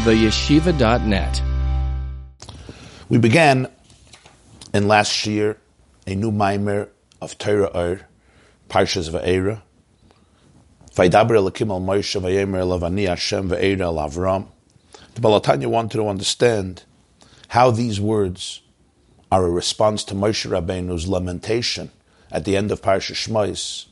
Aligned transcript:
theyeshiva.net. 0.00 1.42
We 3.10 3.18
began 3.18 3.68
in 4.72 4.88
last 4.88 5.26
year 5.26 5.58
a 6.06 6.14
new 6.14 6.32
mimer 6.32 6.88
of 7.20 7.36
Torah 7.36 7.66
Or, 7.66 8.00
Parshas 8.70 9.10
Va'era. 9.10 9.60
Vaidaber 10.94 11.36
Elokim 11.36 11.70
al 11.70 11.82
Moshe 11.82 12.18
Vayemer 12.18 12.64
Lavani 12.64 13.08
Hashem 13.08 13.50
Va'era 13.50 13.92
Avram. 13.92 14.46
The 15.14 15.20
Baal 15.20 15.38
HaTanya 15.38 15.66
wanted 15.66 15.98
to 15.98 16.08
understand 16.08 16.84
how 17.48 17.70
these 17.70 18.00
words 18.00 18.62
are 19.30 19.44
a 19.44 19.50
response 19.50 20.02
to 20.04 20.14
Moshe 20.14 20.48
Rabbeinu's 20.48 21.08
lamentation 21.08 21.90
at 22.32 22.46
the 22.46 22.56
end 22.56 22.70
of 22.70 22.80
Parshas 22.80 23.28
Shmos 23.28 23.84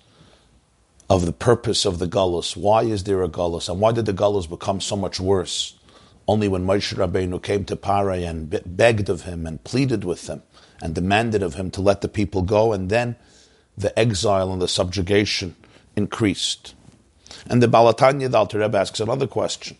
of 1.10 1.26
the 1.26 1.32
purpose 1.32 1.84
of 1.84 1.98
the 1.98 2.08
Gullus. 2.08 2.56
Why 2.56 2.84
is 2.84 3.04
there 3.04 3.22
a 3.22 3.28
Gullus? 3.28 3.68
And 3.68 3.78
why 3.78 3.92
did 3.92 4.06
the 4.06 4.14
Gullus 4.14 4.48
become 4.48 4.80
so 4.80 4.96
much 4.96 5.20
worse? 5.20 5.74
Only 6.28 6.46
when 6.46 6.66
Moshe 6.66 6.94
Rabbeinu 6.94 7.42
came 7.42 7.64
to 7.64 7.74
Paroh 7.74 8.28
and 8.28 8.60
begged 8.66 9.08
of 9.08 9.22
him 9.22 9.46
and 9.46 9.64
pleaded 9.64 10.04
with 10.04 10.28
him 10.28 10.42
and 10.82 10.94
demanded 10.94 11.42
of 11.42 11.54
him 11.54 11.70
to 11.70 11.80
let 11.80 12.02
the 12.02 12.08
people 12.08 12.42
go, 12.42 12.74
and 12.74 12.90
then 12.90 13.16
the 13.78 13.98
exile 13.98 14.52
and 14.52 14.60
the 14.60 14.68
subjugation 14.68 15.56
increased. 15.96 16.74
And 17.46 17.62
the 17.62 17.68
Baal 17.68 17.92
HaTanya, 17.92 18.30
the 18.30 18.36
Alter 18.36 18.58
Rebbe 18.58 18.76
asks 18.76 19.00
another 19.00 19.26
question. 19.26 19.78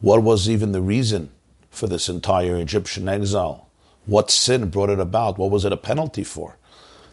What 0.00 0.22
was 0.22 0.50
even 0.50 0.72
the 0.72 0.82
reason 0.82 1.30
for 1.70 1.86
this 1.86 2.10
entire 2.10 2.58
Egyptian 2.58 3.08
exile? 3.08 3.68
What 4.04 4.30
sin 4.30 4.68
brought 4.68 4.90
it 4.90 5.00
about? 5.00 5.38
What 5.38 5.50
was 5.50 5.64
it 5.64 5.72
a 5.72 5.78
penalty 5.78 6.24
for? 6.24 6.58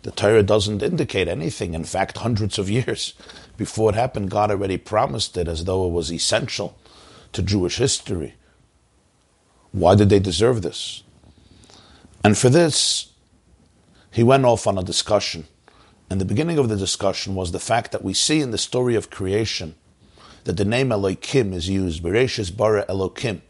The 0.03 0.11
Torah 0.11 0.43
doesn't 0.43 0.83
indicate 0.83 1.27
anything. 1.29 1.73
In 1.73 1.85
fact, 1.85 2.17
hundreds 2.17 2.59
of 2.59 2.69
years 2.69 3.13
before 3.57 3.91
it 3.91 3.95
happened, 3.95 4.29
God 4.29 4.51
already 4.51 4.77
promised 4.77 5.37
it 5.37 5.47
as 5.47 5.63
though 5.63 5.87
it 5.87 5.91
was 5.91 6.11
essential 6.11 6.77
to 7.35 7.43
Jewish 7.43 7.77
history. 7.77 8.35
Why 9.71 9.95
did 9.95 10.09
they 10.09 10.19
deserve 10.19 10.61
this? 10.61 11.03
And 12.23 12.37
for 12.37 12.49
this, 12.49 13.11
he 14.09 14.23
went 14.23 14.45
off 14.45 14.65
on 14.67 14.77
a 14.77 14.83
discussion. 14.83 15.45
And 16.09 16.21
the 16.21 16.25
beginning 16.25 16.57
of 16.57 16.69
the 16.69 16.77
discussion 16.77 17.35
was 17.35 17.51
the 17.51 17.59
fact 17.59 17.91
that 17.91 18.03
we 18.03 18.13
see 18.13 18.41
in 18.41 18.51
the 18.51 18.57
story 18.57 18.95
of 18.95 19.09
creation 19.09 19.75
that 20.45 20.57
the 20.57 20.65
name 20.65 20.91
Elohim 20.91 21.53
is 21.53 21.67
used, 21.67 22.01
Bereshis 22.03 22.55
bara 22.55 22.85
Elohim. 22.87 23.41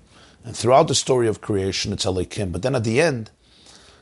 And 0.43 0.55
throughout 0.55 0.87
the 0.87 0.95
story 0.95 1.27
of 1.27 1.41
creation, 1.41 1.93
it's 1.93 2.05
Elohim. 2.05 2.51
But 2.51 2.63
then 2.63 2.75
at 2.75 2.83
the 2.83 3.01
end, 3.01 3.29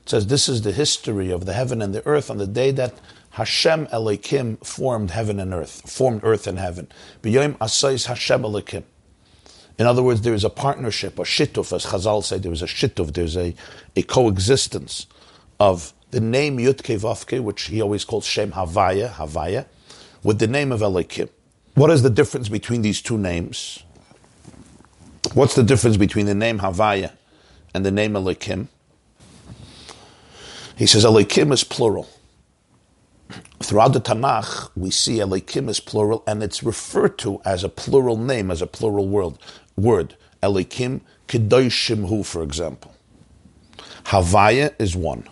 it 0.04 0.10
says 0.10 0.28
this 0.28 0.48
is 0.48 0.62
the 0.62 0.72
history 0.72 1.32
of 1.32 1.46
the 1.46 1.54
heaven 1.54 1.82
and 1.82 1.94
the 1.94 2.06
earth 2.08 2.30
on 2.30 2.38
the 2.38 2.48
day 2.48 2.72
that 2.72 2.94
Hashem 3.32 3.88
Elohim 3.92 4.58
formed 4.58 5.12
heaven 5.12 5.40
and 5.40 5.54
earth, 5.54 5.90
formed 5.90 6.22
earth 6.24 6.46
and 6.46 6.60
heaven. 6.60 6.88
B'yoim 7.22 7.58
asais 7.58 8.06
Hashem 8.06 8.46
Elohim. 8.46 8.86
In 9.80 9.88
other 9.88 10.04
words, 10.04 10.22
there 10.22 10.34
is 10.34 10.44
a 10.44 10.50
partnership, 10.50 11.18
a 11.18 11.24
shittuf, 11.24 11.74
as 11.74 11.86
Chazal 11.86 12.24
say, 12.24 12.38
there 12.38 12.52
is 12.52 12.62
a 12.62 12.68
shittuf, 12.68 13.14
there's 13.14 13.36
a, 13.36 13.56
a 13.96 14.04
coexistence 14.04 15.08
of 15.60 15.94
the 16.12 16.22
name 16.22 16.58
Yutke 16.58 17.00
Vavke, 17.00 17.42
which 17.42 17.64
he 17.64 17.82
always 17.82 18.06
calls 18.06 18.26
Shem 18.26 18.52
Havaya, 18.52 19.10
Havaya, 19.14 19.66
with 20.22 20.38
the 20.40 20.48
name 20.48 20.72
of 20.72 20.82
Elokim. 20.82 21.30
What 21.74 21.90
is 21.90 22.04
the 22.04 22.10
difference 22.12 22.50
between 22.50 22.84
these 22.84 23.02
two 23.02 23.18
names? 23.18 23.84
What's 25.34 25.56
the 25.56 25.64
difference 25.64 25.98
between 25.98 26.28
the 26.28 26.36
name 26.36 26.60
Havaya 26.60 27.12
and 27.74 27.84
the 27.84 27.92
name 27.92 28.14
Elokim? 28.14 28.68
He 30.76 30.86
says 30.86 31.04
Elokim 31.04 31.52
is 31.52 31.64
plural. 31.64 32.08
Throughout 33.62 33.94
the 33.94 34.02
Tanakh, 34.02 34.70
we 34.76 34.92
see 34.92 35.18
Elokim 35.18 35.70
is 35.70 35.80
plural, 35.80 36.24
and 36.28 36.44
it's 36.44 36.64
referred 36.64 37.18
to 37.20 37.42
as 37.46 37.64
a 37.64 37.70
plural 37.70 38.18
name, 38.18 38.52
as 38.52 38.62
a 38.62 38.68
plural 38.68 39.08
word 39.08 39.38
word. 39.76 40.16
Elokim 40.42 41.02
Kedoshim 41.28 42.10
Hu, 42.10 42.24
for 42.24 42.44
example. 42.44 42.94
Havaya 44.06 44.74
is 44.78 44.96
one. 44.96 45.28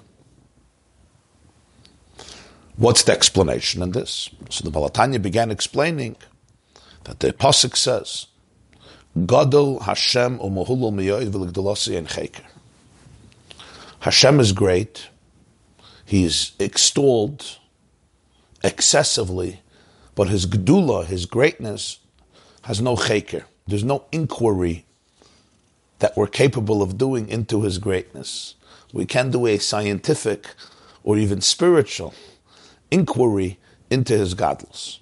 What's 2.77 3.04
the 3.04 3.11
explanation 3.11 3.83
in 3.83 3.92
this? 3.92 4.30
So 4.49 4.64
the 4.64 4.71
Baal 4.71 4.89
HaTanya 4.89 5.21
began 5.21 5.52
explaining 5.52 6.15
that 7.04 7.20
the 7.20 7.33
Pasuk 7.33 7.76
says, 7.76 8.27
Gadol 9.26 9.82
Hashem 9.82 10.39
u'mohulul 10.39 10.94
miyoid 10.94 11.30
v'ligdolosi 11.30 11.95
en. 11.95 12.08
Hashem 13.99 14.39
is 14.39 14.54
great. 14.54 15.10
He 16.05 16.23
is 16.23 16.54
extolled 16.60 17.60
excessively, 18.64 19.61
but 20.16 20.30
his 20.30 20.45
gedula, 20.45 21.05
his 21.05 21.26
greatness, 21.26 21.99
has 22.64 22.82
no 22.82 22.95
cheker. 22.95 23.44
There's 23.67 23.83
no 23.83 24.05
inquiry 24.11 24.86
that 25.99 26.17
we're 26.17 26.27
capable 26.27 26.82
of 26.82 26.98
doing 26.98 27.30
into 27.30 27.61
his 27.61 27.77
greatness. 27.77 28.55
We 28.94 29.05
can 29.05 29.32
do 29.32 29.45
a 29.48 29.58
scientific 29.58 30.48
or 31.04 31.17
even 31.17 31.42
spiritual 31.42 32.14
inquiry 32.89 33.60
into 33.89 34.17
his 34.17 34.36
gadlus. 34.36 35.00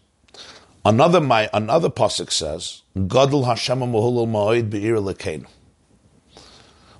Another 0.85 1.19
my 1.19 1.49
another 1.53 1.89
pasuk 1.89 2.31
says, 2.31 2.83
"Gadol 2.95 3.45
Hashem 3.45 3.79
ma'oid 3.79 4.69
be'ir 4.69 4.97
lekenu." 4.97 5.45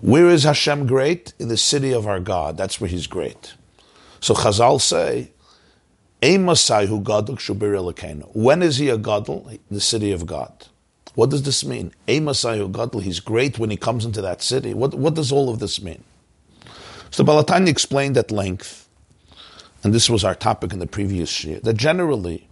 Where 0.02 0.30
is 0.30 0.44
Hashem 0.44 0.88
great? 0.88 1.34
In 1.40 1.50
the 1.50 1.58
city 1.58 1.92
of 1.92 2.08
our 2.08 2.20
God. 2.20 2.56
That's 2.58 2.80
where 2.80 2.90
He's 2.90 3.08
great. 3.08 3.54
So 4.22 4.34
Chazal 4.34 4.80
say, 4.80 5.32
"Emasai 6.22 6.88
gadol 7.04 7.36
shubir 7.38 7.82
lekenu." 7.82 8.30
When 8.34 8.62
is 8.62 8.78
He 8.78 8.90
a 8.90 8.98
gadol? 8.98 9.52
The 9.70 9.82
city 9.82 10.12
of 10.12 10.26
God. 10.26 10.68
What 11.16 11.30
does 11.32 11.44
this 11.44 11.66
mean? 11.66 11.92
Emasayu 12.08 12.72
Gadol, 12.72 13.02
he's 13.02 13.20
great 13.20 13.60
when 13.60 13.70
he 13.70 13.78
comes 13.78 14.06
into 14.06 14.22
that 14.22 14.42
city. 14.42 14.74
What, 14.74 14.94
what 14.94 15.16
does 15.16 15.34
all 15.34 15.50
of 15.50 15.60
this 15.60 15.82
mean? 15.82 16.04
So 17.12 17.26
Balatani 17.26 17.68
explained 17.68 18.16
at 18.18 18.32
length, 18.32 18.88
and 19.84 19.94
this 19.94 20.10
was 20.10 20.24
our 20.24 20.36
topic 20.36 20.72
in 20.72 20.80
the 20.80 20.88
previous 20.88 21.44
year, 21.44 21.60
that 21.62 21.74
generally, 21.74 22.48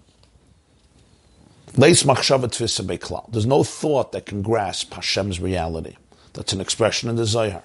there's 1.75 2.03
no 2.03 3.63
thought 3.63 4.11
that 4.11 4.25
can 4.25 4.41
grasp 4.41 4.93
Hashem's 4.93 5.39
reality. 5.39 5.95
That's 6.33 6.51
an 6.53 6.59
expression 6.59 7.09
in 7.09 7.15
the 7.15 7.25
Zohar. 7.25 7.63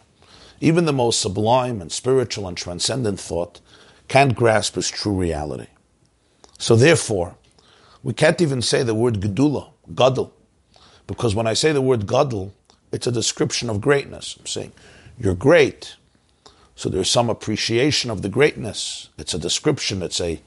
Even 0.61 0.85
the 0.85 0.93
most 0.93 1.21
sublime 1.21 1.81
and 1.81 1.91
spiritual 1.91 2.47
and 2.47 2.57
transcendent 2.57 3.19
thought 3.19 3.61
can't 4.07 4.37
grasp 4.37 4.77
his 4.77 4.89
true 4.91 5.15
reality. 5.15 5.67
So 6.63 6.77
therefore, 6.77 7.35
we 8.05 8.13
can't 8.13 8.41
even 8.41 8.63
say 8.63 8.85
the 8.85 8.95
word 8.95 9.21
gedula, 9.21 9.73
gadol, 9.97 10.33
because 11.09 11.35
when 11.35 11.49
I 11.49 11.55
say 11.55 11.73
the 11.73 11.83
word 11.83 12.07
gadol, 12.07 12.55
it's 12.93 13.09
a 13.09 13.11
description 13.11 13.69
of 13.69 13.81
greatness. 13.81 14.37
I'm 14.39 14.47
saying, 14.47 14.71
you're 15.19 15.35
great. 15.35 15.97
So 16.77 16.89
there's 16.89 17.11
some 17.11 17.29
appreciation 17.29 18.13
of 18.13 18.23
the 18.23 18.29
greatness. 18.29 19.09
It's 19.19 19.35
a 19.35 19.41
description, 19.41 20.03
it's 20.03 20.21
a, 20.21 20.41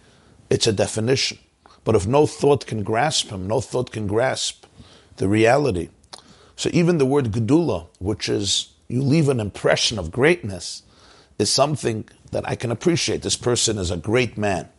it's 0.50 0.68
a 0.68 0.72
definition. 0.72 1.38
But 1.84 1.96
if 1.96 2.08
no 2.08 2.26
thought 2.26 2.66
can 2.66 2.84
grasp 2.84 3.28
him, 3.28 3.46
no 3.46 3.60
thought 3.60 3.92
can 3.92 4.08
grasp 4.08 4.66
the 5.18 5.28
reality. 5.28 5.90
So 6.56 6.70
even 6.72 6.98
the 6.98 7.06
word 7.06 7.26
gedula, 7.26 7.88
which 8.00 8.30
is 8.30 8.70
you 8.88 9.02
leave 9.02 9.28
an 9.28 9.42
impression 9.42 10.00
of 10.00 10.14
greatness, 10.14 10.84
is 11.38 11.52
something 11.52 12.08
that 12.32 12.48
I 12.48 12.56
can 12.56 12.72
appreciate. 12.72 13.22
This 13.22 13.36
person 13.36 13.78
is 13.78 13.92
a 13.92 13.98
great 13.98 14.38
man. 14.38 14.70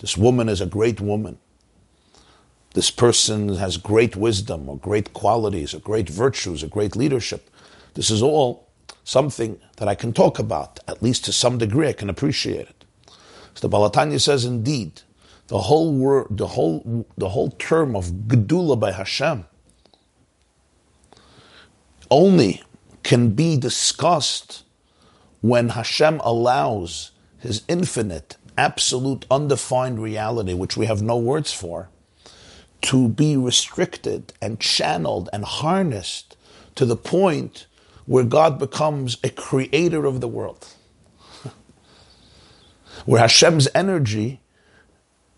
This 0.00 0.16
woman 0.16 0.48
is 0.48 0.60
a 0.60 0.66
great 0.66 1.00
woman 1.00 1.38
this 2.74 2.90
person 2.90 3.56
has 3.56 3.76
great 3.76 4.14
wisdom 4.14 4.68
or 4.68 4.78
great 4.78 5.12
qualities 5.12 5.74
or 5.74 5.80
great 5.80 6.08
virtues 6.08 6.62
or 6.62 6.68
great 6.68 6.94
leadership. 6.94 7.50
This 7.94 8.10
is 8.10 8.22
all 8.22 8.68
something 9.02 9.58
that 9.78 9.88
I 9.88 9.96
can 9.96 10.12
talk 10.12 10.38
about, 10.38 10.78
at 10.86 11.02
least 11.02 11.24
to 11.24 11.32
some 11.32 11.58
degree, 11.58 11.88
I 11.88 11.92
can 11.92 12.08
appreciate 12.08 12.68
it. 12.68 12.84
So 13.54 13.62
the 13.62 13.68
Baal 13.68 13.90
HaTanya 13.90 14.20
says, 14.20 14.44
indeed, 14.44 15.02
the 15.48 15.58
whole 15.58 15.92
word, 15.92 16.28
the 16.30 16.46
whole, 16.46 17.06
the 17.18 17.30
whole 17.30 17.50
term 17.50 17.96
of 17.96 18.06
Gedula 18.28 18.78
by 18.78 18.92
Hashem 18.92 19.46
only 22.08 22.62
can 23.02 23.30
be 23.30 23.56
discussed 23.56 24.62
when 25.40 25.70
Hashem 25.70 26.20
allows 26.20 27.10
His 27.38 27.62
infinite, 27.66 28.36
absolute, 28.60 29.24
undefined 29.30 30.02
reality, 30.02 30.52
which 30.52 30.76
we 30.76 30.84
have 30.84 31.00
no 31.00 31.16
words 31.16 31.50
for, 31.50 31.88
to 32.82 33.08
be 33.08 33.34
restricted 33.34 34.34
and 34.42 34.60
channeled 34.60 35.30
and 35.32 35.44
harnessed 35.44 36.36
to 36.74 36.84
the 36.84 36.96
point 36.96 37.66
where 38.04 38.24
God 38.24 38.58
becomes 38.58 39.16
a 39.24 39.30
creator 39.30 40.04
of 40.04 40.20
the 40.20 40.28
world. 40.28 40.68
where 43.06 43.22
Hashem's 43.22 43.66
energy 43.74 44.40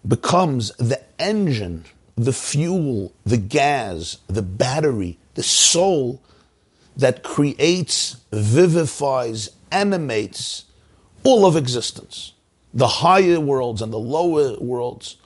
becomes 0.07 0.73
the 0.79 1.01
engine, 1.21 1.85
the 2.17 2.33
fuel, 2.33 3.13
the 3.25 3.37
gas, 3.37 4.19
the 4.27 4.43
battery, 4.43 5.17
the 5.35 5.45
soul 5.45 6.21
that 6.97 7.23
creates, 7.23 8.17
vivifies, 8.33 9.49
animates 9.71 10.65
all 11.23 11.47
of 11.47 11.57
existence. 11.57 12.33
The 12.75 12.89
higher 12.89 13.41
worlds 13.41 13.83
and 13.83 13.93
the 13.93 13.99
lower 13.99 14.57
worlds 14.59 15.17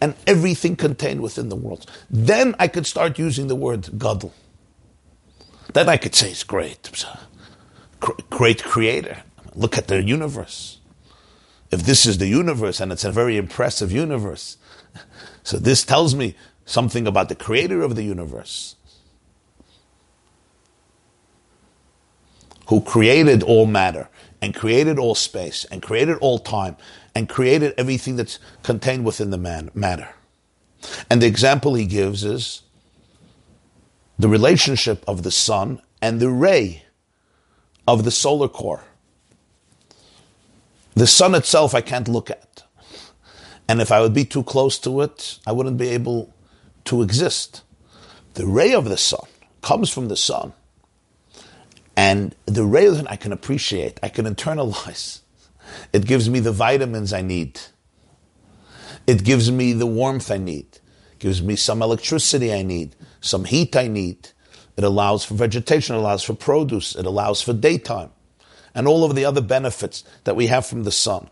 and 0.00 0.14
everything 0.26 0.74
contained 0.76 1.20
within 1.20 1.48
the 1.48 1.56
worlds. 1.56 1.86
Then 2.10 2.56
I 2.58 2.68
could 2.68 2.86
start 2.86 3.20
using 3.20 3.46
the 3.46 3.54
word 3.54 3.88
gadol. 3.98 4.34
Then 5.72 5.88
I 5.88 5.96
could 5.96 6.14
say 6.14 6.30
it's 6.30 6.42
great. 6.42 6.90
Uh, 7.06 7.16
a 8.02 8.22
great 8.30 8.64
creator. 8.64 9.22
Look 9.54 9.78
at 9.78 9.88
the 9.88 10.02
universe. 10.02 10.78
If 11.70 11.84
this 11.84 12.04
is 12.04 12.18
the 12.18 12.26
universe, 12.26 12.80
and 12.80 12.92
it's 12.92 13.04
a 13.04 13.12
very 13.12 13.36
impressive 13.36 13.92
universe, 13.92 14.58
so 15.44 15.56
this 15.58 15.84
tells 15.84 16.14
me 16.14 16.34
something 16.66 17.06
about 17.06 17.28
the 17.28 17.34
creator 17.36 17.82
of 17.82 17.96
the 17.96 18.02
universe. 18.02 18.76
Who 22.66 22.80
created 22.80 23.42
all 23.42 23.66
matter 23.66 24.08
and 24.42 24.54
created 24.54 24.98
all 24.98 25.14
space 25.14 25.64
and 25.66 25.80
created 25.80 26.18
all 26.18 26.38
time 26.38 26.76
and 27.14 27.28
created 27.28 27.72
everything 27.78 28.16
that's 28.16 28.40
contained 28.62 29.04
within 29.04 29.30
the 29.30 29.38
man, 29.38 29.70
matter. 29.72 30.08
And 31.08 31.22
the 31.22 31.28
example 31.28 31.74
he 31.74 31.86
gives 31.86 32.24
is 32.24 32.62
the 34.18 34.28
relationship 34.28 35.04
of 35.06 35.22
the 35.22 35.30
sun 35.30 35.80
and 36.02 36.18
the 36.18 36.28
ray 36.28 36.82
of 37.86 38.04
the 38.04 38.10
solar 38.10 38.48
core. 38.48 38.84
The 40.94 41.06
sun 41.06 41.34
itself 41.34 41.74
I 41.74 41.80
can't 41.80 42.08
look 42.08 42.28
at. 42.28 42.64
And 43.68 43.80
if 43.80 43.92
I 43.92 44.00
would 44.00 44.12
be 44.12 44.24
too 44.24 44.42
close 44.42 44.78
to 44.80 45.00
it, 45.02 45.38
I 45.46 45.52
wouldn't 45.52 45.78
be 45.78 45.88
able 45.88 46.34
to 46.86 47.00
exist. 47.00 47.62
The 48.34 48.46
ray 48.46 48.74
of 48.74 48.86
the 48.86 48.96
sun 48.96 49.26
comes 49.62 49.88
from 49.88 50.08
the 50.08 50.16
sun. 50.16 50.52
And 51.96 52.34
the 52.46 52.64
it 52.64 53.06
I 53.08 53.16
can 53.16 53.32
appreciate, 53.32 54.00
I 54.02 54.08
can 54.08 54.26
internalize. 54.26 55.20
It 55.92 56.06
gives 56.06 56.28
me 56.28 56.40
the 56.40 56.52
vitamins 56.52 57.12
I 57.12 57.22
need. 57.22 57.60
It 59.06 59.24
gives 59.24 59.50
me 59.50 59.72
the 59.72 59.86
warmth 59.86 60.30
I 60.30 60.38
need. 60.38 60.66
It 61.12 61.18
gives 61.20 61.42
me 61.42 61.56
some 61.56 61.82
electricity 61.82 62.52
I 62.52 62.62
need, 62.62 62.96
some 63.20 63.44
heat 63.44 63.76
I 63.76 63.88
need. 63.88 64.30
It 64.76 64.84
allows 64.84 65.24
for 65.24 65.34
vegetation, 65.34 65.96
it 65.96 66.00
allows 66.00 66.22
for 66.24 66.34
produce, 66.34 66.94
it 66.96 67.06
allows 67.06 67.42
for 67.42 67.54
daytime, 67.54 68.10
and 68.74 68.88
all 68.88 69.04
of 69.04 69.14
the 69.14 69.24
other 69.24 69.40
benefits 69.40 70.04
that 70.24 70.36
we 70.36 70.48
have 70.48 70.66
from 70.66 70.84
the 70.84 70.92
sun. 70.92 71.28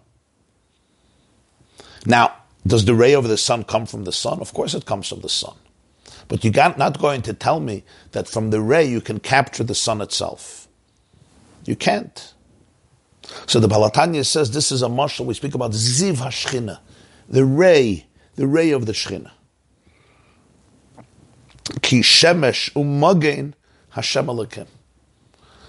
Now, 2.06 2.34
does 2.66 2.84
the 2.84 2.94
ray 2.94 3.14
of 3.14 3.28
the 3.28 3.38
sun 3.38 3.64
come 3.64 3.86
from 3.86 4.04
the 4.04 4.12
sun? 4.12 4.40
Of 4.40 4.54
course 4.54 4.74
it 4.74 4.86
comes 4.86 5.08
from 5.08 5.20
the 5.20 5.28
sun. 5.28 5.56
But 6.30 6.44
you're 6.44 6.54
not 6.54 7.00
going 7.00 7.22
to 7.22 7.34
tell 7.34 7.58
me 7.58 7.82
that 8.12 8.28
from 8.28 8.50
the 8.50 8.60
ray 8.60 8.84
you 8.84 9.00
can 9.00 9.18
capture 9.18 9.64
the 9.64 9.74
sun 9.74 10.00
itself. 10.00 10.68
You 11.64 11.74
can't. 11.74 12.32
So 13.46 13.58
the 13.58 13.66
Baal 13.66 13.90
HaTanya 13.90 14.24
says 14.24 14.52
this 14.52 14.70
is 14.70 14.80
a 14.80 14.86
mashal. 14.86 15.26
We 15.26 15.34
speak 15.34 15.56
about 15.56 15.72
Ziv 15.72 16.18
HaShchina, 16.18 16.78
the 17.28 17.44
ray, 17.44 18.06
the 18.36 18.46
ray 18.46 18.70
of 18.70 18.86
the 18.86 18.92
Shchina. 18.92 19.32
Ki 21.82 22.00
shemesh 22.00 22.70
umagen 22.74 23.54
Hashem 23.90 24.26
Elokim. 24.26 24.68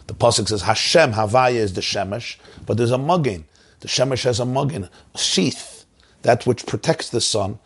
The 0.06 0.14
pasuk 0.14 0.48
says 0.48 0.62
Hashem 0.62 1.14
Havaya 1.14 1.56
is 1.56 1.74
the 1.74 1.82
shemesh, 1.82 2.38
but 2.68 2.78
there's 2.78 2.92
a 2.92 2.98
mugin. 2.98 3.46
The 3.80 3.88
shemesh 3.88 4.26
has 4.26 4.40
a 4.40 4.44
mugin, 4.46 4.90
a 5.16 5.18
sheath, 5.18 5.86
that 6.22 6.46
which 6.46 6.68
protects 6.68 7.10
the 7.10 7.20
sun 7.20 7.58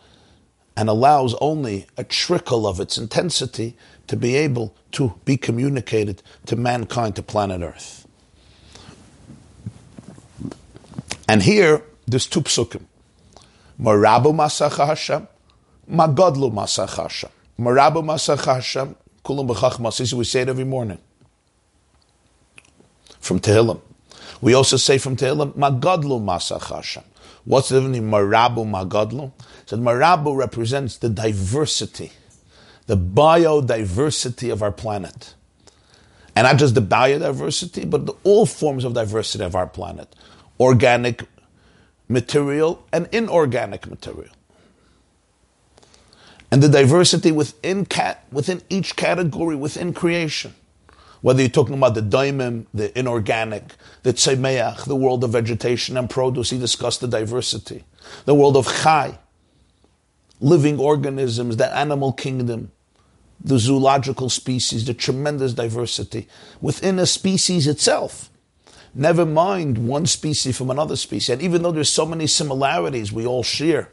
and 0.76 0.88
allows 0.88 1.34
only 1.40 1.86
a 1.96 2.04
trickle 2.04 2.66
of 2.66 2.80
its 2.80 2.98
intensity 2.98 3.76
to 4.06 4.16
be 4.16 4.36
able 4.36 4.74
to 4.92 5.14
be 5.24 5.36
communicated 5.36 6.22
to 6.44 6.54
mankind, 6.54 7.16
to 7.16 7.22
planet 7.22 7.62
Earth. 7.62 8.06
And 11.28 11.42
here, 11.42 11.82
there's 12.06 12.26
two 12.26 12.42
psukim. 12.42 12.84
Marabu 13.80 14.32
Masach 14.34 14.86
Hashem, 14.86 15.26
Magodlu 15.90 16.52
Masach 16.52 16.96
Hashem. 16.96 17.30
Marabu 17.58 18.04
Masach 18.04 18.44
Hashem, 18.44 18.94
Kulam 19.24 19.48
B'chach 19.48 20.12
we 20.12 20.24
say 20.24 20.42
it 20.42 20.48
every 20.48 20.64
morning. 20.64 20.98
From 23.18 23.40
Tehillim. 23.40 23.80
We 24.40 24.54
also 24.54 24.76
say 24.76 24.98
from 24.98 25.16
Tehillim, 25.16 25.54
Magodlu 25.54 26.22
Masach 26.22 26.74
Hashem. 26.74 27.02
What's 27.46 27.68
the 27.68 27.80
difference 27.80 27.98
Marabu 27.98 28.66
Magodlu? 28.66 29.32
So 29.66 29.76
Marabu 29.78 30.36
represents 30.36 30.98
the 30.98 31.08
diversity, 31.08 32.10
the 32.86 32.96
biodiversity 32.96 34.52
of 34.52 34.62
our 34.62 34.72
planet. 34.72 35.34
And 36.34 36.44
not 36.44 36.58
just 36.58 36.74
the 36.74 36.82
biodiversity, 36.82 37.88
but 37.88 38.06
the, 38.06 38.14
all 38.24 38.46
forms 38.46 38.84
of 38.84 38.94
diversity 38.94 39.44
of 39.44 39.54
our 39.54 39.68
planet. 39.68 40.14
Organic 40.58 41.22
material 42.08 42.84
and 42.92 43.08
inorganic 43.12 43.86
material. 43.86 44.34
And 46.50 46.62
the 46.62 46.68
diversity 46.68 47.30
within, 47.30 47.86
cat, 47.86 48.24
within 48.32 48.60
each 48.68 48.96
category, 48.96 49.54
within 49.54 49.92
creation. 49.94 50.54
Whether 51.22 51.42
you're 51.42 51.48
talking 51.50 51.74
about 51.74 51.94
the 51.94 52.02
daimim, 52.02 52.66
the 52.74 52.96
inorganic, 52.98 53.74
the 54.02 54.12
tzemeach, 54.12 54.84
the 54.84 54.96
world 54.96 55.24
of 55.24 55.30
vegetation 55.30 55.96
and 55.96 56.08
produce, 56.08 56.50
he 56.50 56.58
discussed 56.58 57.00
the 57.00 57.08
diversity. 57.08 57.84
The 58.24 58.34
world 58.34 58.56
of 58.56 58.66
chai, 58.66 59.18
living 60.40 60.78
organisms, 60.78 61.56
the 61.56 61.74
animal 61.74 62.12
kingdom, 62.12 62.70
the 63.42 63.58
zoological 63.58 64.28
species, 64.30 64.86
the 64.86 64.94
tremendous 64.94 65.52
diversity 65.52 66.28
within 66.60 66.98
a 66.98 67.06
species 67.06 67.66
itself. 67.66 68.30
Never 68.94 69.26
mind 69.26 69.86
one 69.86 70.06
species 70.06 70.56
from 70.56 70.70
another 70.70 70.96
species. 70.96 71.28
And 71.30 71.42
even 71.42 71.62
though 71.62 71.72
there's 71.72 71.90
so 71.90 72.06
many 72.06 72.26
similarities 72.26 73.12
we 73.12 73.26
all 73.26 73.42
share, 73.42 73.92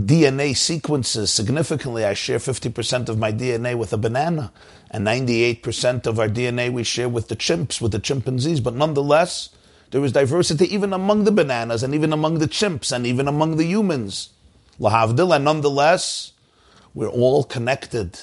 DNA 0.00 0.56
sequences 0.56 1.32
significantly. 1.32 2.04
I 2.04 2.14
share 2.14 2.38
50% 2.38 3.08
of 3.08 3.18
my 3.18 3.32
DNA 3.32 3.76
with 3.76 3.92
a 3.92 3.96
banana, 3.96 4.52
and 4.92 5.04
98% 5.04 6.06
of 6.06 6.20
our 6.20 6.28
DNA 6.28 6.72
we 6.72 6.84
share 6.84 7.08
with 7.08 7.26
the 7.26 7.34
chimps, 7.34 7.80
with 7.80 7.90
the 7.90 7.98
chimpanzees. 7.98 8.60
But 8.60 8.74
nonetheless, 8.74 9.48
there 9.90 10.04
is 10.04 10.12
diversity 10.12 10.72
even 10.72 10.92
among 10.92 11.24
the 11.24 11.32
bananas, 11.32 11.82
and 11.82 11.96
even 11.96 12.12
among 12.12 12.38
the 12.38 12.46
chimps, 12.46 12.92
and 12.92 13.06
even 13.06 13.26
among 13.26 13.56
the 13.56 13.64
humans. 13.64 14.30
Lahavdil, 14.78 15.34
and 15.34 15.44
nonetheless, 15.44 16.32
we're 16.94 17.08
all 17.08 17.42
connected. 17.42 18.20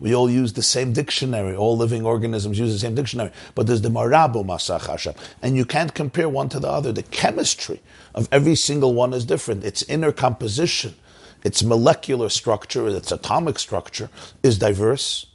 We 0.00 0.16
all 0.16 0.28
use 0.28 0.54
the 0.54 0.62
same 0.64 0.92
dictionary. 0.92 1.54
All 1.54 1.76
living 1.76 2.04
organisms 2.04 2.58
use 2.58 2.72
the 2.72 2.78
same 2.80 2.96
dictionary. 2.96 3.30
But 3.54 3.68
there's 3.68 3.82
the 3.82 3.88
Marabu 3.88 4.44
Masach 4.44 4.88
Hashem. 4.88 5.14
And 5.40 5.56
you 5.56 5.64
can't 5.64 5.94
compare 5.94 6.28
one 6.28 6.48
to 6.48 6.58
the 6.58 6.68
other. 6.68 6.90
The 6.90 7.04
chemistry 7.04 7.80
of 8.12 8.28
every 8.32 8.56
single 8.56 8.94
one 8.94 9.12
is 9.12 9.24
different. 9.24 9.62
Its 9.62 9.84
inner 9.84 10.10
composition, 10.10 10.96
its 11.44 11.62
molecular 11.62 12.28
structure, 12.28 12.88
its 12.88 13.12
atomic 13.12 13.58
structure 13.58 14.08
is 14.42 14.58
diverse. 14.58 15.26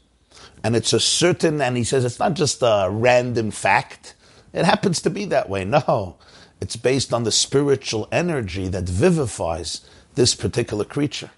And 0.63 0.75
it's 0.75 0.94
a 0.94 1.00
certain, 1.00 1.62
and 1.62 1.77
he 1.77 1.83
says 1.83 2.06
it's 2.06 2.19
not 2.19 2.33
just 2.33 2.62
a 2.62 2.88
random 2.92 3.52
fact. 3.52 4.16
It 4.54 4.66
happens 4.66 5.02
to 5.02 5.09
be 5.09 5.26
that 5.26 5.49
way. 5.49 5.66
No. 5.66 6.18
It's 6.59 6.76
based 6.76 7.14
on 7.14 7.23
the 7.23 7.31
spiritual 7.31 8.07
energy 8.11 8.68
that 8.69 8.85
vivifies 8.85 9.81
this 10.16 10.33
particular 10.33 10.83
creature. 10.83 11.30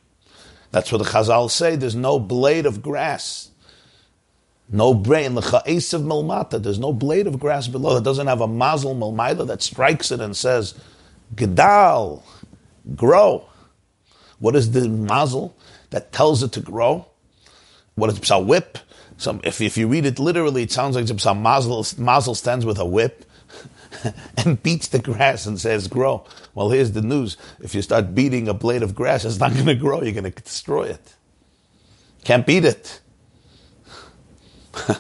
That's 0.71 0.91
what 0.91 0.99
the 0.99 1.09
Chazal 1.09 1.49
say. 1.49 1.75
There's 1.75 1.95
no 1.95 2.19
blade 2.19 2.65
of 2.65 2.81
grass. 2.81 3.49
No 4.69 4.93
brain. 4.93 5.33
The 5.35 5.41
cha'es 5.41 5.93
of 5.93 6.01
milmata. 6.01 6.61
There's 6.61 6.79
no 6.79 6.93
blade 6.93 7.27
of 7.27 7.39
grass 7.39 7.67
below 7.67 7.95
that 7.95 8.03
doesn't 8.03 8.27
have 8.27 8.41
a 8.41 8.47
mazel 8.47 8.95
milmaila 8.95 9.47
that 9.47 9.63
strikes 9.63 10.11
it 10.11 10.21
and 10.21 10.38
says, 10.38 10.75
Gedal, 11.35 12.23
grow. 12.95 13.45
What 14.39 14.55
is 14.55 14.72
the 14.72 14.88
mazel 14.88 15.55
that 15.89 16.12
tells 16.12 16.43
it 16.43 16.51
to 16.53 16.62
grow? 16.62 17.05
What 17.96 18.10
is 18.10 18.31
a 18.31 18.39
whip? 18.39 18.77
Some, 19.17 19.41
if, 19.43 19.60
if 19.60 19.77
you 19.77 19.88
read 19.88 20.05
it 20.05 20.17
literally, 20.17 20.63
it 20.63 20.72
sounds 20.72 20.96
like 20.96 21.08
some 21.19 21.43
mazel, 21.43 21.86
mazel 21.98 22.36
stands 22.36 22.65
with 22.65 22.79
a 22.79 22.86
whip 22.86 23.25
and 24.38 24.63
beats 24.63 24.88
the 24.88 25.00
grass 25.00 25.46
and 25.46 25.60
says, 25.60 25.89
grow. 25.89 26.25
Well, 26.55 26.69
here's 26.69 26.93
the 26.93 27.01
news. 27.01 27.36
If 27.60 27.75
you 27.75 27.81
start 27.81 28.15
beating 28.15 28.48
a 28.48 28.53
blade 28.53 28.81
of 28.81 28.96
grass, 28.96 29.25
it's 29.25 29.39
not 29.39 29.53
going 29.55 29.65
to 29.65 29.75
grow. 29.75 30.01
You're 30.01 30.13
going 30.13 30.31
to 30.31 30.41
destroy 30.41 30.84
it. 30.84 31.15
Can't 32.24 32.46
beat 32.46 32.63
it. 32.63 33.01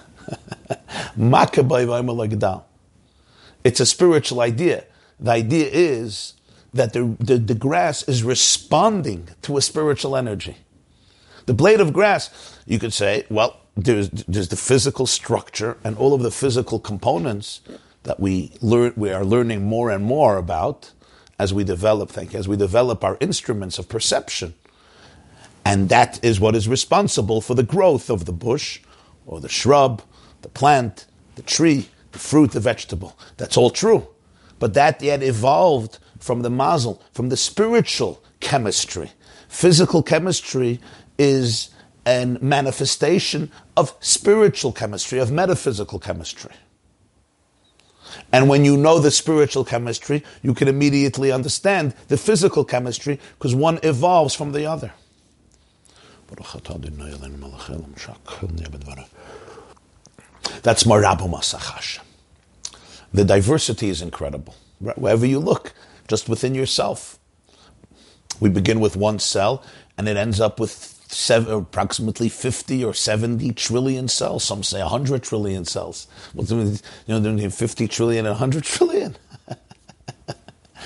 it's 3.63 3.79
a 3.79 3.85
spiritual 3.85 4.41
idea. 4.41 4.83
The 5.19 5.31
idea 5.31 5.69
is 5.71 6.33
that 6.73 6.93
the, 6.93 7.15
the, 7.19 7.37
the 7.37 7.55
grass 7.55 8.03
is 8.03 8.23
responding 8.23 9.29
to 9.41 9.57
a 9.57 9.61
spiritual 9.61 10.15
energy. 10.15 10.57
The 11.45 11.53
blade 11.53 11.81
of 11.81 11.93
grass, 11.93 12.57
you 12.65 12.77
could 12.79 12.93
say, 12.93 13.25
well, 13.29 13.59
there's, 13.75 14.09
there's 14.09 14.49
the 14.49 14.55
physical 14.55 15.07
structure 15.07 15.77
and 15.83 15.97
all 15.97 16.13
of 16.13 16.21
the 16.21 16.31
physical 16.31 16.79
components 16.79 17.61
that 18.03 18.19
we 18.19 18.51
learn, 18.61 18.93
we 18.95 19.11
are 19.11 19.25
learning 19.25 19.63
more 19.63 19.89
and 19.89 20.03
more 20.03 20.37
about 20.37 20.91
as 21.39 21.53
we 21.53 21.63
develop 21.63 22.09
think, 22.09 22.35
as 22.35 22.47
we 22.47 22.57
develop 22.57 23.03
our 23.03 23.17
instruments 23.19 23.79
of 23.79 23.87
perception. 23.87 24.53
And 25.65 25.89
that 25.89 26.23
is 26.23 26.39
what 26.39 26.55
is 26.55 26.67
responsible 26.67 27.41
for 27.41 27.55
the 27.55 27.63
growth 27.63 28.09
of 28.09 28.25
the 28.25 28.33
bush 28.33 28.81
or 29.25 29.39
the 29.39 29.49
shrub, 29.49 30.01
the 30.41 30.49
plant, 30.49 31.05
the 31.35 31.41
tree, 31.41 31.89
the 32.11 32.19
fruit, 32.19 32.51
the 32.51 32.59
vegetable. 32.59 33.17
That's 33.37 33.57
all 33.57 33.69
true. 33.69 34.07
But 34.59 34.73
that 34.73 35.01
yet 35.01 35.23
evolved 35.23 35.99
from 36.29 36.43
the 36.43 36.49
mazel, 36.51 37.01
from 37.11 37.29
the 37.29 37.35
spiritual 37.35 38.21
chemistry. 38.39 39.09
Physical 39.47 40.03
chemistry 40.03 40.79
is 41.17 41.71
a 42.05 42.23
manifestation 42.39 43.51
of 43.75 43.95
spiritual 43.99 44.71
chemistry, 44.71 45.17
of 45.17 45.31
metaphysical 45.31 45.97
chemistry. 45.97 46.51
And 48.31 48.47
when 48.47 48.63
you 48.63 48.77
know 48.77 48.99
the 48.99 49.09
spiritual 49.09 49.65
chemistry, 49.65 50.23
you 50.43 50.53
can 50.53 50.67
immediately 50.67 51.31
understand 51.31 51.95
the 52.09 52.17
physical 52.17 52.63
chemistry 52.63 53.19
because 53.39 53.55
one 53.55 53.79
evolves 53.81 54.35
from 54.35 54.51
the 54.51 54.67
other. 54.67 54.93
That's 60.61 60.83
Marabu 60.83 61.27
Masachash. 61.27 61.97
The 63.11 63.25
diversity 63.25 63.89
is 63.89 64.03
incredible. 64.03 64.53
Wherever 64.77 65.25
you 65.25 65.39
look, 65.39 65.73
just 66.09 66.27
within 66.27 66.55
yourself. 66.55 67.17
We 68.39 68.49
begin 68.49 68.79
with 68.79 68.97
one 68.97 69.19
cell 69.19 69.63
and 69.97 70.09
it 70.09 70.17
ends 70.17 70.41
up 70.41 70.59
with 70.59 70.71
seven, 71.07 71.53
approximately 71.53 72.29
50 72.29 72.83
or 72.83 72.93
70 72.93 73.53
trillion 73.53 74.07
cells. 74.07 74.43
Some 74.43 74.63
say 74.63 74.81
100 74.81 75.23
trillion 75.23 75.65
cells. 75.65 76.07
You 76.35 76.77
know, 77.07 77.19
they're 77.19 77.49
50 77.49 77.87
trillion 77.87 78.25
and 78.25 78.33
100 78.33 78.63
trillion. 78.63 79.15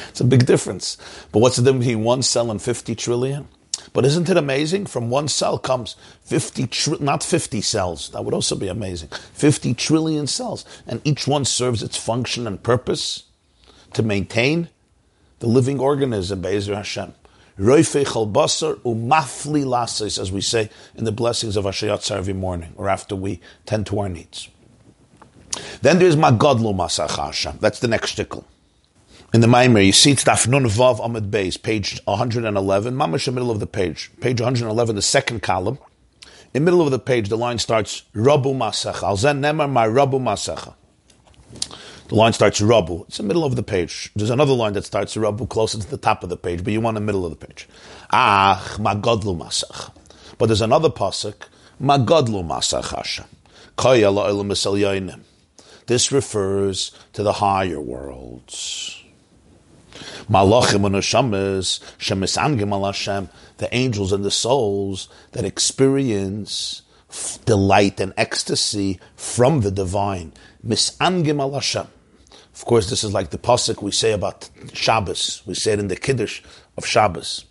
it's 0.09 0.21
a 0.21 0.25
big 0.25 0.45
difference. 0.45 0.97
But 1.31 1.39
what's 1.39 1.57
the 1.57 1.63
difference 1.63 1.85
between 1.85 2.03
one 2.03 2.21
cell 2.21 2.51
and 2.51 2.61
50 2.61 2.95
trillion? 2.95 3.47
But 3.91 4.05
isn't 4.05 4.29
it 4.29 4.37
amazing? 4.37 4.87
From 4.87 5.09
one 5.09 5.27
cell 5.27 5.57
comes 5.57 5.95
50, 6.21 6.67
tri- 6.67 6.97
not 6.99 7.23
50 7.23 7.61
cells. 7.61 8.09
That 8.09 8.23
would 8.25 8.33
also 8.33 8.55
be 8.55 8.67
amazing. 8.67 9.09
50 9.33 9.73
trillion 9.73 10.25
cells. 10.25 10.65
And 10.87 11.01
each 11.03 11.27
one 11.27 11.45
serves 11.45 11.83
its 11.83 11.97
function 11.97 12.47
and 12.47 12.61
purpose 12.61 13.23
to 13.93 14.01
maintain 14.01 14.69
the 15.43 15.49
living 15.49 15.77
organism, 15.77 16.39
Be'ezer 16.39 16.73
Hashem. 16.73 17.13
Roifei 17.59 18.05
chalbasar 18.05 18.75
umafli 18.75 19.65
lasis, 19.65 20.17
as 20.17 20.31
we 20.31 20.39
say 20.39 20.69
in 20.95 21.03
the 21.03 21.11
blessings 21.11 21.57
of 21.57 21.65
Hashayat 21.65 22.09
every 22.11 22.31
morning, 22.31 22.71
or 22.77 22.87
after 22.87 23.13
we 23.13 23.41
tend 23.65 23.85
to 23.87 23.99
our 23.99 24.07
needs. 24.07 24.47
Then 25.81 25.99
there's 25.99 26.15
Magodlu 26.15 26.73
Masachasha. 26.73 27.59
That's 27.59 27.81
the 27.81 27.89
next 27.89 28.15
shtickle. 28.15 28.45
In 29.33 29.41
the 29.41 29.47
Maimer, 29.47 29.85
you 29.85 29.91
see 29.91 30.11
it's 30.11 30.23
Dafnun 30.23 30.65
Vav 30.65 31.03
Amid 31.03 31.29
Beis, 31.29 31.61
page 31.61 31.99
111, 32.05 32.93
mamash 32.93 33.25
the 33.25 33.33
middle 33.33 33.51
of 33.51 33.59
the 33.59 33.67
page. 33.67 34.11
Page 34.21 34.39
111, 34.39 34.95
the 34.95 35.01
second 35.01 35.43
column. 35.43 35.77
In 36.53 36.63
the 36.63 36.71
middle 36.71 36.81
of 36.81 36.91
the 36.91 36.99
page, 36.99 37.27
the 37.27 37.37
line 37.37 37.57
starts, 37.57 38.03
Rabu 38.15 38.55
Masacha. 38.55 38.93
Alzen 38.93 39.41
Nemar 39.41 39.69
my 39.69 39.85
Rabu 39.85 40.21
Masacha. 40.21 40.75
The 42.07 42.15
line 42.15 42.33
starts 42.33 42.59
Rabu. 42.61 43.07
It's 43.07 43.17
the 43.17 43.23
middle 43.23 43.45
of 43.45 43.55
the 43.55 43.63
page. 43.63 44.11
There's 44.15 44.29
another 44.29 44.53
line 44.53 44.73
that 44.73 44.85
starts 44.85 45.15
Rabu 45.15 45.47
closer 45.49 45.79
to 45.79 45.89
the 45.89 45.97
top 45.97 46.23
of 46.23 46.29
the 46.29 46.37
page, 46.37 46.63
but 46.63 46.73
you 46.73 46.81
want 46.81 46.95
the 46.95 47.01
middle 47.01 47.25
of 47.25 47.37
the 47.37 47.47
page. 47.47 47.67
Ah, 48.11 48.75
Magodlu 48.77 49.37
Masach. 49.37 49.91
But 50.37 50.47
there's 50.47 50.61
another 50.61 50.89
pasuk, 50.89 51.47
Magodlu 51.81 52.45
Masach 52.45 52.95
Hashem. 52.95 53.25
This 55.85 56.11
refers 56.11 56.91
to 57.13 57.23
the 57.23 57.33
higher 57.33 57.81
worlds. 57.81 59.03
Malachim 60.29 60.85
and 60.85 60.95
Shemisangim 60.95 62.85
Hashem, 62.85 63.29
the 63.57 63.75
angels 63.75 64.11
and 64.11 64.23
the 64.23 64.31
souls 64.31 65.09
that 65.31 65.45
experience 65.45 66.82
delight 67.45 67.99
and 67.99 68.13
ecstasy 68.17 68.99
from 69.15 69.61
the 69.61 69.71
divine. 69.71 70.33
Misangim 70.65 71.39
al 71.39 71.53
Hashem. 71.53 71.87
Of 72.53 72.65
course, 72.65 72.89
this 72.89 73.03
is 73.03 73.13
like 73.13 73.31
the 73.31 73.37
pasuk 73.37 73.81
we 73.81 73.91
say 73.91 74.11
about 74.11 74.49
Shabbos. 74.73 75.41
We 75.45 75.55
say 75.55 75.73
it 75.73 75.79
in 75.79 75.87
the 75.87 75.95
Kiddush 75.95 76.41
of 76.77 76.85
Shabbos. 76.85 77.45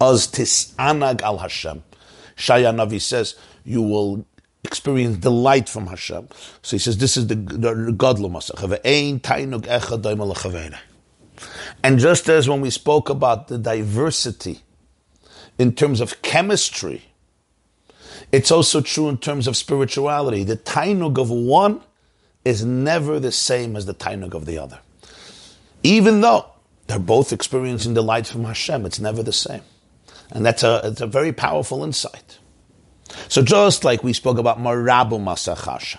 Az 0.00 0.26
tisanag 0.28 1.22
al 1.22 1.38
Hashem. 1.38 1.82
Shaya 2.36 2.74
Navi 2.74 3.00
says, 3.00 3.34
you 3.64 3.82
will 3.82 4.26
experience 4.64 5.18
delight 5.18 5.68
from 5.68 5.86
Hashem. 5.86 6.28
So 6.62 6.76
he 6.76 6.78
says, 6.78 6.98
this 6.98 7.16
is 7.16 7.28
the, 7.28 7.34
the 7.34 7.92
godlu 7.92 8.30
And 11.82 11.98
just 11.98 12.28
as 12.28 12.48
when 12.48 12.60
we 12.60 12.70
spoke 12.70 13.08
about 13.08 13.48
the 13.48 13.58
diversity 13.58 14.60
in 15.58 15.72
terms 15.72 16.00
of 16.00 16.20
chemistry, 16.22 17.04
it's 18.32 18.50
also 18.50 18.80
true 18.80 19.08
in 19.08 19.18
terms 19.18 19.46
of 19.46 19.56
spirituality. 19.56 20.44
The 20.44 20.56
tainug 20.56 21.18
of 21.18 21.30
one 21.30 21.80
is 22.44 22.64
never 22.64 23.18
the 23.18 23.32
same 23.32 23.76
as 23.76 23.86
the 23.86 23.94
tainug 23.94 24.34
of 24.34 24.46
the 24.46 24.58
other. 24.58 24.78
Even 25.82 26.20
though 26.20 26.46
they're 26.86 26.98
both 26.98 27.32
experiencing 27.32 27.94
the 27.94 28.02
light 28.02 28.26
from 28.26 28.44
Hashem, 28.44 28.86
it's 28.86 29.00
never 29.00 29.22
the 29.22 29.32
same. 29.32 29.62
And 30.30 30.44
that's 30.44 30.62
a, 30.62 30.80
it's 30.84 31.00
a 31.00 31.06
very 31.06 31.32
powerful 31.32 31.84
insight. 31.84 32.38
So 33.28 33.42
just 33.42 33.84
like 33.84 34.02
we 34.02 34.12
spoke 34.12 34.38
about 34.38 34.58
Marabu 34.58 35.20
Masachasha, 35.20 35.98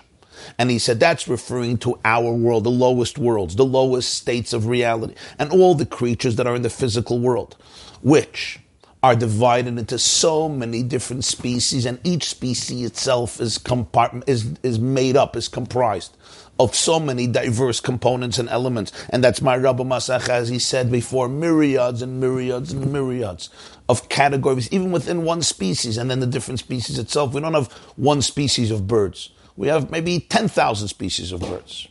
and 0.58 0.70
he 0.70 0.80
said 0.80 1.00
that's 1.00 1.28
referring 1.28 1.78
to 1.80 2.00
our 2.06 2.32
world, 2.32 2.64
the 2.64 2.70
lowest 2.72 3.18
worlds, 3.18 3.56
the 3.56 3.66
lowest 3.66 4.14
states 4.14 4.54
of 4.54 4.68
reality, 4.68 5.16
and 5.40 5.52
all 5.52 5.76
the 5.76 5.86
creatures 5.86 6.36
that 6.36 6.48
are 6.48 6.56
in 6.56 6.62
the 6.62 6.70
physical 6.70 7.20
world, 7.20 7.56
which 8.02 8.60
are 9.08 9.16
divided 9.16 9.78
into 9.78 9.98
so 9.98 10.50
many 10.50 10.84
different 10.84 11.24
species, 11.24 11.86
and 11.86 11.98
each 12.04 12.28
species 12.28 12.86
itself 12.86 13.40
is 13.40 13.58
compartment 13.58 14.26
is, 14.28 14.54
is 14.64 14.80
made 14.80 15.16
up, 15.16 15.38
is 15.38 15.48
comprised 15.48 16.18
of 16.60 16.76
so 16.76 17.00
many 17.00 17.26
diverse 17.26 17.80
components 17.80 18.38
and 18.38 18.50
elements. 18.50 18.92
And 19.10 19.24
that's 19.24 19.42
my 19.42 19.56
Rabbi 19.56 19.84
Masach, 19.84 20.28
as 20.28 20.50
he 20.50 20.60
said 20.60 20.92
before, 20.92 21.30
myriads 21.30 22.02
and 22.02 22.20
myriads 22.20 22.74
and 22.74 22.92
myriads 22.92 23.50
of 23.88 24.10
categories, 24.10 24.70
even 24.74 24.92
within 24.92 25.24
one 25.24 25.42
species, 25.42 25.96
and 25.96 26.12
then 26.12 26.20
the 26.20 26.28
different 26.28 26.60
species 26.60 27.00
itself. 27.00 27.34
We 27.34 27.40
don't 27.40 27.54
have 27.54 27.72
one 27.96 28.22
species 28.22 28.72
of 28.72 28.88
birds. 28.88 29.30
We 29.56 29.70
have 29.70 29.90
maybe 29.90 30.20
10,000 30.20 30.86
species 30.90 31.32
of 31.32 31.40
birds. 31.40 31.88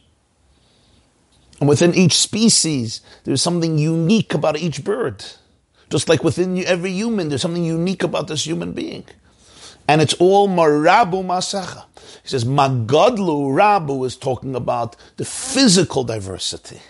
And 1.60 1.66
within 1.66 1.94
each 1.94 2.18
species, 2.18 3.00
there's 3.24 3.40
something 3.40 3.78
unique 3.78 4.34
about 4.34 4.58
each 4.58 4.84
bird. 4.84 5.24
Just 5.90 6.08
like 6.08 6.24
within 6.24 6.58
every 6.64 6.92
human, 6.92 7.28
there's 7.28 7.42
something 7.42 7.64
unique 7.64 8.02
about 8.02 8.28
this 8.28 8.46
human 8.46 8.72
being. 8.72 9.04
And 9.88 10.00
it's 10.00 10.14
all 10.14 10.48
marabu 10.48 11.24
masacha. 11.24 11.84
He 12.22 12.28
says, 12.28 12.44
magadlu 12.44 13.54
rabu 13.54 14.04
is 14.04 14.16
talking 14.16 14.56
about 14.56 14.96
the 15.16 15.24
physical 15.24 16.02
diversity. 16.02 16.80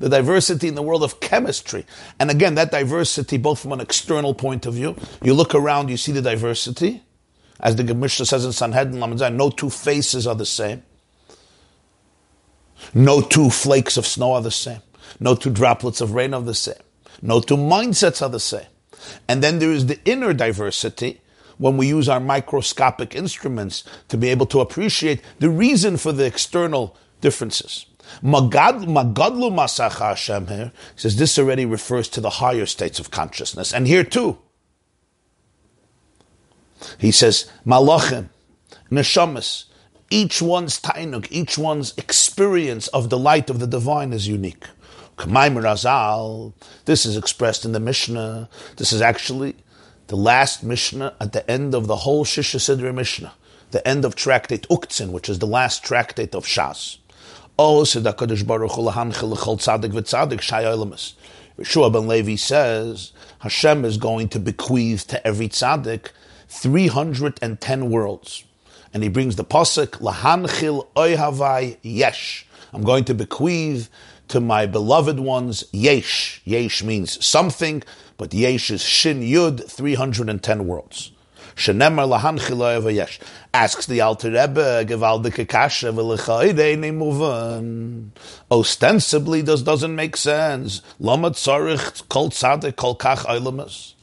The 0.00 0.08
diversity 0.08 0.68
in 0.68 0.74
the 0.74 0.82
world 0.82 1.02
of 1.02 1.20
chemistry. 1.20 1.84
And 2.18 2.30
again, 2.30 2.54
that 2.54 2.70
diversity, 2.70 3.36
both 3.36 3.60
from 3.60 3.72
an 3.72 3.80
external 3.80 4.32
point 4.32 4.64
of 4.64 4.74
view, 4.74 4.96
you 5.22 5.34
look 5.34 5.54
around, 5.54 5.90
you 5.90 5.96
see 5.96 6.12
the 6.12 6.22
diversity. 6.22 7.02
As 7.60 7.76
the 7.76 7.82
Mishnah 7.94 8.26
says 8.26 8.44
in 8.44 8.52
Sanhedrin, 8.52 9.00
no 9.36 9.50
two 9.50 9.68
faces 9.68 10.26
are 10.26 10.36
the 10.36 10.46
same. 10.46 10.84
No 12.94 13.20
two 13.20 13.50
flakes 13.50 13.96
of 13.96 14.06
snow 14.06 14.34
are 14.34 14.42
the 14.42 14.52
same. 14.52 14.80
No 15.18 15.34
two 15.34 15.50
droplets 15.50 16.00
of 16.00 16.14
rain 16.14 16.32
are 16.32 16.40
the 16.40 16.54
same. 16.54 16.76
No 17.22 17.40
two 17.40 17.56
mindsets 17.56 18.22
are 18.22 18.28
the 18.28 18.40
same. 18.40 18.66
And 19.28 19.42
then 19.42 19.58
there 19.58 19.72
is 19.72 19.86
the 19.86 19.98
inner 20.04 20.32
diversity 20.32 21.20
when 21.56 21.76
we 21.76 21.88
use 21.88 22.08
our 22.08 22.20
microscopic 22.20 23.14
instruments 23.14 23.84
to 24.08 24.16
be 24.16 24.28
able 24.28 24.46
to 24.46 24.60
appreciate 24.60 25.20
the 25.40 25.50
reason 25.50 25.96
for 25.96 26.12
the 26.12 26.24
external 26.24 26.96
differences. 27.20 27.86
Magadlu 28.22 28.86
Masacha 28.88 29.98
Hashem 29.98 30.46
here 30.46 30.72
says 30.96 31.16
this 31.16 31.38
already 31.38 31.66
refers 31.66 32.08
to 32.08 32.20
the 32.20 32.30
higher 32.30 32.66
states 32.66 32.98
of 32.98 33.10
consciousness. 33.10 33.72
And 33.72 33.86
here 33.86 34.04
too, 34.04 34.38
he 36.98 37.10
says, 37.10 37.50
Malachim, 37.66 38.28
Neshamas, 38.90 39.64
each 40.10 40.40
one's 40.40 40.80
tainuk, 40.80 41.26
each 41.30 41.58
one's 41.58 41.92
experience 41.98 42.88
of 42.88 43.10
the 43.10 43.18
light 43.18 43.50
of 43.50 43.58
the 43.58 43.66
divine 43.66 44.12
is 44.12 44.26
unique. 44.26 44.64
Razal. 45.26 46.52
This 46.84 47.04
is 47.04 47.16
expressed 47.16 47.64
in 47.64 47.72
the 47.72 47.80
Mishnah. 47.80 48.48
This 48.76 48.92
is 48.92 49.02
actually 49.02 49.56
the 50.06 50.16
last 50.16 50.62
Mishnah 50.62 51.14
at 51.20 51.32
the 51.32 51.48
end 51.50 51.74
of 51.74 51.86
the 51.86 51.96
whole 51.96 52.24
Shisha 52.24 52.56
Sidra 52.56 52.94
Mishnah, 52.94 53.32
the 53.70 53.86
end 53.86 54.04
of 54.04 54.14
tractate 54.14 54.66
Uktzin, 54.68 55.10
which 55.10 55.28
is 55.28 55.38
the 55.38 55.46
last 55.46 55.84
tractate 55.84 56.34
of 56.34 56.44
Shas. 56.44 56.98
Oh, 57.58 57.82
Sedakadosh 57.82 58.46
Baruch 58.46 58.72
Hu 58.72 58.82
lahanchil 58.82 59.30
l'chol 59.30 59.58
tzadik 59.58 59.92
v'tzadik 59.92 60.40
shayolimus. 60.40 61.14
Yehoshua 61.58 61.92
ben 61.92 62.06
Levi 62.06 62.36
says 62.36 63.12
Hashem 63.40 63.84
is 63.84 63.96
going 63.96 64.28
to 64.28 64.38
bequeath 64.38 65.06
to 65.08 65.26
every 65.26 65.48
tzaddik 65.48 66.10
310 66.48 67.90
worlds. 67.90 68.44
And 68.94 69.02
he 69.02 69.08
brings 69.08 69.36
the 69.36 69.44
pasuk, 69.44 70.00
lahanchil 70.00 70.86
oihavai 70.94 71.78
yesh. 71.82 72.46
I'm 72.72 72.84
going 72.84 73.04
to 73.04 73.14
bequeath 73.14 73.88
to 74.28 74.40
my 74.40 74.66
beloved 74.66 75.20
ones, 75.20 75.64
Yesh. 75.72 76.40
Yesh 76.44 76.82
means 76.82 77.24
something, 77.24 77.82
but 78.16 78.34
Yesh 78.34 78.70
is 78.70 78.82
Shin 78.82 79.20
Yud, 79.20 79.70
310 79.70 80.66
worlds. 80.66 81.12
Shenemar 81.58 82.08
lahan 82.08 82.38
chiloyev 82.38 83.20
Asks 83.52 83.86
the 83.86 84.00
Alter 84.00 84.30
Rebbe, 84.30 84.84
gewaldike 84.86 85.48
kasha 85.48 85.92
muvan. 85.92 88.10
Ostensibly, 88.48 89.40
this 89.40 89.62
doesn't 89.62 89.96
make 89.96 90.16
sense. 90.16 90.82
Lama 91.00 91.32
tzarich 91.32 92.08
kol 92.08 92.30
tzadik 92.30 92.76
kol 92.76 92.96
kach 92.96 93.26
eilamas. 93.26 93.94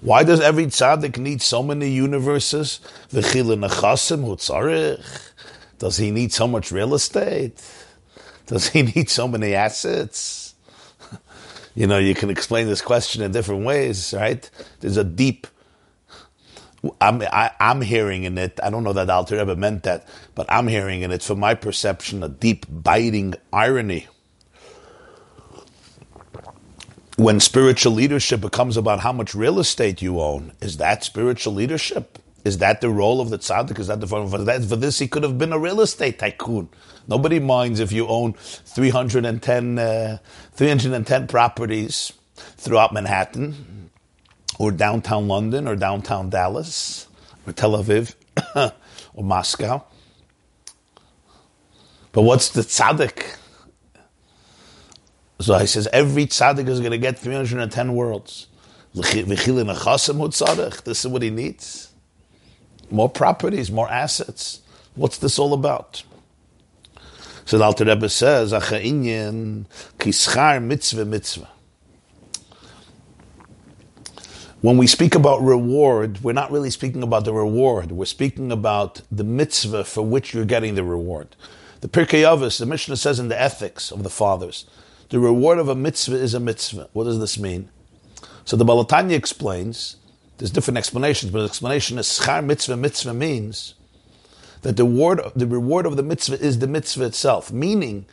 Why 0.00 0.22
does 0.22 0.40
every 0.40 0.66
tzaddik 0.66 1.18
need 1.18 1.42
so 1.42 1.64
many 1.64 1.90
universes? 1.90 2.78
Does 3.10 3.32
he 5.96 6.10
need 6.12 6.32
so 6.32 6.46
much 6.46 6.70
real 6.70 6.94
estate? 6.94 7.60
Does 8.48 8.68
he 8.68 8.82
need 8.94 9.08
so 9.08 9.28
many 9.28 9.54
assets? 9.54 10.54
You 11.74 11.86
know, 11.86 11.98
you 11.98 12.14
can 12.14 12.30
explain 12.30 12.66
this 12.66 12.82
question 12.82 13.22
in 13.22 13.30
different 13.30 13.64
ways, 13.64 14.12
right? 14.16 14.50
There's 14.80 14.96
a 14.96 15.04
deep. 15.04 15.46
I'm 17.00 17.22
I, 17.22 17.24
am 17.24 17.52
i 17.60 17.70
am 17.70 17.80
hearing 17.82 18.24
in 18.24 18.36
it. 18.38 18.58
I 18.62 18.70
don't 18.70 18.84
know 18.84 18.92
that 18.94 19.08
Alter 19.10 19.38
Rebbe 19.38 19.56
meant 19.56 19.84
that, 19.84 20.08
but 20.34 20.46
I'm 20.48 20.66
hearing 20.68 21.02
in 21.02 21.12
it, 21.12 21.22
from 21.22 21.40
my 21.40 21.54
perception, 21.54 22.22
a 22.24 22.28
deep 22.28 22.66
biting 22.68 23.34
irony 23.52 24.08
when 27.18 27.40
spiritual 27.40 27.92
leadership 27.92 28.40
becomes 28.40 28.76
about 28.76 29.00
how 29.00 29.12
much 29.12 29.34
real 29.34 29.58
estate 29.58 30.00
you 30.00 30.20
own, 30.20 30.52
is 30.60 30.76
that 30.76 31.02
spiritual 31.02 31.52
leadership? 31.52 32.18
Is 32.44 32.58
that 32.58 32.80
the 32.80 32.88
role 32.88 33.20
of 33.20 33.30
the 33.30 33.38
tzaddik? 33.38 33.78
Is 33.78 33.88
that 33.88 34.00
the 34.00 34.06
form 34.06 34.28
for 34.28 34.38
that? 34.38 34.64
For 34.64 34.76
this, 34.76 34.98
he 34.98 35.08
could 35.08 35.22
have 35.22 35.38
been 35.38 35.52
a 35.52 35.58
real 35.58 35.80
estate 35.80 36.18
tycoon. 36.18 36.68
Nobody 37.06 37.40
minds 37.40 37.80
if 37.80 37.90
you 37.92 38.06
own 38.06 38.34
310, 38.34 39.78
uh, 39.78 40.18
310 40.52 41.26
properties 41.26 42.12
throughout 42.36 42.92
Manhattan, 42.92 43.90
or 44.58 44.70
downtown 44.70 45.26
London, 45.28 45.66
or 45.66 45.74
downtown 45.76 46.30
Dallas, 46.30 47.08
or 47.46 47.52
Tel 47.52 47.72
Aviv, 47.72 48.14
or 49.14 49.24
Moscow. 49.24 49.84
But 52.12 52.22
what's 52.22 52.50
the 52.50 52.62
tzaddik? 52.62 53.36
So 55.40 55.56
he 55.58 55.66
says 55.66 55.88
every 55.92 56.26
tzaddik 56.26 56.68
is 56.68 56.80
going 56.80 56.92
to 56.92 56.98
get 56.98 57.18
310 57.18 57.94
worlds. 57.94 58.48
This 58.94 59.14
is 61.04 61.06
what 61.06 61.22
he 61.22 61.30
needs. 61.30 61.87
More 62.90 63.10
properties, 63.10 63.70
more 63.70 63.90
assets. 63.90 64.62
What's 64.94 65.18
this 65.18 65.38
all 65.38 65.52
about? 65.52 66.02
So 67.44 67.58
the 67.58 67.64
Alter 67.64 67.84
Rebbe 67.84 68.08
says, 68.08 68.52
kischar 68.52 70.62
mitzvah 70.62 71.04
mitzvah. 71.04 71.48
When 74.60 74.76
we 74.76 74.88
speak 74.88 75.14
about 75.14 75.40
reward, 75.40 76.24
we're 76.24 76.32
not 76.32 76.50
really 76.50 76.70
speaking 76.70 77.02
about 77.02 77.24
the 77.24 77.32
reward. 77.32 77.92
We're 77.92 78.06
speaking 78.06 78.50
about 78.50 79.02
the 79.10 79.22
mitzvah 79.22 79.84
for 79.84 80.02
which 80.02 80.34
you're 80.34 80.44
getting 80.44 80.74
the 80.74 80.82
reward. 80.82 81.36
The 81.80 81.88
Pirkei 81.88 82.22
Avos, 82.22 82.58
the 82.58 82.66
Mishnah 82.66 82.96
says 82.96 83.20
in 83.20 83.28
the 83.28 83.40
ethics 83.40 83.92
of 83.92 84.02
the 84.02 84.10
fathers, 84.10 84.66
the 85.10 85.20
reward 85.20 85.58
of 85.58 85.68
a 85.68 85.76
mitzvah 85.76 86.16
is 86.16 86.34
a 86.34 86.40
mitzvah. 86.40 86.88
What 86.92 87.04
does 87.04 87.20
this 87.20 87.38
mean? 87.38 87.70
So 88.44 88.56
the 88.56 88.64
Baal 88.64 88.84
HaTanya 88.84 89.12
explains, 89.12 89.96
there's 90.38 90.50
different 90.50 90.78
explanations, 90.78 91.32
but 91.32 91.40
the 91.40 91.46
explanation 91.46 91.98
is 91.98 92.06
schar 92.06 92.44
mitzvah 92.44 92.76
mitzvah 92.76 93.14
means 93.14 93.74
that 94.62 94.76
the 94.76 94.84
reward, 94.84 95.20
the 95.36 95.46
reward 95.46 95.86
of 95.86 95.96
the 95.96 96.02
mitzvah 96.02 96.40
is 96.40 96.60
the 96.60 96.66
mitzvah 96.66 97.06
itself, 97.06 97.52
meaning 97.52 98.06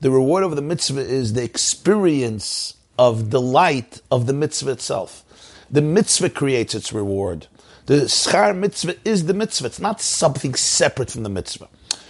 the 0.00 0.10
reward 0.10 0.44
of 0.44 0.56
the 0.56 0.62
mitzvah 0.62 1.00
is 1.00 1.32
the 1.32 1.42
experience 1.42 2.74
of 2.98 3.24
the 3.24 3.38
delight 3.38 4.00
of 4.10 4.26
the 4.26 4.32
mitzvah 4.32 4.70
itself. 4.70 5.24
The 5.70 5.82
mitzvah 5.82 6.30
creates 6.30 6.74
its 6.74 6.92
reward. 6.92 7.48
The 7.86 8.02
schar 8.02 8.56
mitzvah 8.56 8.96
is 9.04 9.26
the 9.26 9.34
mitzvah. 9.34 9.66
It's 9.66 9.80
not 9.80 10.00
something 10.00 10.54
separate 10.54 11.10
from 11.10 11.22
the 11.22 11.28
mitzvah. 11.28 11.68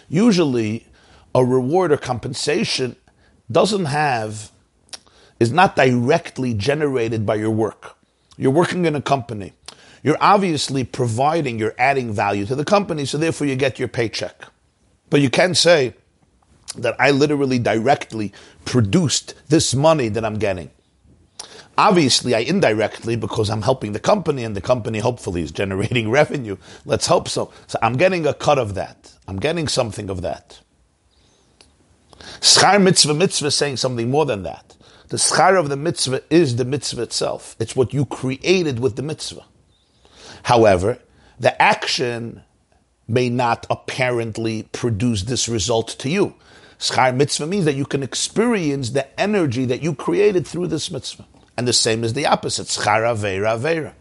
Usually, 0.09 0.87
a 1.35 1.45
reward 1.45 1.91
or 1.91 1.97
compensation 1.97 2.97
doesn't 3.51 3.87
have, 3.87 4.51
is 5.41 5.53
not 5.53 5.77
directly 5.77 6.55
generated 6.55 7.25
by 7.25 7.37
your 7.37 7.51
work. 7.51 7.97
You're 8.37 8.53
working 8.53 8.85
in 8.85 8.95
a 8.95 9.03
company. 9.03 9.53
You're 10.03 10.19
obviously 10.21 10.85
providing, 10.85 11.59
you're 11.59 11.75
adding 11.79 12.13
value 12.13 12.45
to 12.47 12.55
the 12.55 12.65
company, 12.65 13.07
so 13.07 13.17
therefore 13.17 13.47
you 13.47 13.57
get 13.57 13.79
your 13.79 13.89
paycheck. 13.89 14.45
But 15.09 15.21
you 15.21 15.31
can't 15.31 15.57
say 15.57 15.95
that 16.77 16.97
I 16.99 17.11
literally 17.11 17.59
directly 17.59 18.33
produced 18.65 19.35
this 19.49 19.75
money 19.75 20.09
that 20.09 20.25
I'm 20.25 20.39
getting. 20.39 20.71
Obviously, 21.77 22.35
I 22.35 22.41
indirectly, 22.41 23.17
because 23.17 23.51
I'm 23.51 23.63
helping 23.63 23.93
the 23.93 24.01
company 24.01 24.45
and 24.45 24.55
the 24.55 24.61
company 24.61 24.99
hopefully 25.01 25.43
is 25.43 25.53
generating 25.63 26.11
revenue. 26.11 26.57
Let's 26.85 27.07
hope 27.07 27.29
so. 27.29 27.53
So 27.67 27.79
I'm 27.83 27.97
getting 27.97 28.27
a 28.27 28.35
cut 28.35 28.59
of 28.59 28.75
that. 28.75 29.13
I'm 29.27 29.39
getting 29.39 29.69
something 29.69 30.11
of 30.11 30.23
that. 30.23 30.61
Schar 32.41 32.81
mitzvah 32.81 33.15
mitzvah 33.15 33.49
is 33.49 33.55
saying 33.55 33.79
something 33.79 34.11
more 34.11 34.27
than 34.27 34.43
that. 34.45 34.77
The 35.09 35.17
schar 35.19 35.59
of 35.59 35.69
the 35.69 35.77
mitzvah 35.77 36.23
is 36.31 36.57
the 36.57 36.65
mitzvah 36.65 37.03
itself. 37.03 37.57
It's 37.59 37.77
what 37.77 37.93
you 37.93 38.07
created 38.07 38.81
with 38.81 38.97
the 38.97 39.03
mitzvah. 39.03 39.45
However, 40.45 40.99
the 41.39 41.61
action 41.61 42.43
may 43.07 43.29
not 43.29 43.67
apparently 43.69 44.65
produce 44.73 45.23
this 45.25 45.49
result 45.49 45.89
to 45.99 46.09
you. 46.09 46.35
Schar 46.79 47.15
mitzvah 47.15 47.47
means 47.47 47.67
that 47.67 47.77
you 47.77 47.85
can 47.85 48.03
experience 48.03 48.91
the 48.91 49.21
energy 49.21 49.65
that 49.67 49.83
you 49.83 49.95
created 49.95 50.47
through 50.47 50.69
this 50.69 50.91
mitzvah. 50.91 51.27
And 51.57 51.69
the 51.69 51.73
same 51.73 52.03
is 52.03 52.15
the 52.15 52.27
opposite. 52.27 52.67
Schar 52.67 53.03
avera 53.03 53.59
avera. 53.59 53.93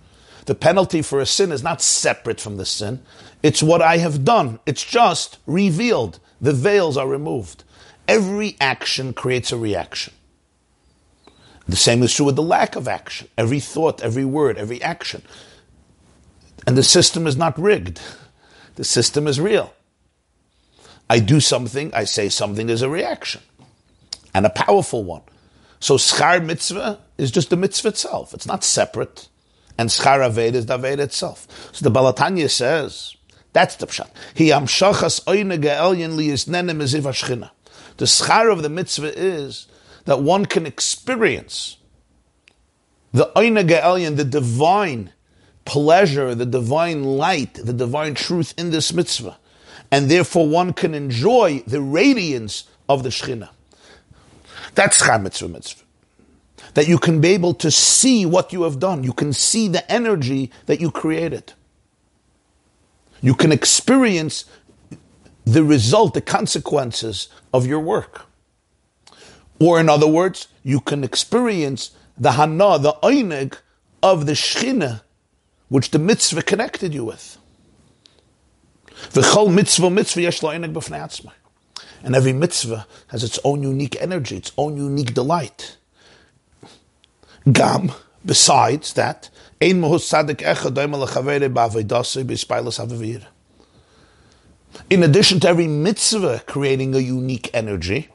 The 0.46 0.56
penalty 0.56 1.02
for 1.02 1.20
a 1.20 1.26
sin 1.26 1.52
is 1.52 1.64
not 1.64 1.82
separate 1.82 2.42
from 2.42 2.58
the 2.58 2.66
sin. 2.66 3.02
It's 3.42 3.64
what 3.64 3.82
I 3.82 3.98
have 3.98 4.26
done. 4.26 4.60
It's 4.66 4.84
just 4.84 5.38
revealed. 5.46 6.20
The 6.42 6.54
veils 6.54 6.98
are 6.98 7.08
removed. 7.08 7.64
Every 8.08 8.58
action 8.60 9.14
creates 9.14 9.52
a 9.52 9.58
reaction. 9.58 10.14
The 11.68 11.76
same 11.76 12.04
is 12.04 12.14
true 12.14 12.26
with 12.26 12.36
the 12.36 12.44
lack 12.44 12.76
of 12.76 12.88
action. 12.88 13.30
Every 13.38 13.60
thought, 13.60 14.02
every 14.02 14.26
word, 14.26 14.58
every 14.58 14.82
action. 14.82 15.22
And 16.68 16.78
the 16.78 16.84
system 16.84 17.28
is 17.28 17.38
not 17.38 17.58
rigged. 17.58 18.02
The 18.76 18.84
system 18.84 19.28
is 19.28 19.40
real. 19.40 19.74
I 21.10 21.20
do 21.20 21.40
something, 21.40 21.94
I 21.94 22.06
say 22.06 22.30
something, 22.30 22.68
there's 22.68 22.82
a 22.82 22.90
reaction. 22.90 23.42
And 24.34 24.46
a 24.46 24.50
powerful 24.50 25.04
one. 25.04 25.22
So 25.80 25.98
schar 25.98 26.44
mitzvah 26.44 27.00
is 27.18 27.30
just 27.30 27.50
the 27.50 27.58
mitzvah 27.58 27.90
itself. 27.90 28.34
It's 28.34 28.48
not 28.48 28.64
separate. 28.64 29.28
And 29.78 29.90
schar 29.90 30.20
aved 30.20 30.54
is 30.54 30.66
the 30.66 30.78
aved 30.78 31.00
itself. 31.00 31.48
So 31.74 31.84
the 31.84 31.92
Baal 31.92 32.14
HaTanya 32.14 32.50
says, 32.50 33.16
that's 33.52 33.76
the 33.76 33.86
pshat. 33.86 34.10
He 34.34 34.50
amshachas 34.50 35.24
oine 35.26 35.62
ge'elyin 35.62 36.16
liyisnenem 36.16 36.82
eziv 36.82 37.04
ashchina. 37.04 37.52
The 37.98 38.06
schar 38.06 38.52
of 38.52 38.64
the 38.64 38.70
mitzvah 38.70 39.16
is 39.16 39.68
that 40.06 40.22
one 40.22 40.46
can 40.46 40.66
experience 40.66 41.78
the 43.12 43.32
Ge'elyon, 43.36 44.16
the 44.18 44.26
divine 44.26 45.12
pleasure, 45.66 46.36
the 46.36 46.46
divine 46.46 47.04
light, 47.04 47.54
the 47.54 47.74
divine 47.74 48.16
truth 48.16 48.54
in 48.58 48.72
this 48.72 48.92
mitzvah. 48.92 49.38
And 49.92 50.10
therefore 50.10 50.48
one 50.48 50.74
can 50.74 50.94
enjoy 50.94 51.64
the 51.68 51.82
radiance 51.82 52.66
of 52.90 53.04
the 53.04 53.10
Shekhinah. 53.10 53.50
That's 54.76 55.02
schar 55.02 55.22
mitzvah 55.22 55.50
mitzvah. 55.50 55.84
That 56.74 56.88
you 56.88 56.98
can 56.98 57.22
be 57.22 57.30
able 57.30 57.54
to 57.56 57.70
see 57.70 58.26
what 58.26 58.52
you 58.52 58.64
have 58.64 58.80
done. 58.80 59.04
You 59.04 59.14
can 59.14 59.32
see 59.32 59.68
the 59.68 59.90
energy 59.92 60.52
that 60.66 60.82
you 60.82 60.90
created. 60.90 61.54
You 63.22 63.36
can 63.36 63.52
experience 63.52 64.46
the 65.46 65.64
result, 65.64 66.16
the 66.16 66.22
consequences 66.22 67.28
of 67.54 67.68
your 67.68 67.80
work. 67.80 68.26
Or 69.64 69.80
in 69.80 69.88
other 69.88 70.08
words, 70.08 70.50
you 70.62 70.82
can 70.82 71.06
experience 71.06 71.92
the 72.18 72.34
hana, 72.34 72.78
the 72.80 72.98
einig 73.02 73.58
of 74.02 74.26
the 74.26 74.34
shchina, 74.34 75.04
which 75.70 75.92
the 75.92 76.00
mitzvah 76.00 76.42
connected 76.42 76.94
you 76.94 77.06
with. 77.06 77.38
V'chol 79.14 79.54
mitzvah 79.54 79.90
mitzvah 79.90 80.22
yesh 80.22 80.44
And 82.04 82.14
every 82.14 82.34
mitzvah 82.34 82.86
has 83.08 83.24
its 83.24 83.40
own 83.46 83.64
unique 83.64 83.96
energy, 84.02 84.36
its 84.36 84.52
own 84.58 84.76
unique 84.76 85.14
delight. 85.14 85.78
Gam, 87.50 87.94
besides 88.26 88.92
that, 88.94 89.30
ein 89.62 89.82
sadik. 90.00 90.42
In 94.90 95.04
addition 95.04 95.40
to 95.40 95.48
every 95.48 95.68
mitzvah 95.68 96.44
creating 96.48 96.96
a 96.96 97.00
unique 97.00 97.50
energy, 97.54 98.10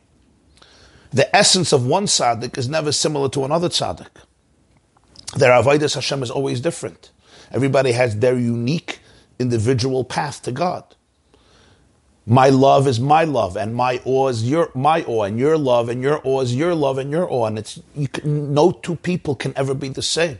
the 1.10 1.34
essence 1.34 1.72
of 1.72 1.86
one 1.86 2.06
tzaddik 2.06 2.58
is 2.58 2.68
never 2.68 2.92
similar 2.92 3.28
to 3.30 3.44
another 3.44 3.68
tzaddik. 3.68 4.08
Their 5.36 5.50
avodas 5.50 5.94
Hashem 5.94 6.22
is 6.22 6.30
always 6.30 6.60
different. 6.60 7.10
Everybody 7.50 7.92
has 7.92 8.18
their 8.18 8.38
unique 8.38 9.00
individual 9.38 10.04
path 10.04 10.42
to 10.42 10.52
God. 10.52 10.84
My 12.26 12.50
love 12.50 12.86
is 12.86 13.00
my 13.00 13.24
love, 13.24 13.56
and 13.56 13.74
my 13.74 14.02
awe 14.04 14.28
is 14.28 14.48
your 14.48 14.70
my 14.74 15.02
awe, 15.04 15.22
and 15.22 15.38
your 15.38 15.56
love 15.56 15.88
and 15.88 16.02
your 16.02 16.20
awe 16.24 16.42
is 16.42 16.54
your 16.54 16.74
love 16.74 16.98
and 16.98 17.10
your 17.10 17.30
awe, 17.30 17.46
and 17.46 17.58
it's 17.58 17.80
can, 18.12 18.52
no 18.52 18.72
two 18.72 18.96
people 18.96 19.34
can 19.34 19.54
ever 19.56 19.72
be 19.72 19.88
the 19.88 20.02
same. 20.02 20.38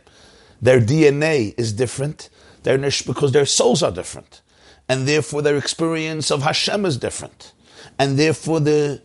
Their 0.60 0.80
DNA 0.80 1.54
is 1.56 1.72
different. 1.72 2.28
Their 2.64 2.76
because 2.76 3.32
their 3.32 3.46
souls 3.46 3.82
are 3.82 3.92
different 3.92 4.42
and 4.88 5.06
therefore 5.06 5.42
their 5.42 5.56
experience 5.56 6.30
of 6.30 6.42
Hashem 6.42 6.84
is 6.86 6.96
different, 6.96 7.52
and 7.98 8.18
therefore 8.18 8.60
the 8.60 9.02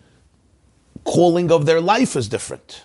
calling 1.04 1.52
of 1.52 1.66
their 1.66 1.82
life 1.82 2.16
is 2.16 2.28
different. 2.28 2.84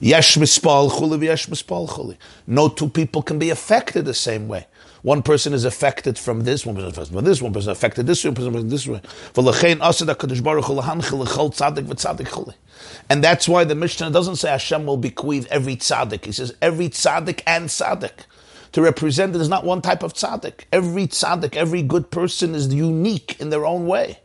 Yesh 0.00 0.36
mispal 0.36 0.90
chuli, 0.90 1.24
yesh 1.24 1.46
mispal. 1.46 2.16
No 2.46 2.68
two 2.68 2.88
people 2.88 3.22
can 3.22 3.38
be 3.38 3.50
affected 3.50 4.04
the 4.04 4.14
same 4.14 4.48
way. 4.48 4.66
One 5.02 5.22
person 5.22 5.52
is 5.52 5.64
affected 5.66 6.18
from 6.18 6.44
this, 6.44 6.64
one 6.64 6.76
person 6.76 6.88
affected 6.88 7.12
from 7.12 7.24
this, 7.26 7.42
one 7.42 7.52
person 7.52 7.72
affected 7.72 8.06
this 8.06 8.24
one 8.24 8.34
person 8.34 8.54
is 8.54 8.70
this 8.70 8.86
way. 8.86 9.02
And 13.10 13.22
that's 13.22 13.46
why 13.46 13.64
the 13.64 13.74
Mishnah 13.74 14.10
doesn't 14.10 14.36
say 14.36 14.48
Hashem 14.48 14.86
will 14.86 14.96
bequeath 14.96 15.46
every 15.48 15.76
tzaddik. 15.76 16.24
He 16.24 16.32
says 16.32 16.54
every 16.62 16.88
tzaddik 16.88 17.42
and 17.46 17.68
tzaddik. 17.68 18.24
To 18.72 18.80
represent 18.80 19.36
it 19.36 19.42
is 19.42 19.48
not 19.50 19.64
one 19.64 19.82
type 19.82 20.02
of 20.02 20.14
tzaddik. 20.14 20.64
Every 20.72 21.06
tzaddik, 21.06 21.54
every 21.54 21.82
good 21.82 22.10
person 22.10 22.54
is 22.54 22.72
unique 22.72 23.38
in 23.40 23.50
their 23.50 23.66
own 23.66 23.86
way. 23.86 24.20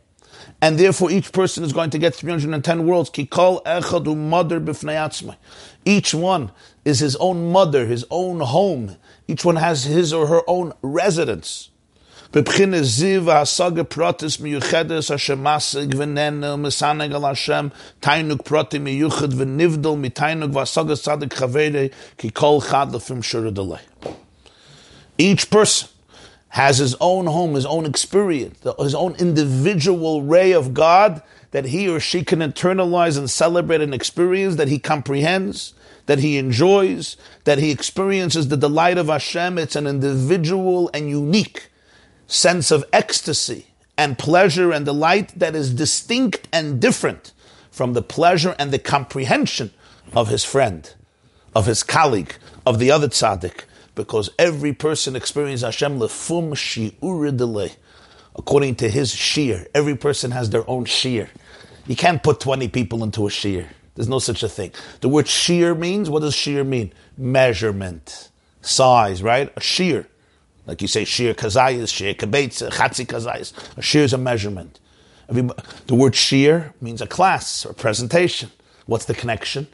And 0.60 0.78
therefore 0.78 1.10
each 1.10 1.32
person 1.32 1.64
is 1.64 1.72
going 1.72 1.90
to 1.90 1.98
get 1.98 2.14
310 2.14 2.86
worlds. 2.86 3.10
Kikol 3.10 3.62
echadu 3.64 4.16
mador 4.16 5.36
Each 5.84 6.14
one 6.14 6.52
is 6.84 7.00
his 7.00 7.16
own 7.16 7.52
mador, 7.52 7.86
his 7.86 8.06
own 8.10 8.40
home, 8.40 8.96
each 9.28 9.44
one 9.44 9.56
has 9.56 9.84
his 9.84 10.12
or 10.12 10.26
her 10.26 10.42
own 10.48 10.72
residence. 10.82 11.70
Each 12.32 12.46
person 25.50 25.89
has 26.50 26.78
his 26.78 26.96
own 27.00 27.26
home, 27.26 27.54
his 27.54 27.66
own 27.66 27.86
experience, 27.86 28.58
his 28.78 28.94
own 28.94 29.14
individual 29.16 30.22
ray 30.22 30.52
of 30.52 30.74
God 30.74 31.22
that 31.52 31.66
he 31.66 31.88
or 31.88 31.98
she 31.98 32.24
can 32.24 32.40
internalize 32.40 33.18
and 33.18 33.28
celebrate 33.28 33.80
and 33.80 33.94
experience, 33.94 34.56
that 34.56 34.68
he 34.68 34.78
comprehends, 34.78 35.74
that 36.06 36.20
he 36.20 36.38
enjoys, 36.38 37.16
that 37.44 37.58
he 37.58 37.70
experiences 37.70 38.48
the 38.48 38.56
delight 38.56 38.98
of 38.98 39.08
Hashem. 39.08 39.58
It's 39.58 39.76
an 39.76 39.86
individual 39.86 40.90
and 40.94 41.08
unique 41.08 41.70
sense 42.26 42.70
of 42.70 42.84
ecstasy 42.92 43.66
and 43.96 44.18
pleasure 44.18 44.72
and 44.72 44.84
delight 44.84 45.38
that 45.38 45.54
is 45.54 45.74
distinct 45.74 46.48
and 46.52 46.80
different 46.80 47.32
from 47.70 47.92
the 47.92 48.02
pleasure 48.02 48.54
and 48.58 48.72
the 48.72 48.78
comprehension 48.78 49.72
of 50.12 50.28
his 50.28 50.44
friend, 50.44 50.94
of 51.54 51.66
his 51.66 51.82
colleague, 51.82 52.34
of 52.64 52.78
the 52.78 52.90
other 52.90 53.08
tzaddik, 53.08 53.64
because 53.94 54.30
every 54.38 54.72
person 54.72 55.16
experiences 55.16 55.64
Hashem 55.64 55.98
lefum 55.98 56.52
shi'ur 56.52 57.76
according 58.36 58.76
to 58.76 58.88
his 58.88 59.14
shi'ur. 59.14 59.66
Every 59.74 59.96
person 59.96 60.30
has 60.30 60.50
their 60.50 60.68
own 60.68 60.84
shi'ur. 60.84 61.28
You 61.86 61.96
can't 61.96 62.22
put 62.22 62.40
20 62.40 62.68
people 62.68 63.02
into 63.02 63.26
a 63.26 63.30
shi'ur. 63.30 63.66
There's 63.94 64.08
no 64.08 64.18
such 64.18 64.42
a 64.42 64.48
thing. 64.48 64.72
The 65.00 65.08
word 65.08 65.26
shi'ur 65.26 65.78
means, 65.78 66.08
what 66.08 66.20
does 66.20 66.34
shi'ur 66.34 66.66
mean? 66.66 66.92
Measurement, 67.18 68.30
size, 68.62 69.22
right? 69.22 69.52
A 69.56 69.60
shi'ur. 69.60 70.06
Like 70.66 70.82
you 70.82 70.88
say, 70.88 71.04
shi'ur 71.04 71.34
kazayas, 71.34 71.90
shi'ur 71.92 72.16
kabetz, 72.16 72.68
chatzi 72.70 73.06
kazayas. 73.06 73.52
A 73.76 73.80
shi'ur 73.80 74.04
is 74.04 74.12
a 74.12 74.18
measurement. 74.18 74.78
the 75.28 75.94
word 75.94 76.14
shi'ur 76.14 76.72
means 76.80 77.02
a 77.02 77.06
class 77.06 77.66
or 77.66 77.72
presentation. 77.72 78.50
What's 78.86 79.04
the 79.04 79.14
connection? 79.14 79.66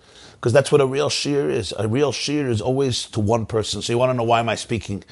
Because 0.46 0.52
that's 0.54 0.70
what 0.70 0.80
a 0.80 0.86
real 0.86 1.10
shi'ur 1.10 1.50
is. 1.50 1.74
A 1.76 1.88
real 1.88 2.12
shi'ur 2.12 2.48
is 2.48 2.60
always 2.60 3.06
to 3.06 3.18
one 3.18 3.46
person. 3.46 3.82
So 3.82 3.92
you 3.92 3.98
want 3.98 4.10
to 4.10 4.14
know 4.14 4.22
why 4.22 4.38
am 4.38 4.48
I 4.48 4.54
speaking 4.54 5.02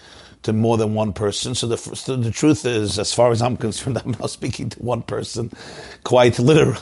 to 0.44 0.52
more 0.52 0.76
than 0.76 0.94
one 0.94 1.12
person? 1.12 1.56
So 1.56 1.66
the, 1.66 1.76
so 1.76 2.14
the 2.14 2.30
truth 2.30 2.64
is, 2.64 3.00
as 3.00 3.12
far 3.12 3.32
as 3.32 3.42
I'm 3.42 3.56
concerned, 3.66 3.98
I'm 3.98 4.12
not 4.12 4.30
speaking 4.30 4.68
to 4.68 4.78
one 4.78 5.02
person, 5.02 5.50
quite 6.04 6.38
literal 6.38 6.80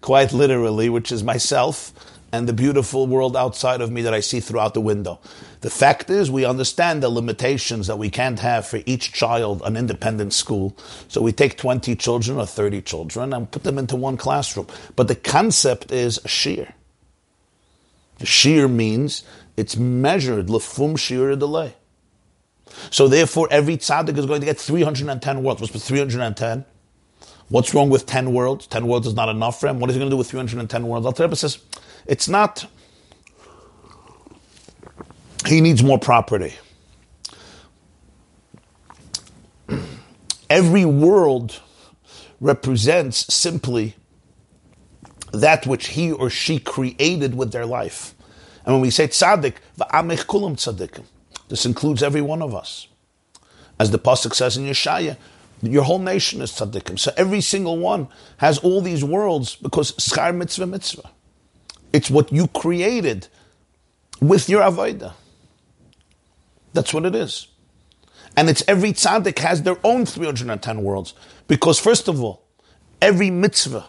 quite 0.00 0.32
literally, 0.32 0.88
which 0.88 1.12
is 1.12 1.22
myself 1.22 1.92
and 2.32 2.48
the 2.48 2.52
beautiful 2.52 3.06
world 3.06 3.36
outside 3.36 3.80
of 3.80 3.90
me 3.90 4.02
that 4.02 4.14
I 4.14 4.20
see 4.20 4.40
throughout 4.40 4.72
the 4.72 4.80
window. 4.80 5.18
The 5.62 5.70
fact 5.70 6.10
is, 6.10 6.30
we 6.30 6.44
understand 6.44 7.02
the 7.02 7.08
limitations 7.08 7.88
that 7.88 7.98
we 7.98 8.08
can't 8.08 8.38
have 8.38 8.66
for 8.66 8.80
each 8.86 9.12
child 9.12 9.62
an 9.64 9.76
independent 9.76 10.32
school. 10.32 10.76
So 11.08 11.20
we 11.20 11.32
take 11.32 11.56
20 11.58 11.96
children 11.96 12.38
or 12.38 12.46
30 12.46 12.82
children 12.82 13.32
and 13.32 13.50
put 13.50 13.64
them 13.64 13.78
into 13.78 13.96
one 13.96 14.16
classroom. 14.16 14.68
But 14.94 15.08
the 15.08 15.16
concept 15.16 15.90
is 15.90 16.18
a 16.18 16.28
shi'ur. 16.28 16.72
The 18.20 18.26
shi'ur 18.26 18.70
means 18.70 19.24
it's 19.56 19.76
measured, 19.76 20.46
lefum 20.46 20.96
shi'ur 20.96 21.38
delay. 21.38 21.74
So 22.90 23.08
therefore, 23.08 23.48
every 23.50 23.76
tzaddik 23.78 24.16
is 24.16 24.26
going 24.26 24.40
to 24.40 24.46
get 24.46 24.58
310 24.58 25.42
words. 25.42 25.60
What's 25.60 25.88
310? 25.88 26.64
What's 27.48 27.74
wrong 27.74 27.90
with 27.90 28.06
10 28.06 28.32
worlds? 28.32 28.66
10 28.68 28.86
worlds 28.86 29.06
is 29.08 29.14
not 29.14 29.28
enough 29.28 29.58
for 29.58 29.68
him. 29.68 29.80
What 29.80 29.90
is 29.90 29.96
he 29.96 30.00
going 30.00 30.10
to 30.10 30.14
do 30.14 30.18
with 30.18 30.30
310 30.30 30.86
worlds? 30.86 31.06
Al 31.06 31.12
Rebbe 31.12 31.34
says, 31.34 31.58
it's 32.06 32.28
not, 32.28 32.66
he 35.46 35.60
needs 35.60 35.82
more 35.82 35.98
property. 35.98 36.54
Every 40.50 40.84
world 40.84 41.60
represents 42.40 43.32
simply 43.32 43.96
that 45.32 45.66
which 45.66 45.88
he 45.88 46.12
or 46.12 46.30
she 46.30 46.58
created 46.58 47.34
with 47.34 47.52
their 47.52 47.66
life. 47.66 48.14
And 48.64 48.74
when 48.74 48.82
we 48.82 48.90
say 48.90 49.08
tzaddik, 49.08 49.54
va'amech 49.78 50.26
kulam 50.26 50.56
tzaddikim, 50.56 51.04
this 51.48 51.66
includes 51.66 52.02
every 52.02 52.20
one 52.20 52.42
of 52.42 52.54
us. 52.54 52.88
As 53.78 53.90
the 53.90 53.98
Pasuk 53.98 54.34
says 54.34 54.56
in 54.56 54.64
Yeshaya, 54.64 55.16
your 55.62 55.82
whole 55.82 55.98
nation 55.98 56.40
is 56.40 56.52
tzaddikim. 56.52 56.98
So 56.98 57.12
every 57.16 57.40
single 57.40 57.78
one 57.78 58.08
has 58.38 58.58
all 58.58 58.80
these 58.80 59.04
worlds 59.04 59.56
because 59.56 59.92
schar 59.92 60.34
mitzvah 60.34 60.66
mitzvah. 60.66 61.10
It's 61.92 62.10
what 62.10 62.32
you 62.32 62.46
created 62.48 63.28
with 64.20 64.48
your 64.48 64.62
avodah. 64.62 65.14
That's 66.72 66.94
what 66.94 67.04
it 67.04 67.14
is. 67.14 67.48
And 68.36 68.48
it's 68.48 68.62
every 68.68 68.92
tzaddik 68.92 69.38
has 69.40 69.62
their 69.62 69.76
own 69.82 70.06
310 70.06 70.82
worlds. 70.82 71.14
Because 71.48 71.78
first 71.78 72.06
of 72.06 72.22
all, 72.22 72.44
every 73.02 73.30
mitzvah 73.30 73.88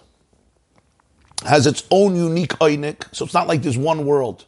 has 1.45 1.67
its 1.67 1.83
own 1.91 2.15
unique 2.15 2.51
einik. 2.59 3.13
So 3.13 3.25
it's 3.25 3.33
not 3.33 3.47
like 3.47 3.61
there's 3.61 3.77
one 3.77 4.05
world. 4.05 4.45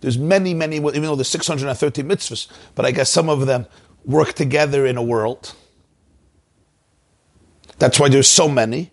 There's 0.00 0.18
many, 0.18 0.54
many, 0.54 0.76
even 0.76 1.02
though 1.02 1.16
there's 1.16 1.28
630 1.28 2.02
mitzvahs, 2.02 2.48
but 2.74 2.84
I 2.84 2.90
guess 2.90 3.10
some 3.10 3.28
of 3.28 3.46
them 3.46 3.66
work 4.04 4.34
together 4.34 4.86
in 4.86 4.96
a 4.96 5.02
world. 5.02 5.54
That's 7.78 7.98
why 7.98 8.08
there's 8.08 8.28
so 8.28 8.48
many. 8.48 8.90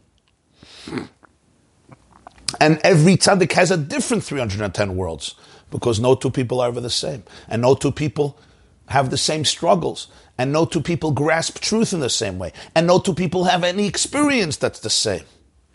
And 2.59 2.79
every 2.83 3.17
tzaddik 3.17 3.51
has 3.53 3.71
a 3.71 3.77
different 3.77 4.23
310 4.23 4.95
worlds 4.95 5.35
because 5.71 5.99
no 5.99 6.15
two 6.15 6.31
people 6.31 6.61
are 6.61 6.67
ever 6.69 6.81
the 6.81 6.89
same. 6.89 7.23
And 7.47 7.61
no 7.61 7.75
two 7.75 7.91
people 7.91 8.39
have 8.87 9.09
the 9.09 9.17
same 9.17 9.43
struggles. 9.45 10.07
And 10.37 10.51
no 10.51 10.65
two 10.65 10.81
people 10.81 11.11
grasp 11.11 11.59
truth 11.59 11.93
in 11.93 11.99
the 11.99 12.09
same 12.09 12.39
way. 12.39 12.53
And 12.75 12.87
no 12.87 12.99
two 12.99 13.13
people 13.13 13.45
have 13.45 13.63
any 13.63 13.87
experience 13.87 14.57
that's 14.57 14.79
the 14.79 14.89
same. 14.89 15.23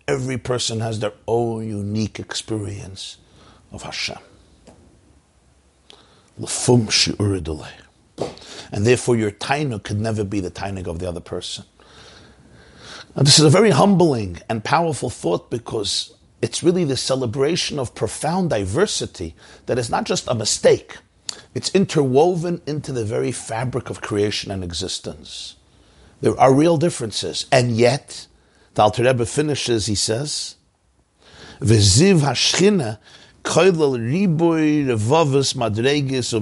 Every 0.09 0.39
person 0.39 0.81
has 0.81 1.01
their 1.01 1.15
own 1.29 1.69
unique 1.69 2.21
experience 2.21 3.19
of 3.73 3.83
Hashem. 3.85 4.19
And 8.73 8.87
therefore 8.87 9.17
your 9.17 9.33
tainuk 9.33 9.85
could 9.85 10.01
never 10.01 10.25
be 10.25 10.41
the 10.41 10.51
tainuk 10.51 10.89
of 10.89 11.01
the 11.01 11.09
other 11.09 11.21
person. 11.21 11.67
Now, 13.17 13.25
this 13.25 13.41
is 13.41 13.47
a 13.47 13.51
very 13.51 13.71
humbling 13.71 14.39
and 14.49 14.65
powerful 14.65 15.11
thought 15.11 15.51
because 15.51 16.15
it's 16.43 16.63
really 16.63 16.85
the 16.85 16.97
celebration 16.97 17.81
of 17.81 17.97
profound 17.97 18.51
diversity 18.51 19.35
that 19.67 19.79
is 19.79 19.91
not 19.91 20.05
just 20.07 20.29
a 20.29 20.37
mistake, 20.37 20.99
it's 21.55 21.75
interwoven 21.75 22.63
into 22.67 22.93
the 22.93 23.05
very 23.05 23.33
fabric 23.33 23.91
of 23.91 24.01
creation 24.03 24.53
and 24.53 24.65
existence. 24.65 25.57
There 26.23 26.39
are 26.41 26.55
real 26.55 26.79
differences, 26.79 27.47
and 27.53 27.73
yet, 27.73 28.28
the 28.79 28.85
Alter 28.85 29.03
Rebbe 29.03 29.27
finishes, 29.27 29.87
he 29.87 29.97
says, 29.97 30.55
V'ziv 31.59 32.21
hashchina 32.21 32.99
riboy 33.43 34.87
revavus 34.87 35.57
madregis 35.57 36.33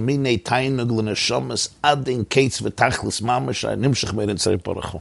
tainug 0.42 1.68
adin 1.82 2.26
v'tachlis 2.26 3.22
nimshach 3.22 4.12
tzari 4.12 4.58
parachu. 4.58 5.00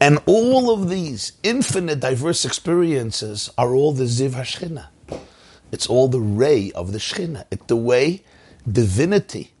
And 0.00 0.18
all 0.26 0.72
of 0.72 0.88
these 0.90 1.34
infinite 1.44 2.00
diverse 2.00 2.44
experiences 2.44 3.52
are 3.56 3.72
all 3.72 3.92
the 3.92 4.04
Ziv 4.04 4.30
HaShchina. 4.30 4.86
It's 5.70 5.86
all 5.86 6.08
the 6.08 6.20
ray 6.20 6.72
of 6.72 6.90
the 6.92 6.98
Shechina. 6.98 7.44
It's 7.52 7.66
the 7.66 7.76
way 7.76 8.24
divinity 8.70 9.52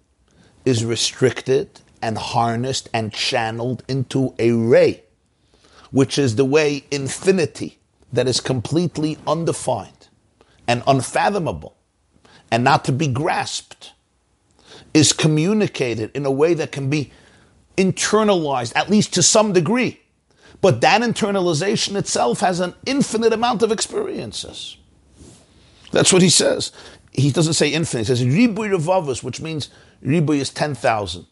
is 0.64 0.84
restricted 0.84 1.80
and 2.02 2.18
harnessed 2.18 2.88
and 2.92 3.12
channeled 3.12 3.84
into 3.88 4.34
a 4.40 4.52
ray, 4.52 5.04
which 5.90 6.18
is 6.18 6.36
the 6.36 6.44
way 6.44 6.84
infinity 6.90 7.78
that 8.12 8.26
is 8.28 8.40
completely 8.40 9.18
undefined 9.26 10.08
and 10.66 10.82
unfathomable 10.86 11.76
and 12.50 12.64
not 12.64 12.84
to 12.84 12.92
be 12.92 13.06
grasped 13.06 13.92
is 14.94 15.12
communicated 15.12 16.10
in 16.14 16.24
a 16.24 16.30
way 16.30 16.54
that 16.54 16.72
can 16.72 16.88
be 16.88 17.12
internalized, 17.76 18.72
at 18.74 18.88
least 18.88 19.14
to 19.14 19.22
some 19.22 19.52
degree 19.52 20.00
but 20.60 20.80
that 20.80 21.02
internalization 21.02 21.96
itself 21.96 22.40
has 22.40 22.60
an 22.60 22.74
infinite 22.84 23.32
amount 23.32 23.62
of 23.62 23.70
experiences. 23.70 24.76
That's 25.92 26.12
what 26.12 26.22
he 26.22 26.30
says. 26.30 26.72
he 27.12 27.30
doesn't 27.30 27.54
say 27.54 27.68
infinite, 27.68 28.08
he 28.08 28.14
says 28.14 28.24
Ribuy 28.24 28.70
Revavos, 28.70 29.22
which 29.22 29.40
means 29.40 29.70
Ribuy 30.04 30.38
is 30.38 30.50
10,000. 30.50 31.26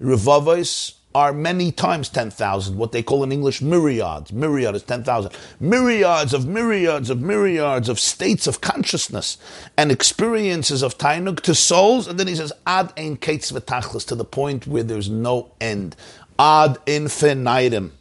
Revavos 0.00 0.94
are 1.14 1.32
many 1.32 1.70
times 1.70 2.08
10,000, 2.08 2.76
what 2.76 2.92
they 2.92 3.02
call 3.02 3.22
in 3.22 3.30
English 3.30 3.62
myriads. 3.62 4.32
Myriad 4.32 4.74
is 4.74 4.82
10,000. 4.82 5.30
Myriads 5.60 6.34
of 6.34 6.46
myriads 6.46 7.08
of 7.08 7.20
myriads 7.20 7.88
of 7.88 8.00
states 8.00 8.46
of 8.46 8.60
consciousness 8.60 9.38
and 9.76 9.92
experiences 9.92 10.82
of 10.82 10.98
Tainuk 10.98 11.40
to 11.42 11.54
souls. 11.54 12.08
And 12.08 12.18
then 12.18 12.26
he 12.26 12.34
says, 12.34 12.52
Ad 12.66 12.92
ein 12.96 13.16
kates 13.16 13.52
v'tachlis, 13.52 14.06
to 14.08 14.14
the 14.16 14.24
point 14.24 14.66
where 14.66 14.82
there's 14.82 15.08
no 15.08 15.52
end. 15.60 15.94
Ad 16.38 16.78
infinitum. 16.86 17.92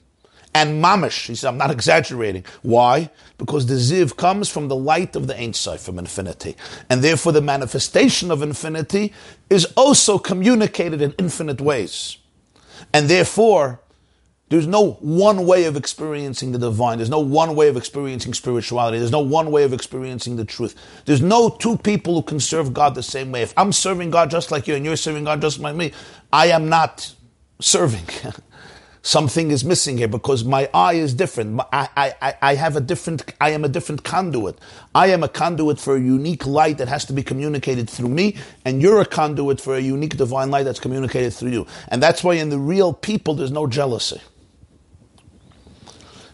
And 0.55 0.83
mamish, 0.83 1.27
he 1.27 1.35
said, 1.35 1.49
I'm 1.49 1.57
not 1.57 1.71
exaggerating. 1.71 2.45
Why? 2.61 3.09
Because 3.37 3.65
the 3.65 3.75
ziv 3.75 4.15
comes 4.17 4.49
from 4.49 4.67
the 4.67 4.75
light 4.75 5.15
of 5.15 5.25
the 5.25 5.39
Ein 5.39 5.53
from 5.53 5.97
infinity. 5.97 6.55
And 6.89 7.01
therefore 7.03 7.31
the 7.31 7.41
manifestation 7.41 8.29
of 8.29 8.43
infinity 8.43 9.13
is 9.49 9.65
also 9.75 10.19
communicated 10.19 11.01
in 11.01 11.13
infinite 11.17 11.59
ways. 11.59 12.17
And 12.93 13.09
therefore, 13.09 13.79
there's 14.49 14.67
no 14.67 14.91
one 14.99 15.47
way 15.47 15.65
of 15.65 15.75
experiencing 15.75 16.51
the 16.51 16.59
divine. 16.59 16.99
There's 16.99 17.09
no 17.09 17.19
one 17.19 17.55
way 17.55 17.69
of 17.69 17.77
experiencing 17.77 18.33
spirituality. 18.35 18.99
There's 18.99 19.11
no 19.11 19.19
one 19.19 19.49
way 19.49 19.63
of 19.63 19.73
experiencing 19.73 20.35
the 20.35 20.45
truth. 20.45 20.75
There's 21.05 21.21
no 21.21 21.49
two 21.49 21.77
people 21.77 22.13
who 22.13 22.21
can 22.21 22.39
serve 22.39 22.71
God 22.73 22.93
the 22.93 23.01
same 23.01 23.31
way. 23.31 23.41
If 23.41 23.53
I'm 23.57 23.71
serving 23.71 24.11
God 24.11 24.29
just 24.29 24.51
like 24.51 24.67
you 24.67 24.75
and 24.75 24.85
you're 24.85 24.95
serving 24.95 25.23
God 25.23 25.41
just 25.41 25.59
like 25.59 25.75
me, 25.75 25.91
I 26.31 26.47
am 26.47 26.69
not 26.69 27.15
serving. 27.59 28.05
Something 29.05 29.51
is 29.51 29.65
missing 29.65 29.97
here 29.97 30.07
because 30.07 30.45
my 30.45 30.69
eye 30.73 30.93
is 30.93 31.13
different. 31.13 31.59
I, 31.73 31.89
I, 32.21 32.35
I 32.41 32.55
have 32.55 32.77
a 32.77 32.79
different, 32.79 33.33
I 33.41 33.49
am 33.49 33.65
a 33.65 33.67
different 33.67 34.05
conduit. 34.05 34.57
I 34.95 35.07
am 35.07 35.23
a 35.23 35.27
conduit 35.27 35.77
for 35.77 35.97
a 35.97 35.99
unique 35.99 36.45
light 36.45 36.77
that 36.77 36.87
has 36.87 37.03
to 37.05 37.13
be 37.13 37.21
communicated 37.21 37.89
through 37.89 38.07
me, 38.07 38.37
and 38.63 38.81
you're 38.81 39.01
a 39.01 39.05
conduit 39.05 39.59
for 39.59 39.75
a 39.75 39.81
unique 39.81 40.15
divine 40.15 40.51
light 40.51 40.63
that's 40.63 40.79
communicated 40.79 41.33
through 41.33 41.51
you. 41.51 41.67
And 41.89 42.01
that's 42.01 42.23
why 42.23 42.35
in 42.35 42.49
the 42.49 42.57
real 42.57 42.93
people 42.93 43.33
there's 43.33 43.51
no 43.51 43.67
jealousy. 43.67 44.21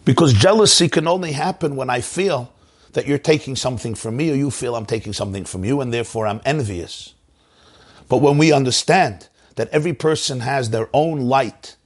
Because 0.04 0.32
jealousy 0.32 0.88
can 0.88 1.08
only 1.08 1.32
happen 1.32 1.74
when 1.74 1.90
I 1.90 2.00
feel 2.00 2.52
that 2.92 3.04
you're 3.04 3.18
taking 3.18 3.56
something 3.56 3.96
from 3.96 4.16
me 4.16 4.30
or 4.30 4.34
you 4.34 4.52
feel 4.52 4.76
I'm 4.76 4.86
taking 4.86 5.12
something 5.12 5.44
from 5.44 5.64
you 5.64 5.80
and 5.80 5.92
therefore 5.92 6.28
I'm 6.28 6.40
envious. 6.44 7.14
But 8.08 8.18
when 8.18 8.38
we 8.38 8.52
understand 8.52 9.28
that 9.56 9.68
every 9.70 9.92
person 9.92 10.40
has 10.40 10.70
their 10.70 10.88
own 10.92 11.22
light 11.22 11.76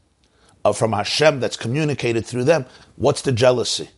uh, 0.64 0.72
from 0.72 0.92
Hashem 0.92 1.40
that's 1.40 1.57
communicated 1.57 2.24
through 2.27 2.44
them, 2.44 2.66
what's 2.96 3.22
the 3.22 3.33
jealousy? 3.33 3.90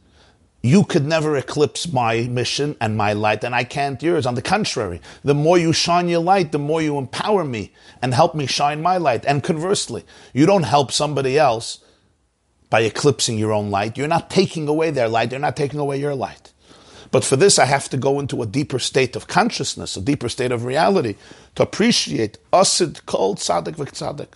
You 0.63 0.83
could 0.85 1.07
never 1.07 1.37
eclipse 1.37 1.93
my 1.93 2.23
mission 2.23 2.77
and 2.81 2.97
my 2.97 3.13
light, 3.13 3.45
and 3.45 3.55
I 3.55 3.63
can't 3.63 4.03
yours. 4.03 4.27
On 4.27 4.35
the 4.35 4.43
contrary, 4.43 5.01
the 5.23 5.35
more 5.35 5.59
you 5.59 5.73
shine 5.73 6.09
your 6.09 6.23
light, 6.23 6.51
the 6.51 6.59
more 6.59 6.83
you 6.83 6.99
empower 6.99 7.45
me 7.45 7.73
and 8.03 8.13
help 8.13 8.35
me 8.35 8.47
shine 8.47 8.83
my 8.83 8.97
light. 8.97 9.25
And 9.27 9.45
conversely, 9.45 10.05
you 10.33 10.45
don't 10.45 10.65
help 10.65 10.91
somebody 10.91 11.39
else 11.39 11.85
by 12.69 12.81
eclipsing 12.81 13.39
your 13.39 13.53
own 13.53 13.71
light. 13.71 13.97
You're 13.97 14.09
not 14.09 14.29
taking 14.29 14.67
away 14.67 14.91
their 14.91 15.09
light, 15.09 15.31
they're 15.31 15.39
not 15.39 15.57
taking 15.57 15.79
away 15.79 16.01
your 16.01 16.17
light. 16.17 16.53
But 17.13 17.25
for 17.25 17.37
this, 17.37 17.59
I 17.61 17.67
have 17.67 17.89
to 17.91 17.97
go 17.97 18.19
into 18.19 18.43
a 18.43 18.47
deeper 18.47 18.81
state 18.81 19.15
of 19.15 19.29
consciousness, 19.29 19.97
a 19.97 20.01
deeper 20.01 20.29
state 20.29 20.51
of 20.51 20.65
reality, 20.65 21.15
to 21.55 21.63
appreciate 21.63 22.39
asid 22.53 23.07
kol 23.07 23.37
tzaddik 23.37 23.77
v'tzaddik. 23.77 24.29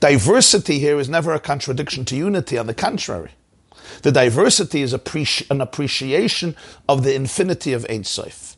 Diversity 0.00 0.78
here 0.78 0.98
is 0.98 1.08
never 1.08 1.32
a 1.32 1.40
contradiction 1.40 2.04
to 2.06 2.16
unity, 2.16 2.58
on 2.58 2.66
the 2.66 2.74
contrary. 2.74 3.32
The 4.02 4.12
diversity 4.12 4.82
is 4.82 4.92
an 4.92 5.60
appreciation 5.60 6.56
of 6.88 7.02
the 7.02 7.14
infinity 7.14 7.72
of 7.72 7.86
Ein 7.88 8.04
Sof. 8.04 8.56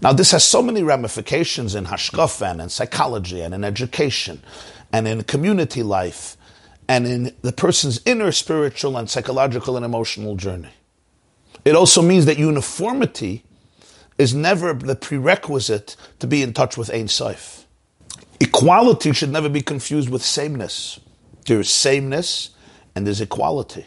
Now, 0.00 0.12
this 0.12 0.32
has 0.32 0.44
so 0.44 0.62
many 0.62 0.82
ramifications 0.82 1.74
in 1.74 1.86
hashkafa 1.86 2.50
and 2.50 2.60
in 2.60 2.68
psychology 2.68 3.40
and 3.40 3.54
in 3.54 3.62
education 3.62 4.42
and 4.92 5.06
in 5.06 5.22
community 5.22 5.82
life 5.82 6.36
and 6.88 7.06
in 7.06 7.34
the 7.42 7.52
person's 7.52 8.00
inner 8.04 8.32
spiritual 8.32 8.96
and 8.96 9.08
psychological 9.08 9.76
and 9.76 9.84
emotional 9.84 10.34
journey. 10.34 10.70
It 11.64 11.76
also 11.76 12.02
means 12.02 12.26
that 12.26 12.38
uniformity 12.38 13.44
is 14.18 14.34
never 14.34 14.74
the 14.74 14.96
prerequisite 14.96 15.96
to 16.18 16.26
be 16.26 16.42
in 16.42 16.52
touch 16.52 16.76
with 16.76 16.92
Ein 16.92 17.08
Sof. 17.08 17.61
Equality 18.42 19.12
should 19.12 19.30
never 19.30 19.48
be 19.48 19.62
confused 19.62 20.10
with 20.10 20.20
sameness. 20.20 20.98
There 21.46 21.60
is 21.60 21.70
sameness 21.70 22.50
and 22.92 23.06
there's 23.06 23.20
equality. 23.20 23.86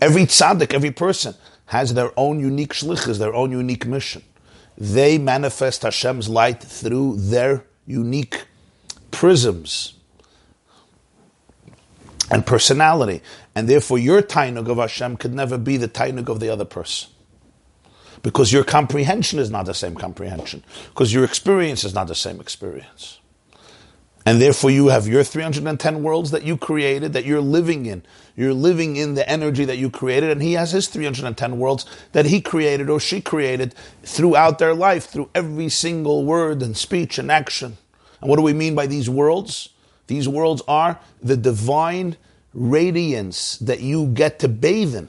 Every 0.00 0.24
tzaddik, 0.24 0.74
every 0.74 0.90
person 0.90 1.36
has 1.66 1.94
their 1.94 2.10
own 2.16 2.40
unique 2.40 2.72
shlichus, 2.72 3.20
their 3.20 3.36
own 3.36 3.52
unique 3.52 3.86
mission. 3.86 4.24
They 4.76 5.16
manifest 5.16 5.82
Hashem's 5.82 6.28
light 6.28 6.60
through 6.60 7.18
their 7.18 7.64
unique 7.86 8.46
prisms 9.12 9.94
and 12.32 12.44
personality. 12.44 13.22
And 13.54 13.68
therefore, 13.68 14.00
your 14.00 14.22
tainug 14.22 14.68
of 14.68 14.78
Hashem 14.78 15.18
could 15.18 15.34
never 15.34 15.56
be 15.56 15.76
the 15.76 15.88
tainug 15.88 16.28
of 16.28 16.40
the 16.40 16.48
other 16.48 16.64
person 16.64 17.11
because 18.22 18.52
your 18.52 18.64
comprehension 18.64 19.38
is 19.38 19.50
not 19.50 19.66
the 19.66 19.74
same 19.74 19.94
comprehension, 19.94 20.62
because 20.90 21.12
your 21.12 21.24
experience 21.24 21.84
is 21.84 21.94
not 21.94 22.06
the 22.06 22.14
same 22.14 22.40
experience. 22.40 23.18
And 24.24 24.40
therefore, 24.40 24.70
you 24.70 24.88
have 24.88 25.08
your 25.08 25.24
310 25.24 26.02
worlds 26.02 26.30
that 26.30 26.44
you 26.44 26.56
created, 26.56 27.12
that 27.12 27.24
you're 27.24 27.40
living 27.40 27.86
in. 27.86 28.04
You're 28.36 28.54
living 28.54 28.94
in 28.94 29.14
the 29.14 29.28
energy 29.28 29.64
that 29.64 29.78
you 29.78 29.90
created, 29.90 30.30
and 30.30 30.40
he 30.40 30.52
has 30.52 30.70
his 30.70 30.86
310 30.86 31.58
worlds 31.58 31.86
that 32.12 32.26
he 32.26 32.40
created 32.40 32.88
or 32.88 33.00
she 33.00 33.20
created 33.20 33.74
throughout 34.04 34.60
their 34.60 34.74
life, 34.74 35.06
through 35.06 35.28
every 35.34 35.68
single 35.68 36.24
word 36.24 36.62
and 36.62 36.76
speech 36.76 37.18
and 37.18 37.32
action. 37.32 37.76
And 38.20 38.30
what 38.30 38.36
do 38.36 38.42
we 38.42 38.52
mean 38.52 38.76
by 38.76 38.86
these 38.86 39.10
worlds? 39.10 39.70
These 40.06 40.28
worlds 40.28 40.62
are 40.68 41.00
the 41.20 41.36
divine 41.36 42.16
radiance 42.54 43.56
that 43.58 43.80
you 43.80 44.06
get 44.06 44.38
to 44.40 44.48
bathe 44.48 44.94
in. 44.94 45.08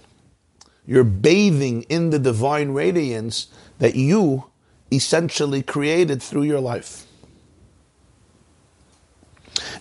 You're 0.86 1.04
bathing 1.04 1.84
in 1.84 2.10
the 2.10 2.19
divine 2.19 2.72
radiance 2.72 3.48
that 3.80 3.96
you 3.96 4.46
essentially 4.91 5.62
created 5.62 6.22
through 6.22 6.43
your 6.43 6.60
life. 6.60 7.06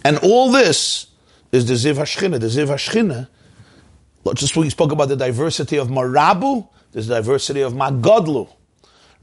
And 0.05 0.19
all 0.19 0.51
this 0.51 1.09
is 1.51 1.67
the 1.67 1.75
Ziv 1.75 1.97
Hashchina. 1.97 2.41
The 2.41 2.47
Ziv 2.47 2.69
Hashchina, 2.69 3.29
just 4.35 4.57
we 4.57 4.71
spoke 4.71 4.93
about 4.93 5.09
the 5.09 5.17
diversity 5.17 5.77
of 5.77 5.89
Marabu, 5.89 6.69
there's 6.93 7.07
the 7.07 7.17
diversity 7.17 7.63
of 7.63 7.73
Magodlu. 7.73 8.49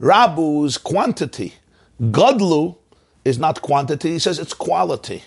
Rabu 0.00 0.66
is 0.66 0.78
quantity. 0.78 1.54
Godlu 2.00 2.76
is 3.24 3.38
not 3.38 3.60
quantity, 3.60 4.12
he 4.12 4.18
says 4.18 4.38
it's 4.38 4.54
quality. 4.54 5.22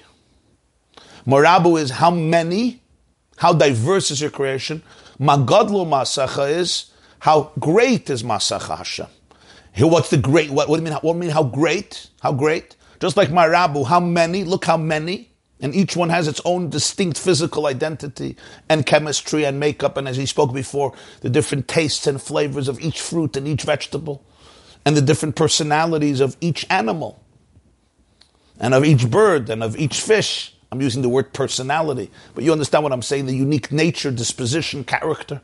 Marabu 1.28 1.80
is 1.80 1.92
how 1.92 2.10
many, 2.10 2.82
how 3.38 3.54
diverse 3.54 4.12
is 4.12 4.20
your 4.20 4.32
creation. 4.32 4.82
Magadlu 5.24 5.88
masacha 5.88 6.52
is 6.52 6.92
how 7.20 7.54
great 7.58 8.10
is 8.10 8.24
masacha 8.24 8.78
Hashem. 8.78 9.08
Here, 9.72 9.88
what's 9.88 10.10
the 10.10 10.18
great? 10.18 10.52
What, 10.52 10.68
what 10.68 10.76
do 10.76 10.84
you 10.84 10.90
mean? 10.90 10.94
What 10.96 11.14
do 11.14 11.18
you 11.18 11.22
mean? 11.22 11.30
How 11.30 11.44
great? 11.44 12.10
How 12.22 12.34
great? 12.34 12.76
Just 13.00 13.16
like 13.16 13.32
my 13.32 13.48
Rabu, 13.48 13.88
how 13.88 14.02
many? 14.02 14.44
Look 14.44 14.66
how 14.66 14.76
many. 14.76 15.30
And 15.62 15.74
each 15.74 15.96
one 15.96 16.10
has 16.10 16.28
its 16.28 16.42
own 16.44 16.70
distinct 16.70 17.18
physical 17.18 17.68
identity 17.68 18.36
and 18.68 18.86
chemistry 18.86 19.46
and 19.46 19.62
makeup. 19.62 19.96
And 19.96 20.10
as 20.10 20.18
he 20.18 20.26
spoke 20.26 20.54
before, 20.54 20.94
the 21.22 21.30
different 21.30 21.70
tastes 21.70 22.06
and 22.06 22.22
flavors 22.22 22.68
of 22.68 22.82
each 22.82 23.00
fruit 23.00 23.38
and 23.38 23.48
each 23.48 23.64
vegetable, 23.64 24.26
and 24.86 24.98
the 24.98 25.02
different 25.02 25.38
personalities 25.38 26.20
of 26.20 26.36
each 26.42 26.66
animal, 26.70 27.24
and 28.60 28.74
of 28.74 28.84
each 28.84 29.10
bird 29.10 29.50
and 29.50 29.64
of 29.64 29.78
each 29.78 30.02
fish. 30.02 30.54
I'm 30.74 30.82
using 30.82 31.04
the 31.04 31.10
word 31.10 31.34
personality, 31.34 32.10
but 32.34 32.44
you 32.44 32.52
understand 32.52 32.84
what 32.84 32.92
I'm 32.92 33.04
saying 33.04 33.28
the 33.28 33.36
unique 33.36 33.72
nature, 33.72 34.10
disposition, 34.10 34.84
character. 34.84 35.40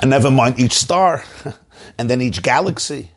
And 0.00 0.08
never 0.08 0.30
mind 0.30 0.58
each 0.58 0.72
star, 0.72 1.22
and 1.98 2.08
then 2.08 2.22
each 2.22 2.42
galaxy. 2.42 3.10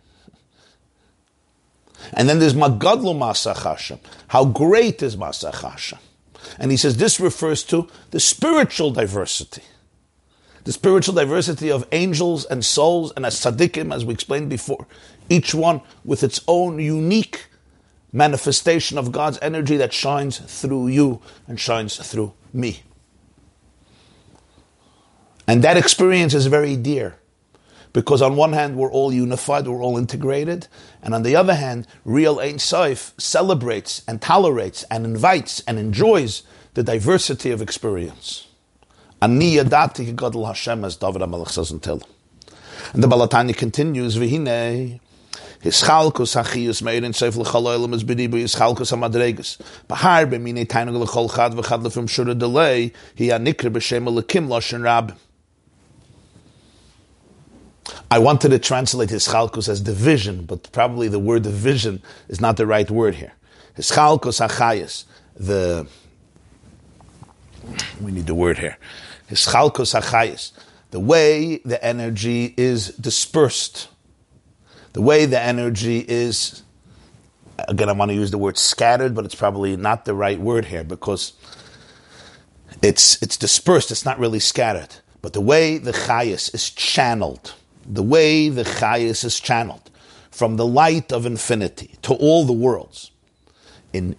And 2.11 2.27
then 2.27 2.39
there's 2.39 2.53
Magadlu 2.53 3.15
Masach 3.15 3.99
How 4.27 4.43
great 4.43 5.01
is 5.01 5.15
Masach 5.15 5.97
And 6.57 6.69
he 6.69 6.75
says 6.75 6.97
this 6.97 7.21
refers 7.21 7.63
to 7.63 7.87
the 8.11 8.19
spiritual 8.19 8.91
diversity. 8.91 9.63
The 10.65 10.73
spiritual 10.73 11.15
diversity 11.15 11.71
of 11.71 11.87
angels 11.93 12.43
and 12.43 12.65
souls 12.65 13.13
and 13.15 13.25
as 13.25 13.35
tzaddikim, 13.35 13.95
as 13.95 14.03
we 14.03 14.13
explained 14.13 14.49
before, 14.49 14.85
each 15.29 15.55
one 15.55 15.79
with 16.03 16.23
its 16.23 16.41
own 16.45 16.79
unique 16.79 17.45
manifestation 18.11 18.97
of 18.97 19.11
God's 19.11 19.39
energy 19.41 19.77
that 19.77 19.93
shines 19.93 20.39
through 20.39 20.87
you 20.87 21.21
and 21.47 21.59
shines 21.59 21.97
through 21.97 22.33
me. 22.53 22.81
And 25.47 25.63
that 25.63 25.77
experience 25.77 26.33
is 26.33 26.47
very 26.47 26.75
dear. 26.75 27.15
Because 27.91 28.21
on 28.21 28.35
one 28.35 28.53
hand, 28.53 28.77
we're 28.77 28.91
all 28.91 29.11
unified, 29.11 29.67
we're 29.67 29.81
all 29.81 29.97
integrated, 29.97 30.67
and 31.01 31.15
on 31.15 31.23
the 31.23 31.35
other 31.35 31.55
hand, 31.55 31.87
real 32.05 32.39
Ein 32.39 32.59
Sof 32.59 33.15
celebrates 33.17 34.03
and 34.07 34.21
tolerates 34.21 34.83
and 34.91 35.05
invites 35.05 35.61
and 35.61 35.79
enjoys 35.79 36.43
the 36.75 36.83
diversity 36.83 37.49
of 37.49 37.63
experience. 37.63 38.47
Ani 39.21 39.55
Hashem, 39.55 40.85
as 40.85 40.97
David 40.97 41.21
HaMelech 41.23 41.49
says. 41.49 41.71
And 41.71 43.03
the 43.03 43.07
Balatani 43.07 43.57
continues, 43.57 44.17
Vihine, 44.17 44.99
his 45.61 45.81
chalkus 45.81 46.41
hachiyus 46.41 46.81
meir 46.81 47.03
in 47.03 47.11
seif 47.11 47.35
l'chaloylam 47.35 47.93
is 47.93 48.05
b'dibu 48.05 48.39
his 48.39 48.55
chalkus 48.55 48.91
ha-madregas. 48.91 49.59
Bahar 49.89 50.25
b'mine 50.25 50.65
tainug 50.65 50.97
l'chol 51.05 51.33
chad 51.35 51.51
v'chad 51.51 51.83
l'fim 51.83 52.07
shura 52.07 52.37
delay, 52.37 52.93
hi 53.17 53.25
ha-nikr 53.25 53.69
b'shem 53.69 54.07
l'kim 54.07 54.47
loshen 54.47 54.83
rab. 54.83 55.17
I 58.09 58.19
wanted 58.19 58.49
to 58.49 58.59
translate 58.59 59.09
his 59.09 59.27
chalkus 59.27 59.67
as 59.67 59.81
division, 59.81 60.45
but 60.45 60.71
probably 60.71 61.09
the 61.09 61.19
word 61.19 61.43
division 61.43 62.01
is 62.29 62.39
not 62.39 62.55
the 62.55 62.65
right 62.65 62.89
word 62.89 63.15
here. 63.15 63.33
His 63.75 63.91
chalkus 63.91 64.45
hachayus, 64.47 65.03
the, 65.35 65.87
we 67.99 68.13
need 68.13 68.27
the 68.27 68.35
word 68.35 68.59
here. 68.59 68.77
His 69.27 69.45
chalkus 69.45 69.99
hachayus, 69.99 70.53
the 70.91 71.01
way 71.01 71.57
the 71.65 71.83
energy 71.83 72.53
is 72.55 72.89
dispersed 72.95 73.89
the 74.99 75.05
way 75.05 75.25
the 75.25 75.41
energy 75.41 75.99
is, 76.05 76.61
again, 77.69 77.87
I 77.87 77.93
want 77.93 78.09
to 78.09 78.15
use 78.15 78.31
the 78.31 78.37
word 78.37 78.57
scattered, 78.57 79.15
but 79.15 79.23
it's 79.23 79.33
probably 79.33 79.77
not 79.77 80.03
the 80.03 80.13
right 80.13 80.37
word 80.37 80.65
here 80.65 80.83
because 80.83 81.31
it's, 82.81 83.23
it's 83.23 83.37
dispersed, 83.37 83.91
it's 83.91 84.03
not 84.03 84.19
really 84.19 84.39
scattered. 84.39 84.93
But 85.21 85.31
the 85.31 85.39
way 85.39 85.77
the 85.77 85.93
chayas 85.93 86.53
is 86.53 86.69
channeled, 86.69 87.53
the 87.85 88.03
way 88.03 88.49
the 88.49 88.63
chayas 88.63 89.23
is 89.23 89.39
channeled 89.39 89.89
from 90.31 90.57
the 90.57 90.65
light 90.65 91.13
of 91.13 91.25
infinity 91.25 91.95
to 92.01 92.13
all 92.15 92.43
the 92.43 92.51
worlds 92.51 93.11
in 93.93 94.17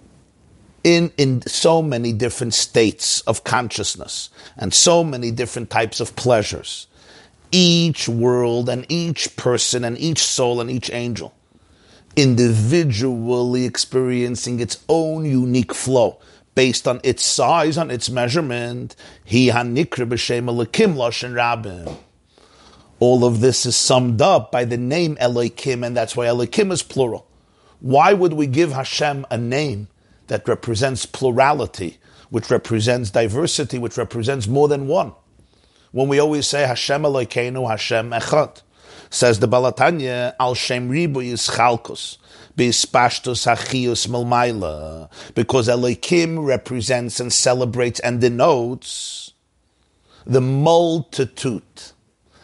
in, 0.83 1.13
in 1.19 1.43
so 1.43 1.83
many 1.83 2.15
different 2.15 2.55
states 2.55 3.21
of 3.23 3.45
consciousness 3.45 4.31
and 4.57 4.73
so 4.73 5.05
many 5.05 5.31
different 5.31 5.69
types 5.69 6.01
of 6.01 6.17
pleasures 6.17 6.87
each 7.53 8.09
world 8.09 8.69
and 8.69 8.87
each 8.89 9.37
person 9.37 9.85
and 9.85 9.99
each 9.99 10.19
soul 10.19 10.61
and 10.61 10.71
each 10.71 10.91
angel 10.93 11.35
individually 12.17 13.65
experiencing 13.65 14.61
its 14.61 14.85
own 14.89 15.25
unique 15.25 15.75
flow 15.75 16.19
based 16.55 16.87
on 16.89 17.01
its 17.05 17.25
size, 17.25 17.79
on 17.79 17.91
its 17.91 18.11
measurement. 18.11 18.97
All 22.99 23.25
of 23.25 23.41
this 23.41 23.65
is 23.65 23.77
summed 23.77 24.21
up 24.21 24.53
by 24.53 24.65
the 24.65 24.77
name 24.77 25.17
Elohim, 25.21 25.85
and 25.85 25.97
that's 25.97 26.17
why 26.17 26.27
Elohim 26.27 26.73
is 26.73 26.83
plural. 26.83 27.27
Why 27.81 28.13
would 28.13 28.35
we 28.35 28.47
give 28.47 28.73
Hashem 28.73 29.25
a 29.31 29.39
name 29.39 29.89
that 30.27 30.47
represents 30.47 31.07
plurality, 31.07 31.99
which 32.29 32.51
represents 32.51 33.11
diversity, 33.11 33.79
which 33.79 33.97
represents 33.97 34.47
more 34.47 34.69
than 34.69 34.87
one? 34.87 35.13
When 35.93 36.09
we 36.09 36.21
always 36.21 36.47
say 36.47 36.67
Hashem 36.67 37.03
Elokeinu, 37.03 37.69
Hashem 37.69 38.11
Echad. 38.11 38.63
Says 39.11 39.41
the 39.41 39.49
Baal 39.49 39.73
HaTanya, 39.73 40.35
Al 40.39 40.55
Shem 40.55 40.89
Ribu 40.89 41.21
Yischalkus, 41.21 42.19
Bispashtus 42.57 43.45
Hachius 43.45 44.07
Melmaila, 44.07 45.11
because 45.35 45.69
Elohim 45.69 46.39
represents 46.39 47.19
and 47.19 47.33
celebrates 47.33 47.99
and 48.01 48.21
denotes 48.21 49.33
the 50.25 50.41
multitude, 50.41 51.63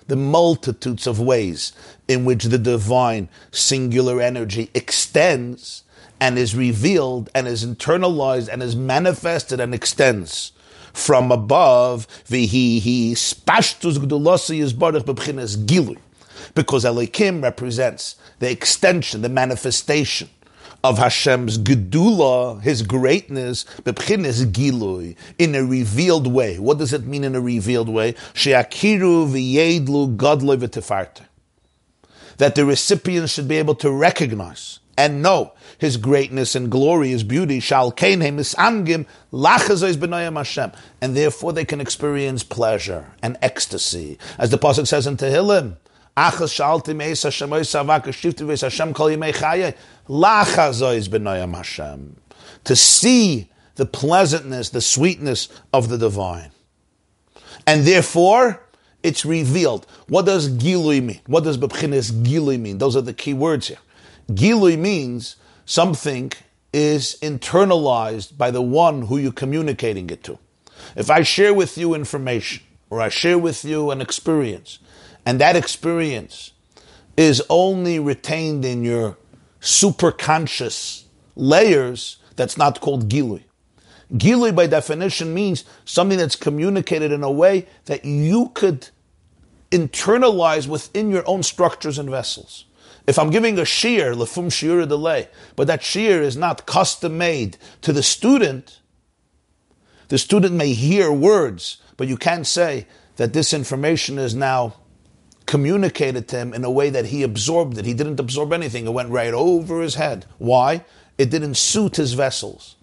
the 0.09 0.17
multitudes 0.17 1.07
of 1.07 1.21
ways 1.21 1.73
in 2.09 2.25
which 2.25 2.45
the 2.45 2.59
divine 2.59 3.29
singular 3.53 4.21
energy 4.21 4.71
extends 4.75 5.85
and 6.21 6.37
is 6.37 6.57
revealed 6.57 7.31
and 7.33 7.47
is 7.47 7.65
internalized 7.65 8.49
and 8.49 8.61
is 8.61 8.75
manifested 8.75 9.61
and 9.61 9.73
extends 9.73 10.51
from 10.97 11.31
above, 11.31 12.09
vihi 12.27 13.13
spashtus 13.13 13.99
gdulasi 13.99 14.61
is 14.61 14.73
baruch 14.73 15.05
bebchinas 15.05 15.57
gilui, 15.67 15.99
because 16.55 16.87
Elohim 16.87 17.43
represents 17.43 18.17
the 18.39 18.51
extension, 18.51 19.21
the 19.21 19.29
manifestation 19.29 20.31
of 20.83 20.97
Hashem's 20.97 21.59
gedula, 21.59 22.63
His 22.63 22.81
greatness, 22.81 23.65
bebchinas 23.83 24.47
gilui, 24.51 25.17
in 25.39 25.55
a 25.55 25.63
revealed 25.63 26.27
way. 26.27 26.59
What 26.59 26.79
does 26.79 26.95
it 26.95 27.07
mean 27.07 27.25
in 27.25 27.35
a 27.35 27.41
revealed 27.43 27.91
way? 27.91 28.15
Sheakiru 28.33 29.29
v'yedlu 29.29 30.17
godloi 30.17 30.57
v'tefarte. 30.57 31.27
That 32.39 32.55
the 32.55 32.65
recipient 32.65 33.29
should 33.29 33.49
be 33.49 33.57
able 33.57 33.75
to 33.77 33.91
recognize 33.91 34.79
and 34.97 35.23
know 35.23 35.53
his 35.79 35.97
greatness 35.97 36.55
and 36.55 36.71
glory, 36.71 37.11
his 37.11 37.23
beauty, 37.23 37.61
shall 37.61 37.93
b'noyam 39.97 40.37
Hashem, 40.37 40.73
and 41.01 41.17
therefore 41.17 41.53
they 41.53 41.65
can 41.65 41.81
experience 41.81 42.43
pleasure 42.43 43.13
and 43.23 43.37
ecstasy, 43.43 44.19
as 44.39 44.51
the 44.51 44.59
pasuk 44.59 44.87
says 44.87 45.07
in 45.07 45.17
Tehillim. 45.17 45.77
To 52.65 52.77
see 52.77 53.51
the 53.75 53.87
pleasantness, 53.87 54.71
the 54.71 54.81
sweetness 54.81 55.49
of 55.75 55.89
the 55.91 55.99
divine, 55.99 56.51
and 57.67 57.85
therefore 57.85 58.63
it's 59.03 59.27
revealed. 59.27 59.87
What 60.09 60.25
does 60.25 60.49
gilui 60.49 61.03
mean? 61.03 61.21
What 61.27 61.45
does 61.45 61.59
b'chinis 61.59 62.11
gilui 62.11 62.59
mean? 62.59 62.79
Those 62.79 62.97
are 62.97 63.03
the 63.03 63.13
key 63.13 63.35
words 63.35 63.69
here. 63.69 63.77
Gilui 64.31 64.79
means 64.79 65.37
something 65.65 66.33
is 66.73 67.17
internalized 67.23 68.37
by 68.37 68.51
the 68.51 68.63
one 68.63 69.03
who 69.03 69.19
you're 69.19 69.33
communicating 69.33 70.11
it 70.11 70.25
to. 70.25 70.39
If 70.95 71.11
I 71.11 71.23
share 71.23 71.55
with 71.55 71.79
you 71.79 71.95
information 71.95 72.63
or 72.91 73.01
I 73.01 73.09
share 73.09 73.39
with 73.39 73.65
you 73.65 73.91
an 73.91 74.01
experience, 74.01 74.79
and 75.25 75.41
that 75.41 75.57
experience 75.57 76.53
is 77.17 77.43
only 77.49 77.99
retained 77.99 78.65
in 78.65 78.85
your 78.85 79.17
superconscious 79.61 81.05
layers, 81.35 82.19
that's 82.37 82.57
not 82.57 82.81
called 82.81 83.09
Gilui. 83.09 83.43
Gilui, 84.13 84.55
by 84.55 84.67
definition, 84.67 85.35
means 85.35 85.65
something 85.85 86.19
that's 86.19 86.37
communicated 86.37 87.11
in 87.11 87.23
a 87.25 87.31
way 87.31 87.67
that 87.87 88.05
you 88.05 88.51
could 88.55 88.89
internalize 89.71 90.69
within 90.69 91.11
your 91.11 91.29
own 91.29 91.43
structures 91.43 91.99
and 91.99 92.09
vessels. 92.09 92.67
If 93.07 93.19
I'm 93.19 93.31
giving 93.31 93.59
a 93.59 93.63
shi'ur, 93.63 94.15
lefum 94.15 94.47
shiur 94.47 94.87
delay, 94.89 95.29
but 95.55 95.67
that 95.69 95.83
shi'ur 95.83 96.21
is 96.21 96.37
not 96.37 96.67
custom 96.67 97.17
made 97.19 97.57
to 97.83 97.93
the 97.93 98.03
student, 98.03 98.81
the 100.09 100.19
student 100.19 100.55
may 100.55 100.73
hear 100.73 101.13
words, 101.13 101.79
but 101.97 102.09
you 102.09 102.17
can't 102.17 102.47
say 102.47 102.87
that 103.17 103.33
this 103.33 103.53
information 103.53 104.19
is 104.19 104.35
now 104.35 104.75
communicated 105.47 106.29
to 106.29 106.37
him 106.37 106.53
in 106.53 106.65
a 106.65 106.71
way 106.71 106.91
that 106.91 107.07
he 107.07 107.23
absorbed 107.23 107.79
it. 107.79 107.85
He 107.85 107.95
didn't 107.95 108.21
absorb 108.21 108.53
anything. 108.53 108.87
It 108.87 108.93
went 108.93 109.11
right 109.11 109.33
over 109.33 109.81
his 109.81 109.95
head. 109.95 110.27
Why? 110.39 110.85
It 111.17 111.31
didn't 111.31 111.57
suit 111.57 111.97
his 111.97 112.15
vessels. 112.15 112.77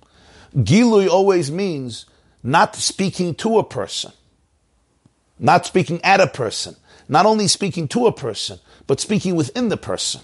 Gilui 0.55 1.09
always 1.09 1.51
means 1.51 2.05
not 2.41 2.75
speaking 2.75 3.35
to 3.35 3.57
a 3.57 3.63
person, 3.63 4.11
not 5.39 5.65
speaking 5.65 6.01
at 6.03 6.21
a 6.21 6.27
person, 6.27 6.75
not 7.07 7.25
only 7.25 7.47
speaking 7.47 7.87
to 7.89 8.07
a 8.07 8.11
person, 8.11 8.59
but 8.87 8.99
speaking 8.99 9.35
within 9.35 9.69
the 9.69 9.77
person. 9.77 10.21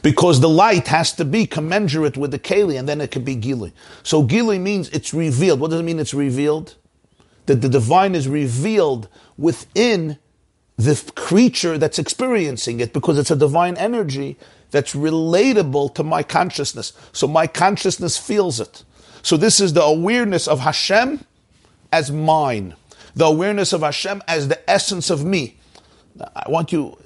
Because 0.00 0.40
the 0.40 0.48
light 0.48 0.88
has 0.88 1.12
to 1.14 1.24
be 1.24 1.46
commensurate 1.46 2.16
with 2.16 2.30
the 2.30 2.38
keli, 2.38 2.78
and 2.78 2.88
then 2.88 3.00
it 3.00 3.10
can 3.10 3.24
be 3.24 3.34
gili. 3.34 3.72
So 4.02 4.22
gili 4.22 4.58
means 4.58 4.88
it's 4.90 5.12
revealed. 5.12 5.60
What 5.60 5.70
does 5.70 5.80
it 5.80 5.84
mean 5.84 5.98
it's 5.98 6.14
revealed? 6.14 6.76
That 7.46 7.60
the 7.60 7.68
divine 7.68 8.14
is 8.14 8.28
revealed 8.28 9.08
within 9.36 10.18
the 10.76 11.12
creature 11.14 11.76
that's 11.76 11.98
experiencing 11.98 12.80
it, 12.80 12.92
because 12.92 13.18
it's 13.18 13.30
a 13.30 13.36
divine 13.36 13.76
energy 13.76 14.38
that's 14.70 14.94
relatable 14.94 15.94
to 15.94 16.02
my 16.02 16.22
consciousness. 16.22 16.94
So 17.12 17.26
my 17.26 17.46
consciousness 17.46 18.16
feels 18.16 18.58
it. 18.60 18.84
So 19.22 19.36
this 19.36 19.60
is 19.60 19.74
the 19.74 19.82
awareness 19.82 20.48
of 20.48 20.60
Hashem 20.60 21.24
as 21.92 22.10
mine, 22.10 22.74
the 23.14 23.26
awareness 23.26 23.74
of 23.74 23.82
Hashem 23.82 24.22
as 24.26 24.48
the 24.48 24.70
essence 24.70 25.10
of 25.10 25.24
me. 25.24 25.58
I 26.20 26.48
want 26.48 26.72
you 26.72 26.98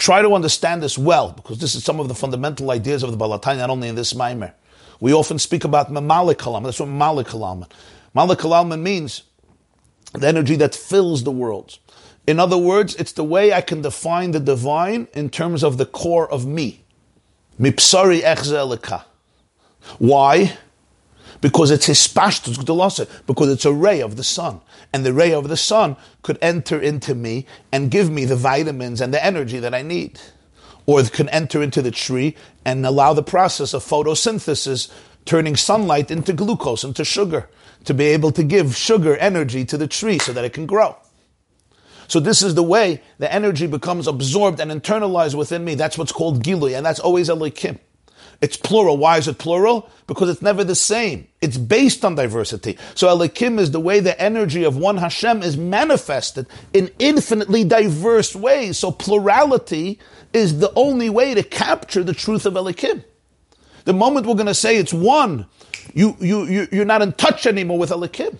try 0.00 0.22
to 0.22 0.34
understand 0.34 0.82
this 0.82 0.96
well, 0.96 1.32
because 1.32 1.58
this 1.58 1.74
is 1.74 1.84
some 1.84 2.00
of 2.00 2.08
the 2.08 2.14
fundamental 2.14 2.70
ideas 2.70 3.02
of 3.02 3.10
the 3.10 3.16
Balatai, 3.16 3.58
not 3.58 3.70
only 3.70 3.88
in 3.88 3.94
this 3.94 4.14
Maimer. 4.14 4.52
We 4.98 5.12
often 5.12 5.38
speak 5.38 5.64
about 5.64 5.90
Mamalik 5.90 6.36
Kalam. 6.36 6.64
That's 6.64 6.80
what 6.80 6.88
Mamalik 6.88 7.26
Kalam. 7.26 7.68
Malik 8.14 8.38
Kalam 8.38 8.80
means 8.80 9.22
the 10.12 10.26
energy 10.26 10.56
that 10.56 10.74
fills 10.74 11.24
the 11.24 11.30
world. 11.30 11.78
In 12.26 12.38
other 12.40 12.58
words, 12.58 12.94
it's 12.96 13.12
the 13.12 13.24
way 13.24 13.52
I 13.52 13.60
can 13.60 13.82
define 13.82 14.32
the 14.32 14.40
divine 14.40 15.08
in 15.14 15.30
terms 15.30 15.62
of 15.62 15.78
the 15.78 15.86
core 15.86 16.30
of 16.30 16.46
me. 16.46 16.84
Mipsari 17.58 18.20
echzelika. 18.20 19.04
Why? 19.98 20.56
Because 21.40 21.70
it's 21.70 21.86
his 21.86 22.06
pashtus 22.06 22.58
because 23.26 23.48
it's 23.48 23.64
a 23.64 23.72
ray 23.72 24.00
of 24.02 24.16
the 24.16 24.24
sun, 24.24 24.60
and 24.92 25.06
the 25.06 25.12
ray 25.12 25.32
of 25.32 25.48
the 25.48 25.56
sun 25.56 25.96
could 26.22 26.38
enter 26.42 26.78
into 26.78 27.14
me 27.14 27.46
and 27.72 27.90
give 27.90 28.10
me 28.10 28.26
the 28.26 28.36
vitamins 28.36 29.00
and 29.00 29.14
the 29.14 29.24
energy 29.24 29.58
that 29.58 29.74
I 29.74 29.82
need, 29.82 30.20
or 30.84 31.00
it 31.00 31.12
can 31.12 31.28
enter 31.30 31.62
into 31.62 31.80
the 31.80 31.90
tree 31.90 32.36
and 32.64 32.84
allow 32.84 33.14
the 33.14 33.22
process 33.22 33.72
of 33.72 33.82
photosynthesis, 33.82 34.90
turning 35.24 35.56
sunlight 35.56 36.10
into 36.10 36.32
glucose, 36.34 36.84
into 36.84 37.04
sugar, 37.04 37.48
to 37.84 37.94
be 37.94 38.06
able 38.06 38.32
to 38.32 38.42
give 38.42 38.76
sugar 38.76 39.16
energy 39.16 39.64
to 39.64 39.78
the 39.78 39.86
tree 39.86 40.18
so 40.18 40.32
that 40.34 40.44
it 40.44 40.52
can 40.52 40.66
grow. 40.66 40.96
So 42.06 42.20
this 42.20 42.42
is 42.42 42.54
the 42.54 42.62
way 42.62 43.02
the 43.18 43.32
energy 43.32 43.66
becomes 43.66 44.08
absorbed 44.08 44.60
and 44.60 44.70
internalized 44.70 45.36
within 45.36 45.64
me. 45.64 45.76
That's 45.76 45.96
what's 45.96 46.12
called 46.12 46.42
Gilui, 46.42 46.76
and 46.76 46.84
that's 46.84 47.00
always 47.00 47.28
a 47.28 47.34
Elokim. 47.34 47.78
It's 48.40 48.56
plural. 48.56 48.96
Why 48.96 49.18
is 49.18 49.28
it 49.28 49.38
plural? 49.38 49.90
Because 50.06 50.30
it's 50.30 50.40
never 50.40 50.64
the 50.64 50.74
same. 50.74 51.28
It's 51.42 51.58
based 51.58 52.04
on 52.04 52.14
diversity. 52.14 52.78
So 52.94 53.06
Elokim 53.08 53.58
is 53.58 53.70
the 53.70 53.80
way 53.80 54.00
the 54.00 54.18
energy 54.20 54.64
of 54.64 54.76
one 54.76 54.96
Hashem 54.96 55.42
is 55.42 55.58
manifested 55.58 56.46
in 56.72 56.90
infinitely 56.98 57.64
diverse 57.64 58.34
ways. 58.34 58.78
So 58.78 58.92
plurality 58.92 59.98
is 60.32 60.58
the 60.58 60.72
only 60.74 61.10
way 61.10 61.34
to 61.34 61.42
capture 61.42 62.02
the 62.02 62.14
truth 62.14 62.46
of 62.46 62.54
Elokim. 62.54 63.04
The 63.84 63.92
moment 63.92 64.26
we're 64.26 64.34
going 64.34 64.46
to 64.46 64.54
say 64.54 64.76
it's 64.76 64.92
one, 64.92 65.46
you, 65.92 66.16
you, 66.20 66.44
you, 66.44 66.68
you're 66.72 66.84
not 66.84 67.02
in 67.02 67.12
touch 67.12 67.46
anymore 67.46 67.78
with 67.78 67.90
Elokim. 67.90 68.38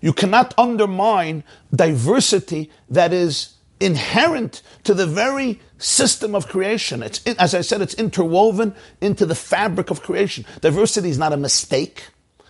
You 0.00 0.12
cannot 0.12 0.54
undermine 0.58 1.44
diversity 1.74 2.70
that 2.88 3.12
is 3.12 3.54
inherent 3.80 4.62
to 4.84 4.94
the 4.94 5.06
very 5.06 5.60
system 5.78 6.34
of 6.34 6.46
creation. 6.46 7.02
It's, 7.02 7.24
as 7.26 7.54
I 7.54 7.62
said, 7.62 7.80
it's 7.80 7.94
interwoven 7.94 8.74
into 9.00 9.26
the 9.26 9.34
fabric 9.34 9.90
of 9.90 10.02
creation. 10.02 10.44
Diversity 10.60 11.08
is 11.08 11.18
not 11.18 11.32
a 11.32 11.36
mistake. 11.36 12.04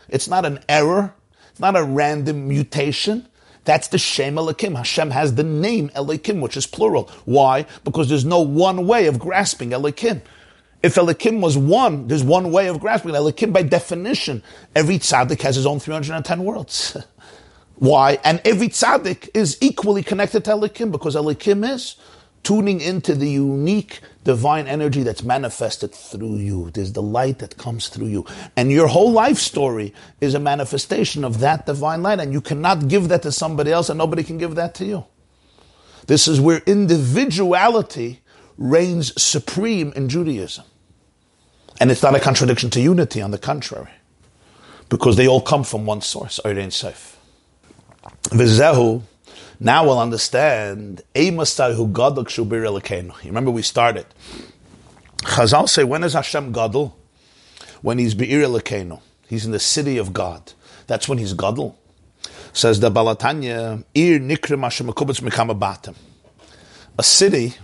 It's 0.09 0.29
not 0.29 0.45
an 0.45 0.59
error. 0.69 1.15
It's 1.51 1.61
not 1.61 1.77
a 1.77 1.85
random 1.85 2.49
mutation. 2.49 3.29
That's 3.65 3.89
the 3.89 3.99
Shem 3.99 4.35
Elokim. 4.35 4.77
Hashem 4.77 5.11
has 5.11 5.35
the 5.35 5.45
name 5.45 5.91
Elokim, 5.91 6.41
which 6.41 6.57
is 6.57 6.67
plural. 6.67 7.11
Why? 7.25 7.67
Because 7.85 8.09
there's 8.09 8.25
no 8.25 8.41
one 8.41 8.87
way 8.87 9.07
of 9.07 9.19
grasping 9.19 9.71
Elokim. 9.71 10.23
If 10.83 10.95
Elokim 10.95 11.41
was 11.41 11.59
one, 11.59 12.09
there's 12.09 12.25
one 12.25 12.53
way 12.53 12.69
of 12.69 12.81
grasping 12.81 13.13
Elokim. 13.13 13.53
By 13.53 13.63
definition, 13.63 14.43
every 14.75 14.99
tzaddik 14.99 15.43
has 15.43 15.57
his 15.57 15.67
own 15.67 15.79
310 15.79 16.43
worlds. 16.43 16.97
Why? 17.81 18.19
And 18.25 18.43
every 18.45 18.69
tzaddik 18.69 19.31
is 19.33 19.57
equally 19.63 20.03
connected 20.03 20.45
to 20.45 20.51
Elokim 20.51 20.93
because 20.93 21.17
Elokim 21.17 21.69
is 21.69 21.97
tuning 22.43 22.79
into 22.81 23.15
the 23.15 23.29
unique 23.29 24.01
divine 24.23 24.67
energy 24.67 25.03
that's 25.03 25.23
manifested 25.23 25.95
through 25.95 26.37
you. 26.37 26.71
There's 26.71 26.93
the 26.93 27.01
light 27.01 27.39
that 27.39 27.57
comes 27.57 27.89
through 27.89 28.09
you. 28.09 28.27
And 28.55 28.71
your 28.71 28.87
whole 28.87 29.11
life 29.11 29.39
story 29.39 29.95
is 30.21 30.35
a 30.35 30.39
manifestation 30.39 31.25
of 31.25 31.41
that 31.41 31.65
divine 31.65 32.03
light. 32.03 32.21
And 32.21 32.35
you 32.35 32.43
cannot 32.43 32.89
give 32.89 33.09
that 33.09 33.23
to 33.23 33.33
somebody 33.33 33.73
else 33.73 33.89
and 33.89 33.97
nobody 33.97 34.25
can 34.25 34.37
give 34.37 34.57
that 34.57 34.75
to 34.75 34.85
you. 34.85 35.07
This 36.07 36.29
is 36.29 36.39
where 36.39 36.59
individuality 36.67 38.21
reigns 38.59 39.21
supreme 39.21 39.91
in 39.97 40.11
Judaism. 40.11 40.67
And 41.81 41.91
it's 41.91 42.03
not 42.03 42.15
a 42.15 42.21
contradiction 42.21 42.69
to 42.71 42.81
unity, 42.81 43.23
on 43.23 43.31
the 43.31 43.39
contrary. 43.39 43.89
Because 44.91 45.17
they 45.17 45.27
all 45.27 45.41
come 45.41 45.65
from 45.65 45.87
one 45.87 46.03
source, 46.03 46.41
Ein 46.45 46.71
Sof. 46.71 47.10
V'zehu, 48.25 49.03
now 49.59 49.85
we'll 49.85 49.99
understand. 49.99 51.03
Eimasai 51.15 51.77
gadol 51.93 52.25
kshu 52.25 53.25
Remember 53.25 53.51
we 53.51 53.63
started. 53.63 54.07
Chazal 55.19 55.69
say, 55.69 55.85
when 55.85 56.03
is 56.03 56.15
Hashem 56.15 56.53
gadol? 56.53 56.97
When 57.83 57.99
he's 57.99 58.15
be'ir 58.15 58.47
elekenu. 58.47 59.01
He's 59.29 59.45
in 59.45 59.53
the 59.53 59.61
city 59.61 59.99
of 59.99 60.13
God. 60.13 60.53
That's 60.87 61.09
when 61.09 61.19
he's 61.19 61.35
gadol. 61.35 61.79
Says 62.53 62.81
the 62.81 62.91
Baal 62.91 63.15
HaTanya, 63.15 63.85
ir 63.95 64.19
nikrim 64.19 64.63
Hashem 64.63 64.89
mikama 64.89 65.95
A 66.99 67.03
city, 67.03 67.55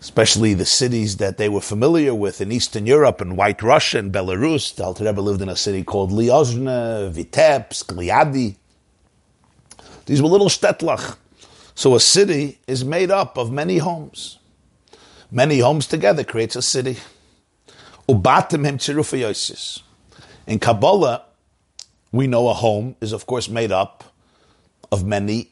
especially 0.00 0.54
the 0.54 0.66
cities 0.66 1.16
that 1.16 1.38
they 1.38 1.48
were 1.48 1.60
familiar 1.60 2.14
with 2.14 2.40
in 2.40 2.52
Eastern 2.52 2.86
Europe 2.86 3.20
and 3.20 3.36
White 3.36 3.62
Russia 3.62 3.98
and 3.98 4.12
Belarus. 4.12 4.74
The 4.74 4.84
Alter 4.84 5.04
Rebbe 5.04 5.20
lived 5.20 5.42
in 5.42 5.48
a 5.48 5.56
city 5.56 5.82
called 5.82 6.12
Liozna, 6.12 7.10
Vitebsk, 7.12 7.86
Liadi. 7.94 8.56
These 10.06 10.22
were 10.22 10.28
little 10.28 10.48
shtetlach. 10.48 11.16
So 11.74 11.94
a 11.94 12.00
city 12.00 12.58
is 12.66 12.84
made 12.84 13.10
up 13.10 13.36
of 13.36 13.52
many 13.52 13.78
homes. 13.78 14.38
Many 15.30 15.58
homes 15.58 15.86
together 15.86 16.24
creates 16.24 16.56
a 16.56 16.62
city. 16.62 16.96
Ubatim 18.08 18.64
him 18.64 18.78
In 20.46 20.58
Kabbalah, 20.58 21.24
we 22.12 22.26
know 22.26 22.48
a 22.48 22.54
home 22.54 22.96
is 23.00 23.12
of 23.12 23.26
course 23.26 23.48
made 23.48 23.72
up 23.72 24.04
of 24.90 25.04
many 25.04 25.50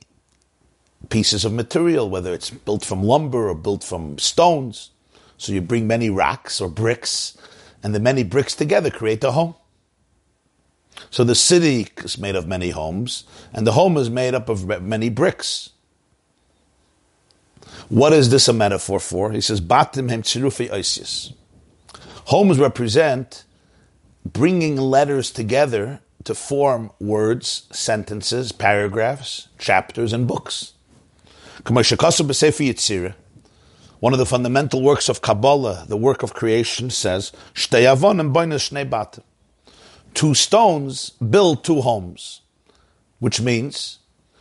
pieces 1.11 1.45
of 1.45 1.53
material, 1.53 2.09
whether 2.09 2.33
it's 2.33 2.51
built 2.51 2.85
from 2.85 3.03
lumber 3.03 3.49
or 3.49 3.55
built 3.55 3.83
from 3.83 4.19
stones. 4.19 4.91
So 5.37 5.53
you 5.53 5.61
bring 5.61 5.87
many 5.87 6.09
rocks 6.09 6.61
or 6.61 6.69
bricks, 6.69 7.37
and 7.83 7.95
the 7.95 8.01
many 8.01 8.23
bricks 8.23 8.55
together 8.55 8.91
create 8.91 9.23
a 9.25 9.33
home. 9.33 9.57
So 11.11 11.25
the 11.25 11.35
city 11.35 11.89
is 11.99 12.19
made 12.19 12.37
of 12.37 12.47
many 12.47 12.71
homes, 12.71 13.25
and 13.53 13.67
the 13.67 13.73
home 13.73 13.97
is 13.97 14.09
made 14.11 14.35
up 14.35 14.49
of 14.49 14.83
many 14.83 15.09
bricks. 15.09 15.71
What 17.89 18.13
is 18.13 18.31
this 18.31 18.47
a 18.49 18.53
metaphor 18.53 19.01
for? 19.01 19.33
He 19.33 19.41
says, 19.41 19.61
Batim 19.61 20.11
hem. 20.11 20.23
Homes 22.27 22.59
represent 22.59 23.45
bringing 24.25 24.77
letters 24.77 25.31
together 25.31 26.01
to 26.25 26.35
form 26.35 26.91
words, 26.99 27.69
sentences, 27.71 28.51
paragraphs, 28.53 29.49
chapters, 29.59 30.13
and 30.13 30.27
books. 30.27 30.73
One 31.65 31.79
of 34.13 34.19
the 34.19 34.27
fundamental 34.27 34.83
works 34.83 35.09
of 35.09 35.23
Kabbalah, 35.23 35.87
the 35.89 35.97
work 35.97 36.23
of 36.23 36.35
creation, 36.35 36.91
says, 36.91 37.33
two 40.15 40.35
stones 40.35 41.11
build 41.11 41.65
two 41.65 41.81
homes, 41.81 42.41
which 43.19 43.41
means 43.41 43.99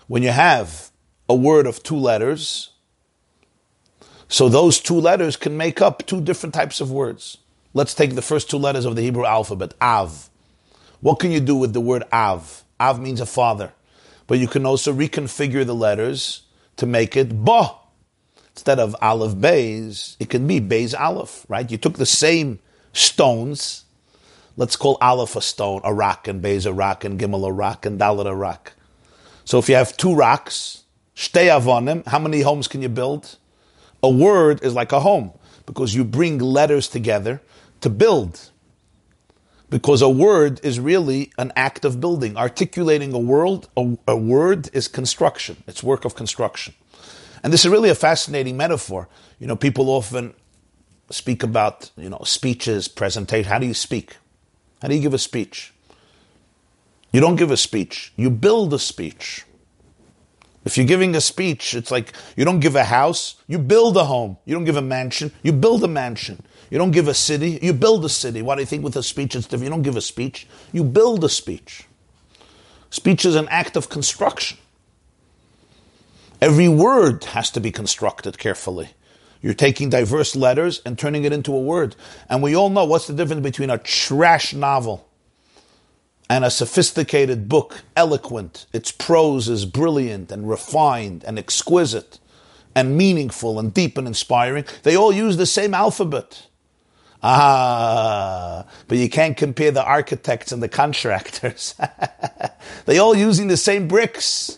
when 0.07 0.23
you 0.23 0.29
have 0.29 0.91
a 1.27 1.35
word 1.35 1.65
of 1.65 1.83
two 1.83 1.97
letters, 1.97 2.71
so 4.27 4.49
those 4.49 4.79
two 4.79 4.99
letters 4.99 5.35
can 5.35 5.57
make 5.57 5.81
up 5.81 6.05
two 6.05 6.21
different 6.21 6.53
types 6.53 6.81
of 6.81 6.91
words. 6.91 7.37
Let's 7.73 7.93
take 7.93 8.15
the 8.15 8.21
first 8.21 8.49
two 8.49 8.57
letters 8.57 8.85
of 8.85 8.95
the 8.95 9.01
Hebrew 9.01 9.25
alphabet, 9.25 9.73
Av. 9.81 10.29
What 11.01 11.19
can 11.19 11.31
you 11.31 11.39
do 11.39 11.55
with 11.55 11.73
the 11.73 11.81
word 11.81 12.03
Av? 12.11 12.63
Av 12.79 12.99
means 12.99 13.19
a 13.19 13.25
father. 13.25 13.73
But 14.27 14.39
you 14.39 14.47
can 14.47 14.65
also 14.65 14.93
reconfigure 14.93 15.65
the 15.65 15.75
letters 15.75 16.43
to 16.77 16.85
make 16.85 17.17
it 17.17 17.43
Ba. 17.43 17.75
Instead 18.51 18.79
of 18.79 18.95
Aleph 19.01 19.39
Bays, 19.39 20.15
it 20.19 20.29
can 20.29 20.45
be 20.45 20.59
Bays 20.59 20.93
Aleph, 20.93 21.45
right? 21.49 21.69
You 21.69 21.77
took 21.77 21.97
the 21.97 22.05
same 22.05 22.59
stones 22.93 23.82
let's 24.57 24.75
call 24.75 24.97
Aleph 25.01 25.35
a 25.35 25.41
stone, 25.41 25.81
a 25.83 25.93
rock, 25.93 26.27
and 26.27 26.41
Bez 26.41 26.65
a 26.65 26.73
rock, 26.73 27.03
and 27.03 27.19
Gimel 27.19 27.47
a 27.47 27.51
rock, 27.51 27.85
and 27.85 27.99
Dalet 27.99 28.25
a 28.25 28.35
rock. 28.35 28.73
So 29.45 29.59
if 29.59 29.67
you 29.69 29.75
have 29.75 29.97
two 29.97 30.15
rocks, 30.15 30.83
Shtei 31.15 31.47
Avonim, 31.47 32.05
how 32.07 32.19
many 32.19 32.41
homes 32.41 32.67
can 32.67 32.81
you 32.81 32.89
build? 32.89 33.37
A 34.01 34.09
word 34.09 34.63
is 34.63 34.73
like 34.73 34.91
a 34.91 34.99
home 34.99 35.31
because 35.65 35.95
you 35.95 36.03
bring 36.03 36.39
letters 36.39 36.87
together 36.87 37.41
to 37.81 37.89
build. 37.89 38.49
Because 39.69 40.01
a 40.01 40.09
word 40.09 40.59
is 40.63 40.79
really 40.79 41.31
an 41.37 41.51
act 41.55 41.83
of 41.83 41.99
building. 41.99 42.37
Articulating 42.37 43.13
a 43.13 43.19
word, 43.19 43.67
a, 43.75 43.97
a 44.07 44.15
word 44.15 44.69
is 44.73 44.87
construction. 44.87 45.63
It's 45.67 45.81
work 45.81 46.05
of 46.05 46.15
construction. 46.15 46.75
And 47.43 47.51
this 47.51 47.65
is 47.65 47.71
really 47.71 47.89
a 47.89 47.95
fascinating 47.95 48.55
metaphor. 48.55 49.09
You 49.39 49.47
know, 49.47 49.55
people 49.55 49.89
often 49.89 50.33
speak 51.09 51.43
about, 51.43 51.91
you 51.97 52.09
know, 52.09 52.21
speeches, 52.23 52.87
presentation. 52.87 53.51
How 53.51 53.59
do 53.59 53.65
you 53.65 53.73
speak? 53.73 54.17
How 54.83 54.89
do 54.89 54.95
you 54.95 55.01
give 55.01 55.13
a 55.13 55.17
speech? 55.17 55.73
You 57.13 57.21
don't 57.21 57.37
give 57.37 57.51
a 57.51 57.57
speech, 57.57 58.11
you 58.17 58.29
build 58.29 58.73
a 58.73 58.79
speech. 58.79 59.45
If 60.65 60.77
you're 60.77 60.85
giving 60.85 61.15
a 61.15 61.21
speech, 61.21 61.73
it's 61.73 61.89
like 61.89 62.11
you 62.35 62.43
don't 62.43 62.59
give 62.59 62.75
a 62.75 62.83
house, 62.83 63.35
you 63.47 63.59
build 63.59 63.95
a 63.95 64.03
home. 64.03 64.37
You 64.45 64.53
don't 64.53 64.65
give 64.65 64.75
a 64.75 64.81
mansion, 64.81 65.31
you 65.41 65.53
build 65.53 65.85
a 65.85 65.87
mansion. 65.87 66.43
You 66.69 66.77
don't 66.77 66.91
give 66.91 67.07
a 67.07 67.13
city, 67.13 67.59
you 67.61 67.71
build 67.71 68.03
a 68.03 68.09
city. 68.09 68.41
Why 68.41 68.55
do 68.55 68.61
you 68.61 68.65
think 68.65 68.83
with 68.83 68.97
a 68.97 69.03
speech 69.03 69.35
it's 69.35 69.45
different? 69.45 69.63
You 69.63 69.69
don't 69.69 69.83
give 69.83 69.95
a 69.95 70.01
speech, 70.01 70.47
you 70.73 70.83
build 70.83 71.23
a 71.23 71.29
speech. 71.29 71.85
Speech 72.89 73.23
is 73.23 73.35
an 73.35 73.47
act 73.49 73.77
of 73.77 73.87
construction. 73.87 74.57
Every 76.41 76.67
word 76.67 77.23
has 77.23 77.49
to 77.51 77.61
be 77.61 77.71
constructed 77.71 78.37
carefully. 78.37 78.89
You're 79.43 79.53
taking 79.53 79.89
diverse 79.89 80.35
letters 80.35 80.81
and 80.85 80.97
turning 80.97 81.25
it 81.25 81.33
into 81.33 81.53
a 81.53 81.59
word. 81.59 81.95
And 82.29 82.41
we 82.41 82.55
all 82.55 82.69
know 82.69 82.85
what's 82.85 83.07
the 83.07 83.13
difference 83.13 83.43
between 83.43 83.69
a 83.69 83.77
trash 83.77 84.53
novel 84.53 85.07
and 86.29 86.45
a 86.45 86.49
sophisticated 86.49 87.49
book, 87.49 87.83
eloquent. 87.97 88.65
Its 88.71 88.91
prose 88.91 89.49
is 89.49 89.65
brilliant 89.65 90.31
and 90.31 90.49
refined 90.49 91.25
and 91.25 91.37
exquisite 91.37 92.19
and 92.73 92.97
meaningful 92.97 93.59
and 93.59 93.73
deep 93.73 93.97
and 93.97 94.07
inspiring. 94.07 94.65
They 94.83 94.95
all 94.95 95.11
use 95.11 95.35
the 95.35 95.45
same 95.45 95.73
alphabet. 95.73 96.47
Ah, 97.21 98.65
but 98.87 98.97
you 98.97 99.09
can't 99.09 99.37
compare 99.37 99.71
the 99.71 99.83
architects 99.83 100.53
and 100.53 100.63
the 100.63 100.69
contractors. 100.69 101.75
they 102.85 102.97
all 102.97 103.15
using 103.15 103.47
the 103.47 103.57
same 103.57 103.89
bricks. 103.89 104.57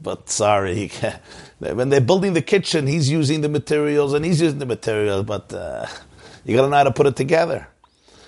But 0.00 0.28
sorry, 0.28 0.90
when 1.58 1.88
they're 1.88 2.00
building 2.00 2.34
the 2.34 2.42
kitchen, 2.42 2.86
he's 2.86 3.10
using 3.10 3.40
the 3.40 3.48
materials 3.48 4.12
and 4.12 4.24
he's 4.24 4.40
using 4.40 4.58
the 4.58 4.66
materials, 4.66 5.24
but 5.24 5.52
uh, 5.52 5.86
you 6.44 6.54
got 6.56 6.62
to 6.62 6.68
know 6.68 6.76
how 6.76 6.84
to 6.84 6.90
put 6.90 7.06
it 7.06 7.16
together. 7.16 7.68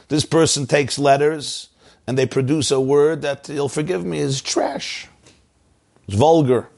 This 0.09 0.25
person 0.25 0.67
takes 0.67 0.99
letters 0.99 1.69
and 2.07 2.17
they 2.17 2.27
produce 2.27 2.71
a 2.71 2.81
word 2.81 3.23
that, 3.23 3.49
you'll 3.49 3.69
forgive 3.69 4.05
me, 4.05 4.19
is 4.19 4.41
trash. 4.41 5.09
It's 6.07 6.17
vulgar. 6.17 6.69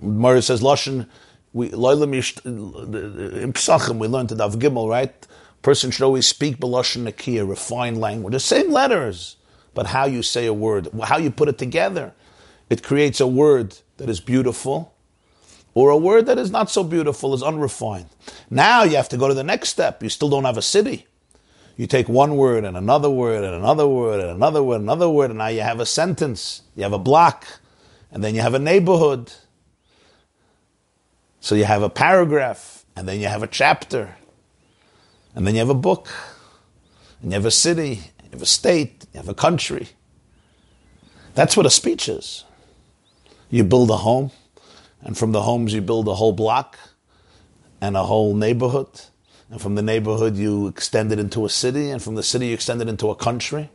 Murray 0.00 0.42
says 0.42 0.62
Lashon. 0.62 1.06
We 1.52 1.66
in 1.66 1.72
Psachim 3.52 3.98
we 3.98 4.06
learned 4.06 4.28
to 4.30 4.34
Dav 4.36 4.54
Gimel, 4.56 4.88
right? 4.88 5.26
Person 5.62 5.90
should 5.90 6.04
always 6.04 6.26
speak 6.26 6.58
Belashon 6.58 7.02
Nakia, 7.04 7.46
refined 7.46 8.00
language. 8.00 8.32
The 8.32 8.40
same 8.40 8.70
letters, 8.70 9.36
but 9.74 9.86
how 9.86 10.06
you 10.06 10.22
say 10.22 10.46
a 10.46 10.54
word, 10.54 10.88
how 11.02 11.18
you 11.18 11.30
put 11.30 11.48
it 11.48 11.58
together, 11.58 12.14
it 12.70 12.82
creates 12.82 13.20
a 13.20 13.26
word 13.26 13.76
that 13.98 14.08
is 14.08 14.20
beautiful, 14.20 14.94
or 15.74 15.90
a 15.90 15.96
word 15.96 16.26
that 16.26 16.38
is 16.38 16.50
not 16.50 16.70
so 16.70 16.82
beautiful, 16.82 17.34
is 17.34 17.42
unrefined. 17.42 18.08
Now 18.50 18.82
you 18.82 18.96
have 18.96 19.08
to 19.10 19.16
go 19.16 19.28
to 19.28 19.34
the 19.34 19.44
next 19.44 19.68
step. 19.68 20.02
You 20.02 20.08
still 20.08 20.28
don't 20.28 20.44
have 20.44 20.56
a 20.56 20.62
city. 20.62 21.06
You 21.76 21.86
take 21.86 22.08
one 22.08 22.36
word 22.36 22.64
and 22.64 22.76
another 22.76 23.08
word 23.08 23.42
and 23.42 23.54
another 23.54 23.88
word 23.88 24.20
and 24.20 24.30
another 24.30 24.62
word, 24.62 24.76
and 24.76 24.84
another 24.84 25.08
word, 25.08 25.30
and 25.30 25.38
now 25.38 25.46
you 25.46 25.62
have 25.62 25.80
a 25.80 25.86
sentence, 25.86 26.62
you 26.76 26.82
have 26.82 26.92
a 26.92 26.98
block, 26.98 27.46
and 28.10 28.22
then 28.22 28.34
you 28.34 28.42
have 28.42 28.54
a 28.54 28.58
neighborhood. 28.58 29.32
So 31.40 31.54
you 31.54 31.64
have 31.64 31.82
a 31.82 31.88
paragraph, 31.88 32.84
and 32.94 33.08
then 33.08 33.18
you 33.18 33.28
have 33.28 33.42
a 33.42 33.46
chapter, 33.46 34.16
and 35.34 35.46
then 35.46 35.54
you 35.54 35.60
have 35.60 35.70
a 35.70 35.74
book, 35.74 36.12
and 37.22 37.30
you 37.30 37.34
have 37.34 37.46
a 37.46 37.50
city, 37.50 38.00
you 38.24 38.30
have 38.32 38.42
a 38.42 38.46
state, 38.46 39.06
you 39.14 39.18
have 39.18 39.28
a 39.30 39.34
country. 39.34 39.88
That's 41.34 41.56
what 41.56 41.64
a 41.64 41.70
speech 41.70 42.10
is. 42.10 42.44
You 43.48 43.64
build 43.64 43.90
a 43.90 43.96
home, 43.96 44.32
and 45.02 45.16
from 45.16 45.32
the 45.32 45.42
homes 45.42 45.72
you 45.72 45.80
build 45.80 46.08
a 46.08 46.14
whole 46.14 46.32
block 46.32 46.78
and 47.80 47.96
a 47.96 48.04
whole 48.04 48.34
neighborhood. 48.34 48.88
And 49.50 49.60
from 49.60 49.74
the 49.74 49.82
neighborhood 49.82 50.36
you 50.36 50.68
extend 50.68 51.10
it 51.10 51.18
into 51.18 51.44
a 51.44 51.48
city, 51.48 51.90
and 51.90 52.02
from 52.02 52.14
the 52.14 52.22
city 52.22 52.48
you 52.48 52.54
extend 52.54 52.80
it 52.80 52.88
into 52.88 53.10
a 53.10 53.16
country. 53.16 53.70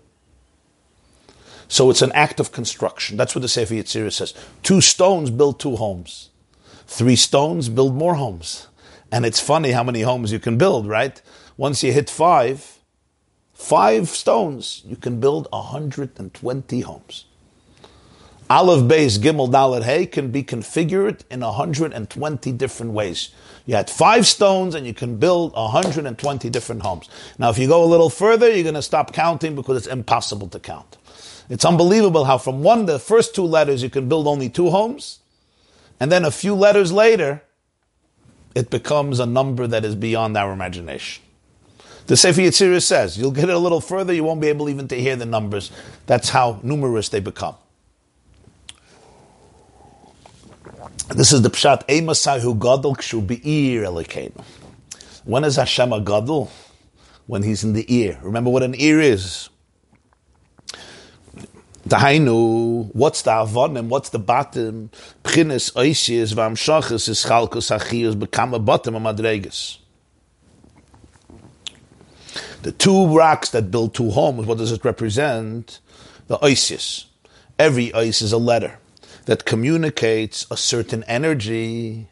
So 1.67 1.89
it's 1.89 2.01
an 2.01 2.11
act 2.13 2.39
of 2.39 2.51
construction. 2.51 3.17
That's 3.17 3.36
what 3.36 3.41
the 3.41 3.47
Sefer 3.47 3.73
Yetzirah 3.73 4.13
says. 4.13 4.34
Two 4.63 4.82
stones 4.82 5.30
build 5.32 5.59
two 5.59 5.76
homes. 5.76 6.30
Three 6.88 7.15
stones 7.15 7.69
build 7.69 7.95
more 7.95 8.15
homes. 8.15 8.67
And 9.11 9.26
it's 9.26 9.39
funny 9.39 9.71
how 9.71 9.84
many 9.84 10.01
homes 10.01 10.32
you 10.32 10.39
can 10.39 10.57
build, 10.57 10.88
right? 10.88 11.21
Once 11.57 11.84
you 11.84 11.91
hit 11.91 12.09
five, 12.09 12.80
five 13.53 14.09
stones, 14.09 14.84
you 14.86 14.95
can 14.95 15.19
build 15.19 15.47
120 15.51 16.82
homes. 16.82 17.26
Aleph 18.47 18.87
base 18.87 19.17
Gimel 19.17 19.49
Dalet 19.49 19.81
Hay 19.81 20.05
can 20.05 20.29
be 20.29 20.43
configured 20.43 21.21
in 21.31 21.39
120 21.39 22.51
different 22.51 22.91
ways. 22.91 23.29
You 23.65 23.73
had 23.73 23.89
five 23.89 24.27
stones 24.27 24.75
and 24.75 24.85
you 24.85 24.93
can 24.93 25.17
build 25.17 25.53
120 25.53 26.49
different 26.51 26.83
homes. 26.83 27.09
Now, 27.39 27.49
if 27.49 27.57
you 27.57 27.67
go 27.67 27.83
a 27.83 27.87
little 27.87 28.11
further, 28.11 28.47
you're 28.53 28.61
going 28.61 28.75
to 28.75 28.83
stop 28.83 29.13
counting 29.13 29.55
because 29.55 29.77
it's 29.77 29.87
impossible 29.87 30.47
to 30.49 30.59
count. 30.59 30.97
It's 31.49 31.65
unbelievable 31.65 32.25
how 32.25 32.37
from 32.37 32.61
one, 32.61 32.85
the 32.85 32.99
first 32.99 33.33
two 33.33 33.45
letters, 33.45 33.81
you 33.81 33.89
can 33.89 34.07
build 34.07 34.27
only 34.27 34.49
two 34.49 34.69
homes. 34.69 35.19
And 35.99 36.11
then 36.11 36.23
a 36.23 36.31
few 36.31 36.53
letters 36.53 36.91
later, 36.91 37.41
it 38.53 38.69
becomes 38.69 39.19
a 39.19 39.25
number 39.25 39.65
that 39.65 39.83
is 39.83 39.95
beyond 39.95 40.37
our 40.37 40.53
imagination. 40.53 41.23
The 42.05 42.15
Sefer 42.15 42.41
Yetzirah 42.41 42.83
says, 42.83 43.17
you'll 43.17 43.31
get 43.31 43.49
it 43.49 43.55
a 43.55 43.59
little 43.59 43.81
further, 43.81 44.13
you 44.13 44.23
won't 44.23 44.39
be 44.39 44.49
able 44.49 44.69
even 44.69 44.87
to 44.89 44.95
hear 44.95 45.15
the 45.15 45.25
numbers. 45.25 45.71
That's 46.05 46.29
how 46.29 46.59
numerous 46.61 47.09
they 47.09 47.19
become. 47.19 47.55
This 51.15 51.31
is 51.31 51.43
the 51.43 51.49
pshat 51.49 51.85
Emasai 51.87 52.39
who 52.39 52.55
gadol 52.55 52.95
kshu 52.95 53.25
be'ir 53.25 53.83
elokeinu. 53.83 54.43
When 55.23 55.43
is 55.43 55.55
Hashem 55.55 55.93
a 55.93 56.01
gadol? 56.01 56.51
When 57.27 57.43
he's 57.43 57.63
in 57.63 57.73
the 57.73 57.85
ear. 57.93 58.19
Remember 58.21 58.49
what 58.49 58.63
an 58.63 58.75
ear 58.75 58.99
is. 58.99 59.49
Dahainu, 61.87 62.93
what's 62.95 63.21
the 63.21 63.31
avonim, 63.31 63.89
what's 63.89 64.09
the 64.09 64.19
bottom? 64.19 64.89
Pchines 65.23 65.71
oisias 65.73 66.33
v'amshachas 66.33 67.07
is 67.07 67.23
chalkos 67.23 67.69
achiyos 67.77 68.17
become 68.17 68.55
a 68.55 68.59
bottom 68.59 68.95
of. 68.95 69.15
The 72.63 72.71
two 72.71 73.15
rocks 73.15 73.51
that 73.51 73.69
build 73.69 73.93
two 73.93 74.09
homes, 74.09 74.47
what 74.47 74.57
does 74.57 74.71
it 74.71 74.83
represent? 74.83 75.79
The 76.27 76.39
oisias. 76.39 77.05
Every 77.59 77.91
ois 77.91 78.23
is 78.23 78.31
a 78.31 78.39
letter 78.39 78.79
that 79.26 79.45
communicates 79.45 80.45
a 80.49 80.57
certain 80.57 81.03
energy. 81.05 82.07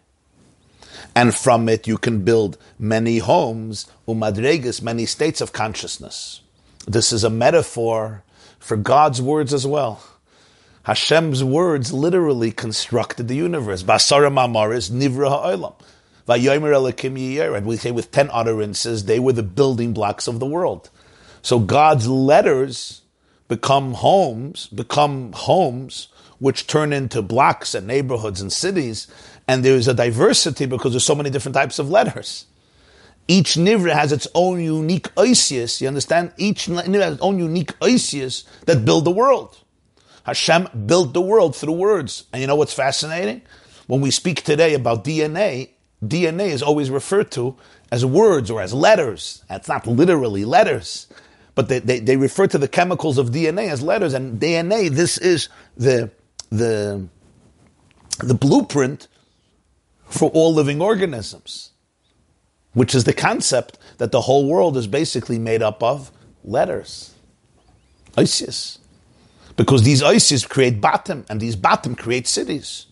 And 1.16 1.34
from 1.34 1.70
it 1.70 1.88
you 1.88 1.98
can 1.98 2.24
build 2.24 2.58
many 2.78 3.20
homes, 3.20 3.88
umadregas, 4.08 4.82
many 4.82 5.06
states 5.06 5.42
of 5.42 5.54
consciousness. 5.54 6.42
This 6.88 7.14
is 7.14 7.24
a 7.24 7.30
metaphor 7.30 8.24
for 8.60 8.78
God's 8.78 9.22
words 9.22 9.54
as 9.54 9.66
well. 9.66 10.04
Hashem's 10.84 11.44
words 11.44 11.94
literally 11.94 12.52
constructed 12.52 13.28
the 13.28 13.36
universe. 13.36 13.84
Basara 13.84 14.30
mamaris 14.30 14.92
nivra 14.92 15.30
ha'olam. 15.30 15.76
And 17.56 17.66
we 17.66 17.78
say 17.78 17.92
with 17.92 18.12
ten 18.12 18.30
utterances, 18.32 19.06
they 19.06 19.20
were 19.20 19.34
the 19.34 19.44
building 19.44 19.94
blocks 19.94 20.28
of 20.28 20.40
the 20.40 20.46
world. 20.46 20.90
So 21.42 21.60
God's 21.60 22.08
letters 22.08 23.02
become 23.50 23.94
homes, 23.94 24.68
become 24.68 25.34
homes 25.34 26.08
which 26.44 26.68
turn 26.68 26.92
into 26.92 27.22
blocks 27.22 27.74
and 27.74 27.88
neighborhoods 27.88 28.42
and 28.42 28.52
cities. 28.52 29.08
And 29.48 29.64
there's 29.64 29.88
a 29.88 29.94
diversity 29.94 30.66
because 30.66 30.92
there's 30.92 31.06
so 31.06 31.16
many 31.16 31.30
different 31.30 31.56
types 31.56 31.80
of 31.80 31.90
letters. 31.90 32.48
Each 33.30 33.54
nivra 33.54 33.94
has 33.94 34.12
its 34.12 34.28
own 34.36 34.60
unique 34.60 35.08
oisius. 35.16 35.80
You 35.80 35.88
understand? 35.88 36.34
Each 36.36 36.68
nivra 36.68 37.02
has 37.02 37.14
its 37.14 37.22
own 37.22 37.40
unique 37.40 37.72
oisius 37.80 38.44
that 38.66 38.84
build 38.84 39.06
the 39.06 39.12
world. 39.12 39.58
Hashem 40.26 40.68
built 40.86 41.14
the 41.14 41.22
world 41.22 41.56
through 41.56 41.76
words. 41.76 42.26
And 42.34 42.42
you 42.42 42.48
know 42.48 42.58
what's 42.58 42.74
fascinating? 42.74 43.42
When 43.88 44.02
we 44.02 44.12
speak 44.12 44.44
today 44.44 44.74
about 44.74 45.06
DNA, 45.06 45.70
DNA 46.04 46.48
is 46.50 46.62
always 46.62 46.90
referred 46.90 47.32
to 47.32 47.56
as 47.90 48.06
words 48.06 48.52
or 48.52 48.60
as 48.60 48.74
letters. 48.74 49.46
That's 49.48 49.70
not 49.70 49.88
literally 49.88 50.44
letters, 50.44 51.08
but 51.56 51.70
they, 51.70 51.80
they, 51.80 52.00
they 52.02 52.18
refer 52.18 52.48
to 52.48 52.58
the 52.58 52.68
chemicals 52.68 53.18
of 53.18 53.30
DNA 53.30 53.70
as 53.70 53.82
letters. 53.82 54.14
And 54.14 54.42
DNA, 54.42 54.90
this 54.90 55.18
is 55.18 55.48
the, 55.78 56.12
the, 56.58 57.08
the 58.20 58.34
blueprint 58.36 59.08
for 60.08 60.30
all 60.32 60.54
living 60.54 60.82
organisms 60.82 61.72
which 62.74 62.96
is 62.96 63.04
the 63.04 63.14
concept 63.14 63.78
that 63.98 64.12
the 64.12 64.22
whole 64.22 64.48
world 64.48 64.78
is 64.78 64.88
basically 64.88 65.40
made 65.40 65.62
up 65.62 65.82
of 65.84 66.12
letters. 66.44 67.14
Isis. 68.18 68.80
Because 69.56 69.84
these 69.84 70.02
Isis 70.02 70.46
create 70.46 70.82
bottom, 70.82 71.26
and 71.30 71.40
these 71.40 71.56
bottom 71.56 71.96
create 71.96 72.28
cities. 72.28 72.88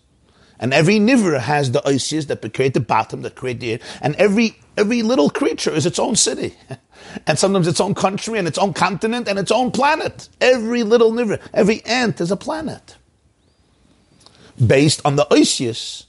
And 0.60 0.72
every 0.72 0.96
nivra 1.00 1.40
has 1.40 1.72
the 1.72 1.86
Isis 1.86 2.26
that 2.26 2.54
create 2.54 2.74
the 2.74 2.80
bottom, 2.80 3.22
that 3.22 3.34
create 3.34 3.58
the. 3.58 3.80
And 4.00 4.14
every, 4.16 4.56
every 4.76 5.02
little 5.02 5.28
creature 5.28 5.72
is 5.72 5.86
its 5.86 5.98
own 5.98 6.14
city. 6.14 6.54
and 7.26 7.36
sometimes 7.38 7.66
its 7.66 7.80
own 7.80 7.94
country, 7.94 8.38
and 8.38 8.46
its 8.46 8.58
own 8.58 8.72
continent, 8.72 9.26
and 9.26 9.40
its 9.40 9.50
own 9.50 9.72
planet. 9.72 10.28
Every 10.40 10.84
little 10.84 11.10
nivra, 11.12 11.40
every 11.52 11.84
ant 11.84 12.20
is 12.20 12.30
a 12.30 12.36
planet. 12.36 12.96
Based 14.66 15.00
on 15.04 15.16
the 15.16 15.26
Isis 15.30 16.06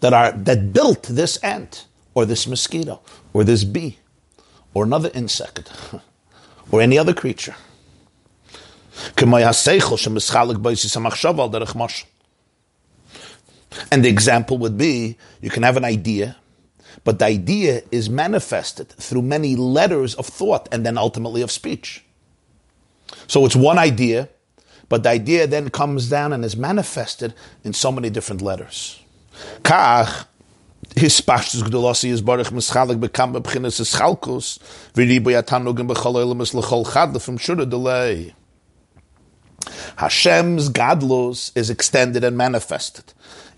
that 0.00 0.12
are, 0.12 0.32
that 0.32 0.72
built 0.72 1.04
this 1.04 1.36
ant 1.38 1.86
or 2.14 2.24
this 2.24 2.46
mosquito, 2.46 3.00
or 3.32 3.44
this 3.44 3.62
bee, 3.64 3.98
or 4.72 4.84
another 4.84 5.10
insect, 5.14 5.70
or 6.70 6.80
any 6.80 6.98
other 6.98 7.12
creature. 7.12 7.54
And 13.90 14.04
the 14.04 14.08
example 14.08 14.58
would 14.58 14.78
be 14.78 15.18
you 15.42 15.50
can 15.50 15.62
have 15.62 15.76
an 15.76 15.84
idea, 15.84 16.36
but 17.04 17.18
the 17.18 17.26
idea 17.26 17.82
is 17.90 18.08
manifested 18.08 18.88
through 18.88 19.22
many 19.22 19.54
letters 19.56 20.14
of 20.14 20.26
thought 20.26 20.68
and 20.72 20.84
then 20.84 20.96
ultimately 20.96 21.42
of 21.42 21.50
speech. 21.50 22.02
So 23.26 23.44
it's 23.44 23.56
one 23.56 23.78
idea, 23.78 24.28
but 24.88 25.02
the 25.02 25.08
idea 25.08 25.46
then 25.46 25.70
comes 25.70 26.08
down 26.08 26.32
and 26.32 26.44
is 26.44 26.56
manifested 26.56 27.34
in 27.64 27.72
so 27.72 27.90
many 27.90 28.10
different 28.10 28.42
letters. 28.42 29.00
Kach 29.62 30.26
his 30.94 31.20
pashtus 31.20 32.04
is 32.04 32.22
baruch 32.22 32.46
mischalik 32.48 32.98
bekam 33.00 33.34
bebchinas 33.34 33.80
v'ribu 34.94 35.42
yatanugim 35.42 35.88
l'chol 36.54 37.68
delay. 37.68 38.34
Hashem's 39.96 40.70
gadlus 40.70 41.50
is 41.56 41.70
extended 41.70 42.22
and 42.22 42.36
manifested 42.36 43.12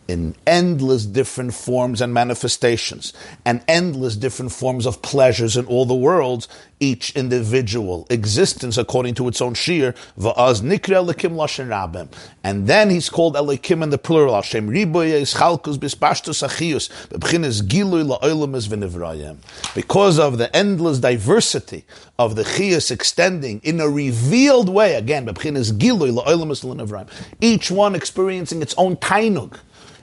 in 0.09 0.34
endless 0.46 1.04
different 1.04 1.52
forms 1.52 2.00
and 2.00 2.12
manifestations, 2.14 3.12
and 3.44 3.62
endless 3.68 4.16
different 4.16 4.50
forms 4.50 4.86
of 4.86 5.02
pleasures 5.02 5.56
in 5.56 5.66
all 5.66 5.84
the 5.84 5.94
worlds, 5.94 6.48
each 6.80 7.14
individual 7.14 8.06
existence 8.09 8.78
according 8.78 9.14
to 9.14 9.28
its 9.28 9.42
own 9.42 9.52
shi'ur, 9.52 9.94
va'az 10.18 10.62
nikra 10.62 11.04
elokim 11.04 11.34
lashen 11.34 11.68
rabim. 11.68 12.09
And 12.42 12.66
then 12.66 12.88
he's 12.88 13.11
called 13.11 13.34
elokim 13.34 13.82
in 13.82 13.90
the 13.90 13.98
plural, 13.98 14.34
Hashem 14.34 14.70
riboye 14.70 15.20
ischalkus 15.20 15.76
bispashtus 15.76 16.46
achius, 16.46 16.88
bebchines 17.09 17.62
gilui 17.62 18.06
la'olemis 18.09 18.68
v'nivrayim. 18.68 19.36
Because 19.74 20.18
of 20.18 20.38
the 20.38 20.54
endless 20.56 21.00
diversity 21.00 21.84
of 22.18 22.34
the 22.34 22.44
chius 22.44 22.90
extending 22.90 23.61
in 23.62 23.78
a 23.80 23.88
revealed 23.88 24.70
way, 24.70 24.94
again, 24.94 25.26
bebchines 25.26 25.72
gilui 25.72 26.16
la'olemis 26.16 26.64
v'nivrayim. 26.64 27.09
Each 27.42 27.70
one 27.70 27.94
experiencing 27.94 28.62
its 28.62 28.74
own 28.78 28.96
tainug, 28.96 29.59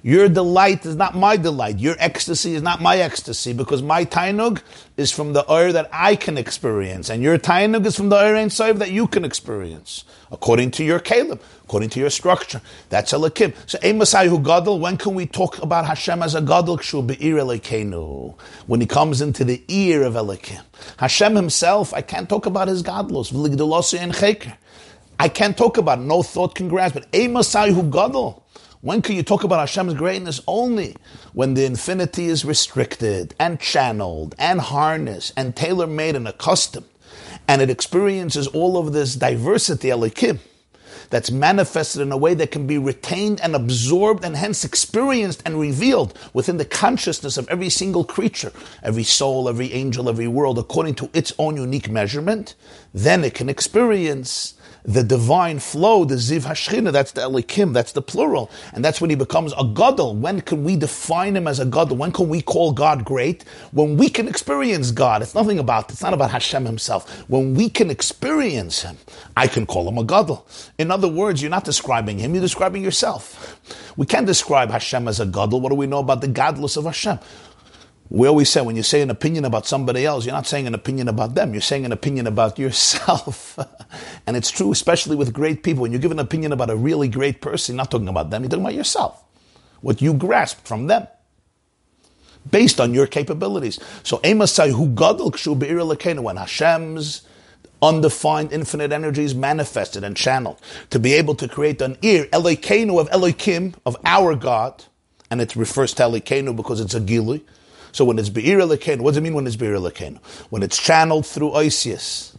Your 0.06 0.30
delight 0.30 0.86
is 0.86 0.96
not 0.96 1.16
my 1.16 1.36
delight. 1.36 1.80
Your 1.80 1.96
ecstasy 1.98 2.54
is 2.54 2.62
not 2.62 2.80
my 2.80 2.98
ecstasy 2.98 3.54
because 3.54 3.82
my 3.82 4.06
tainug 4.06 4.62
is 4.98 5.12
from 5.12 5.34
the 5.34 5.52
oil 5.52 5.74
that 5.74 5.90
I 5.92 6.16
can 6.16 6.38
experience, 6.38 7.10
and 7.10 7.24
your 7.24 7.40
tainug 7.40 7.88
is 7.88 7.96
from 7.96 8.10
the 8.10 8.16
oil 8.18 8.36
and 8.36 8.52
that 8.52 8.92
you 8.92 9.08
can 9.08 9.26
experience, 9.26 10.04
according 10.32 10.70
to 10.78 10.84
your 10.84 11.00
kalim, 11.00 11.40
according 11.64 11.90
to 11.90 12.00
your 12.00 12.12
structure. 12.12 12.62
That's 12.90 13.14
a 13.14 13.16
lakim. 13.16 13.56
So, 13.66 13.80
Masai 13.96 14.28
who 14.28 14.38
gadol. 14.38 14.80
When 14.80 14.98
can 14.98 15.16
we 15.16 15.26
talk 15.26 15.58
about 15.64 15.88
Hashem 15.88 16.22
as 16.22 16.36
a 16.36 16.42
gadol? 16.42 16.78
When 18.68 18.82
he 18.82 18.86
comes 18.86 19.22
into 19.22 19.44
the 19.44 19.64
ear 19.68 20.04
of 20.04 20.14
Elokim. 20.14 20.62
Hashem 20.98 21.34
himself, 21.36 21.96
I 21.96 22.02
can't 22.02 22.30
talk 22.30 22.46
about 22.46 22.68
his 22.68 22.84
gadlus. 22.84 23.34
I 25.18 25.30
can't 25.30 25.58
talk 25.58 25.78
about 25.80 25.98
it. 25.98 26.04
No 26.04 26.22
thought 26.22 26.54
can 26.54 26.68
grasp. 26.68 26.94
But 26.94 27.08
Masai 27.12 27.72
who 27.74 27.82
gadol. 27.90 28.45
When 28.86 29.02
can 29.02 29.16
you 29.16 29.24
talk 29.24 29.44
about 29.44 29.62
Hashem's 29.62 29.96
greatness? 29.96 30.42
Only 30.48 30.96
when 31.34 31.56
the 31.56 31.66
infinity 31.66 32.26
is 32.26 32.46
restricted 32.46 33.34
and 33.40 33.60
channeled 33.60 34.36
and 34.38 34.62
harnessed 34.62 35.34
and 35.36 35.56
tailor 35.56 35.88
made 35.88 36.16
and 36.16 36.28
accustomed, 36.28 36.86
and 37.48 37.64
it 37.64 37.72
experiences 37.72 38.46
all 38.46 38.78
of 38.78 38.94
this 38.94 39.16
diversity, 39.16 39.88
Elokim, 39.88 40.38
that's 41.10 41.32
manifested 41.32 42.00
in 42.04 42.12
a 42.12 42.18
way 42.18 42.36
that 42.36 42.52
can 42.52 42.68
be 42.68 42.78
retained 42.78 43.42
and 43.42 43.56
absorbed 43.56 44.24
and 44.24 44.36
hence 44.36 44.64
experienced 44.64 45.42
and 45.48 45.60
revealed 45.60 46.16
within 46.34 46.58
the 46.58 46.66
consciousness 46.66 47.38
of 47.38 47.50
every 47.50 47.70
single 47.70 48.04
creature, 48.04 48.52
every 48.84 49.04
soul, 49.04 49.50
every 49.50 49.74
angel, 49.74 50.10
every 50.10 50.28
world, 50.28 50.60
according 50.60 50.94
to 50.94 51.10
its 51.12 51.34
own 51.40 51.58
unique 51.58 51.90
measurement, 51.90 52.54
then 52.96 53.26
it 53.26 53.34
can 53.34 53.50
experience 53.50 54.54
the 54.86 55.04
divine 55.04 55.60
flow, 55.60 56.06
the 56.06 56.16
Ziv 56.16 56.44
Hashchina, 56.44 56.92
that's 56.94 57.12
the 57.12 57.22
Elokim, 57.22 57.74
that's 57.74 57.92
the 57.92 58.02
plural. 58.02 58.50
And 58.72 58.86
that's 58.86 59.02
when 59.02 59.10
he 59.10 59.18
becomes 59.18 59.52
a 59.58 59.66
Gadol. 59.66 60.16
When 60.16 60.40
can 60.40 60.64
we 60.64 60.78
define 60.78 61.36
him 61.36 61.46
as 61.46 61.60
a 61.60 61.66
Gadol? 61.66 61.98
When 61.98 62.14
can 62.14 62.30
we 62.30 62.42
call 62.42 62.72
God 62.72 63.04
great? 63.04 63.44
When 63.72 63.98
we 63.98 64.10
can 64.10 64.30
experience 64.30 64.92
God. 64.92 65.22
It's 65.22 65.36
nothing 65.36 65.60
about, 65.60 65.92
it's 65.92 66.02
not 66.02 66.14
about 66.14 66.32
Hashem 66.32 66.66
himself. 66.66 67.28
When 67.28 67.54
we 67.54 67.70
can 67.70 67.92
experience 67.92 68.84
him, 68.84 68.98
I 69.36 69.48
can 69.48 69.66
call 69.66 69.90
him 69.90 69.98
a 69.98 70.04
Gadol. 70.04 70.48
In 70.78 70.90
other 70.90 71.10
words, 71.10 71.42
you're 71.42 71.52
not 71.52 71.66
describing 71.66 72.20
him, 72.20 72.34
you're 72.34 72.42
describing 72.42 72.82
yourself. 72.82 73.60
We 73.98 74.06
can't 74.06 74.28
describe 74.28 74.70
Hashem 74.70 75.08
as 75.10 75.20
a 75.20 75.26
Gadol. 75.26 75.60
What 75.60 75.70
do 75.70 75.76
we 75.76 75.88
know 75.88 76.00
about 76.00 76.22
the 76.22 76.28
gadlus 76.28 76.78
of 76.78 76.86
Hashem? 76.86 77.20
We 78.10 78.28
always 78.28 78.50
say 78.50 78.62
when 78.62 78.76
you 78.76 78.84
say 78.84 79.02
an 79.02 79.10
opinion 79.10 79.46
about 79.46 79.66
somebody 79.66 80.06
else, 80.06 80.26
you're 80.26 80.36
not 80.36 80.48
saying 80.48 80.68
an 80.68 80.76
opinion 80.76 81.08
about 81.08 81.36
them, 81.36 81.54
you're 81.54 81.62
saying 81.62 81.86
an 81.86 81.92
opinion 81.92 82.28
about 82.28 82.60
yourself. 82.66 83.58
and 84.28 84.38
it's 84.38 84.52
true, 84.52 84.72
especially 84.72 85.16
with 85.16 85.34
great 85.34 85.64
people. 85.64 85.82
When 85.84 85.92
you 85.92 86.00
give 86.00 86.12
an 86.12 86.20
opinion 86.20 86.52
about 86.52 86.70
a 86.70 86.76
really 86.76 87.08
great 87.08 87.42
person, 87.42 87.76
you're 87.76 87.78
not 87.82 87.92
talking 87.92 88.08
about 88.08 88.30
them, 88.30 88.44
you're 88.44 88.50
talking 88.50 88.66
about 88.66 88.76
yourself. 88.76 89.24
What 89.82 90.02
you 90.02 90.14
grasped 90.14 90.68
from 90.68 90.88
them. 90.88 91.08
Based 92.52 92.80
on 92.80 92.94
your 92.94 93.08
capabilities. 93.08 93.80
So 94.04 94.18
Emasai 94.20 94.72
who 94.72 94.88
gadol 94.90 95.32
kshu 95.32 96.22
when 96.22 96.38
Hashem's 96.38 97.24
undefined 97.82 98.52
infinite 98.52 98.92
energy 98.92 99.24
is 99.24 99.36
manifested 99.36 100.04
and 100.04 100.16
channeled 100.16 100.60
to 100.90 101.00
be 101.00 101.14
able 101.14 101.36
to 101.36 101.48
create 101.48 101.82
an 101.82 101.98
ear, 102.02 102.26
Elokeinu 102.26 103.00
of 103.00 103.10
Elokim, 103.10 103.76
of 103.86 103.98
our 104.06 104.36
God, 104.36 104.86
and 105.30 105.42
it 105.42 105.56
refers 105.56 105.94
to 105.96 106.04
Elokeinu 106.04 106.56
because 106.56 106.80
it's 106.80 106.94
a 106.94 107.00
gili, 107.00 107.44
so 107.96 108.04
when 108.04 108.20
it's 108.20 108.28
Be'ir 108.28 108.60
Elokeinu, 108.60 109.00
what 109.00 109.12
does 109.12 109.20
it 109.20 109.22
mean 109.22 109.36
when 109.36 109.48
it's 109.48 109.56
Be'ir 109.56 109.76
Elokeinu? 109.76 110.18
When 110.50 110.64
it's 110.64 110.78
channeled 110.78 111.26
through 111.26 111.52
Oisius, 111.52 112.36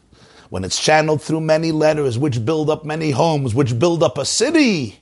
when 0.51 0.65
it's 0.65 0.79
channeled 0.79 1.23
through 1.23 1.41
many 1.41 1.73
letters, 1.73 2.19
which 2.19 2.45
build 2.45 2.69
up 2.69 2.85
many 2.85 3.11
homes, 3.13 3.55
which 3.55 3.79
build 3.79 4.03
up 4.03 4.19
a 4.19 4.27
city. 4.27 5.01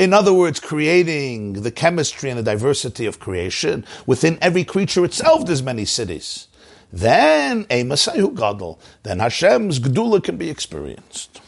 In 0.00 0.12
other 0.12 0.32
words, 0.34 0.58
creating 0.58 1.62
the 1.62 1.70
chemistry 1.70 2.28
and 2.28 2.36
the 2.36 2.42
diversity 2.42 3.06
of 3.06 3.20
creation. 3.20 3.84
Within 4.04 4.36
every 4.42 4.64
creature 4.64 5.04
itself, 5.04 5.46
there's 5.46 5.62
many 5.62 5.84
cities. 5.84 6.48
Then, 6.92 7.64
a 7.70 7.84
Messiah 7.84 8.26
Gadol, 8.26 8.80
then 9.04 9.20
Hashem's 9.20 9.78
Gdula 9.78 10.24
can 10.24 10.36
be 10.36 10.50
experienced. 10.50 11.40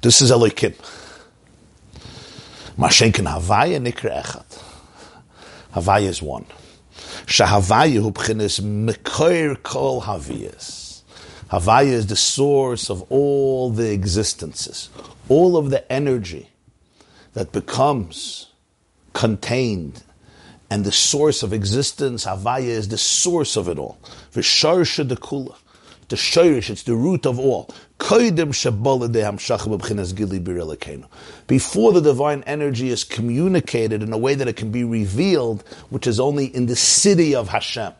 This 0.00 0.22
is 0.22 0.30
Elokim. 0.30 0.74
Mashenkin 2.78 3.30
Havaya 3.30 3.78
Nikra 3.78 4.22
Echad. 4.22 4.49
Havaya 5.74 6.08
is 6.08 6.22
one. 6.22 6.46
Shahavaya 7.26 8.00
hu 8.00 8.12
b'chinis 8.12 8.60
mekoir 8.60 9.62
kol 9.62 10.02
haviyas. 10.02 11.02
Havaya 11.50 11.92
is 11.92 12.06
the 12.06 12.16
source 12.16 12.90
of 12.90 13.02
all 13.10 13.70
the 13.70 13.92
existences, 13.92 14.88
all 15.28 15.56
of 15.56 15.70
the 15.70 15.90
energy 15.92 16.48
that 17.34 17.52
becomes 17.52 18.50
contained 19.12 20.02
and 20.70 20.84
the 20.84 20.92
source 20.92 21.42
of 21.42 21.52
existence. 21.52 22.24
Havaya 22.24 22.62
is 22.62 22.88
the 22.88 22.98
source 22.98 23.56
of 23.56 23.68
it 23.68 23.78
all. 23.78 23.98
V'sharsha 24.32 25.08
dekula 25.08 25.56
the 26.10 26.16
shirish, 26.16 26.68
it's 26.68 26.82
the 26.82 26.94
root 26.94 27.24
of 27.24 27.38
all. 27.38 27.70
Before 31.46 31.92
the 31.92 32.00
divine 32.02 32.42
energy 32.44 32.88
is 32.88 33.04
communicated 33.04 34.02
in 34.02 34.12
a 34.12 34.18
way 34.18 34.34
that 34.34 34.48
it 34.48 34.56
can 34.56 34.72
be 34.72 34.82
revealed, 34.82 35.62
which 35.90 36.06
is 36.08 36.18
only 36.18 36.46
in 36.46 36.66
the 36.66 36.74
city 36.74 37.34
of 37.34 37.48
Hashem. 37.48 37.92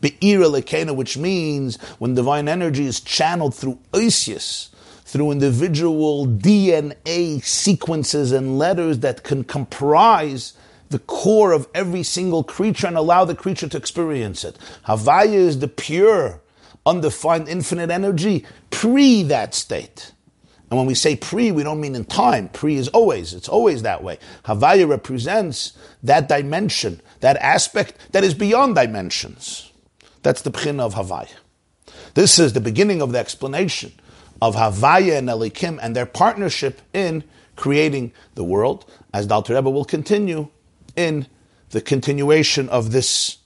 Be'ir 0.00 0.40
lekena, 0.40 0.94
which 0.94 1.16
means 1.16 1.76
when 1.98 2.14
divine 2.14 2.48
energy 2.48 2.84
is 2.84 3.00
channeled 3.00 3.54
through 3.54 3.78
Oisius, 3.92 4.68
through 5.04 5.30
individual 5.30 6.26
DNA 6.26 7.42
sequences 7.42 8.32
and 8.32 8.58
letters 8.58 8.98
that 8.98 9.22
can 9.22 9.44
comprise 9.44 10.52
the 10.90 10.98
core 10.98 11.52
of 11.52 11.68
every 11.74 12.02
single 12.02 12.44
creature 12.44 12.88
and 12.88 12.96
allow 12.96 13.24
the 13.24 13.34
creature 13.34 13.68
to 13.68 13.76
experience 13.76 14.44
it. 14.44 14.58
Havaya 14.86 15.32
is 15.32 15.60
the 15.60 15.68
pure 15.68 16.40
undefined 16.86 17.48
infinite 17.48 17.90
energy 17.90 18.46
pre 18.70 19.24
that 19.24 19.54
state. 19.54 20.12
And 20.70 20.78
when 20.78 20.86
we 20.86 20.94
say 20.94 21.14
pre, 21.16 21.52
we 21.52 21.62
don't 21.62 21.80
mean 21.80 21.94
in 21.94 22.04
time. 22.04 22.48
Pre 22.48 22.76
is 22.76 22.88
always. 22.88 23.34
It's 23.34 23.48
always 23.48 23.82
that 23.82 24.02
way. 24.02 24.18
Havaya 24.44 24.88
represents 24.88 25.72
that 26.02 26.28
dimension, 26.28 27.00
that 27.20 27.36
aspect 27.36 28.12
that 28.12 28.24
is 28.24 28.34
beyond 28.34 28.74
dimensions. 28.74 29.70
That's 30.22 30.42
the 30.42 30.50
pchin 30.50 30.80
of 30.80 30.94
Havaya. 30.94 31.34
This 32.14 32.38
is 32.38 32.52
the 32.52 32.60
beginning 32.60 33.00
of 33.00 33.12
the 33.12 33.18
explanation 33.18 33.92
of 34.42 34.56
Havaya 34.56 35.18
and 35.18 35.28
Elokim 35.28 35.78
and 35.80 35.94
their 35.94 36.06
partnership 36.06 36.80
in 36.92 37.22
creating 37.54 38.12
the 38.34 38.44
world, 38.44 38.90
as 39.14 39.26
Dal 39.26 39.42
Rebbe 39.42 39.70
will 39.70 39.84
continue 39.84 40.48
in 40.96 41.26
the 41.70 41.80
continuation 41.80 42.68
of 42.68 42.90
this 42.90 43.38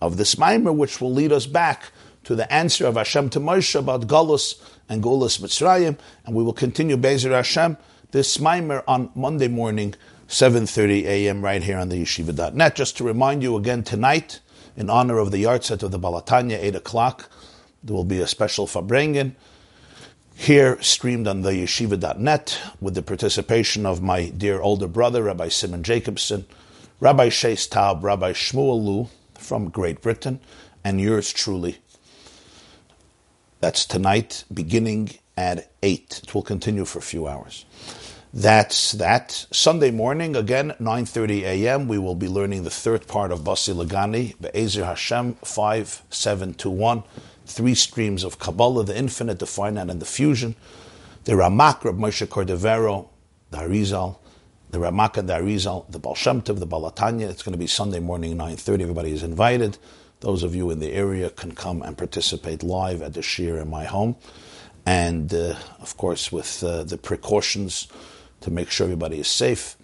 of 0.00 0.16
this 0.16 0.36
mimer, 0.36 0.72
which 0.72 1.00
will 1.00 1.12
lead 1.12 1.32
us 1.32 1.46
back 1.46 1.84
to 2.24 2.34
the 2.34 2.52
answer 2.52 2.86
of 2.86 2.96
Hashem 2.96 3.30
to 3.30 3.40
Moshe 3.40 3.78
about 3.78 4.06
Galus 4.06 4.60
and 4.88 5.02
Golus 5.02 5.40
Mitzrayim, 5.40 5.98
and 6.24 6.34
we 6.34 6.42
will 6.42 6.52
continue 6.52 6.96
Bezer 6.96 7.30
Hashem 7.30 7.76
this 8.10 8.38
Maimer 8.38 8.82
on 8.86 9.10
Monday 9.14 9.48
morning, 9.48 9.94
7.30 10.28 11.04
a.m. 11.04 11.44
right 11.44 11.62
here 11.62 11.78
on 11.78 11.88
the 11.88 12.02
yeshiva.net. 12.02 12.74
Just 12.74 12.96
to 12.98 13.04
remind 13.04 13.42
you 13.42 13.56
again 13.56 13.82
tonight, 13.82 14.40
in 14.76 14.90
honor 14.90 15.18
of 15.18 15.30
the 15.30 15.44
yahrzeit 15.44 15.82
of 15.82 15.90
the 15.90 15.98
Baal 15.98 16.20
HaTanya, 16.20 16.58
8 16.58 16.76
o'clock, 16.76 17.28
there 17.82 17.94
will 17.94 18.04
be 18.04 18.20
a 18.20 18.26
special 18.26 18.66
Farbrengen 18.66 19.34
here 20.34 20.80
streamed 20.82 21.28
on 21.28 21.42
the 21.42 21.50
yeshiva.net 21.50 22.60
with 22.80 22.94
the 22.94 23.02
participation 23.02 23.86
of 23.86 24.02
my 24.02 24.30
dear 24.30 24.60
older 24.60 24.88
brother, 24.88 25.22
Rabbi 25.22 25.48
Simon 25.48 25.82
Jacobson, 25.82 26.44
Rabbi 27.00 27.28
Shais 27.28 27.68
Taub, 27.68 28.02
Rabbi 28.02 28.32
Shmuel 28.32 28.84
Lew 28.84 29.08
from 29.34 29.68
Great 29.68 30.00
Britain, 30.00 30.40
and 30.82 31.00
yours 31.00 31.32
truly, 31.32 31.78
that's 33.64 33.86
tonight, 33.86 34.44
beginning 34.52 35.08
at 35.38 35.70
8. 35.82 36.20
It 36.24 36.34
will 36.34 36.42
continue 36.42 36.84
for 36.84 36.98
a 36.98 37.02
few 37.02 37.26
hours. 37.26 37.64
That's 38.34 38.92
that. 38.92 39.46
Sunday 39.52 39.90
morning, 39.90 40.36
again, 40.36 40.74
9.30 40.78 41.44
a.m., 41.44 41.88
we 41.88 41.96
will 41.96 42.14
be 42.14 42.28
learning 42.28 42.64
the 42.64 42.68
third 42.68 43.06
part 43.06 43.32
of 43.32 43.40
Basi 43.40 43.74
Lagani, 43.74 44.38
Be'ezer 44.38 44.84
Hashem 44.84 45.36
5721, 45.36 47.04
three 47.46 47.74
streams 47.74 48.22
of 48.22 48.38
Kabbalah, 48.38 48.84
the 48.84 48.98
infinite, 48.98 49.38
the 49.38 49.46
finite, 49.46 49.88
and 49.88 49.98
the 49.98 50.04
fusion. 50.04 50.56
The 51.24 51.32
Ramak, 51.32 51.84
Rab 51.84 51.96
Moshe 51.96 52.26
Cordovero, 52.26 53.08
the 53.50 53.56
Harizal, 53.56 54.18
the 54.72 54.78
Ramak 54.78 55.16
and 55.16 55.26
the 55.26 55.38
Harizal, 55.38 55.90
the 55.90 55.98
Baal 55.98 56.14
Shem 56.14 56.42
Tov, 56.42 56.58
the 56.58 56.66
Baal 56.66 56.92
HaTanya. 56.92 57.30
It's 57.30 57.42
going 57.42 57.54
to 57.54 57.58
be 57.58 57.66
Sunday 57.66 58.00
morning, 58.00 58.36
9.30. 58.36 58.82
Everybody 58.82 59.12
is 59.12 59.22
invited. 59.22 59.78
Those 60.24 60.42
of 60.42 60.54
you 60.54 60.70
in 60.70 60.78
the 60.78 60.92
area 60.92 61.28
can 61.28 61.52
come 61.52 61.82
and 61.82 61.98
participate 61.98 62.62
live 62.62 63.02
at 63.02 63.12
the 63.12 63.20
shi'ur 63.20 63.60
in 63.60 63.68
my 63.68 63.84
home. 63.84 64.16
And 64.86 65.32
uh, 65.34 65.56
of 65.82 65.98
course, 65.98 66.32
with 66.32 66.64
uh, 66.64 66.82
the 66.84 66.96
precautions 66.96 67.88
to 68.40 68.50
make 68.50 68.70
sure 68.70 68.86
everybody 68.86 69.20
is 69.20 69.28
safe. 69.28 69.76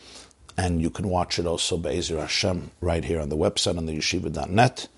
And 0.57 0.81
you 0.81 0.89
can 0.89 1.11
watch 1.11 1.39
it 1.39 1.45
also 1.45 1.77
Be'ezer 1.77 2.19
Hashem 2.19 2.71
right 2.81 3.05
here 3.05 3.21
on 3.21 3.29
the 3.29 3.37
website 3.37 3.77
on 3.77 3.85
the 3.85 3.93
yeshiva.net. 3.93 4.89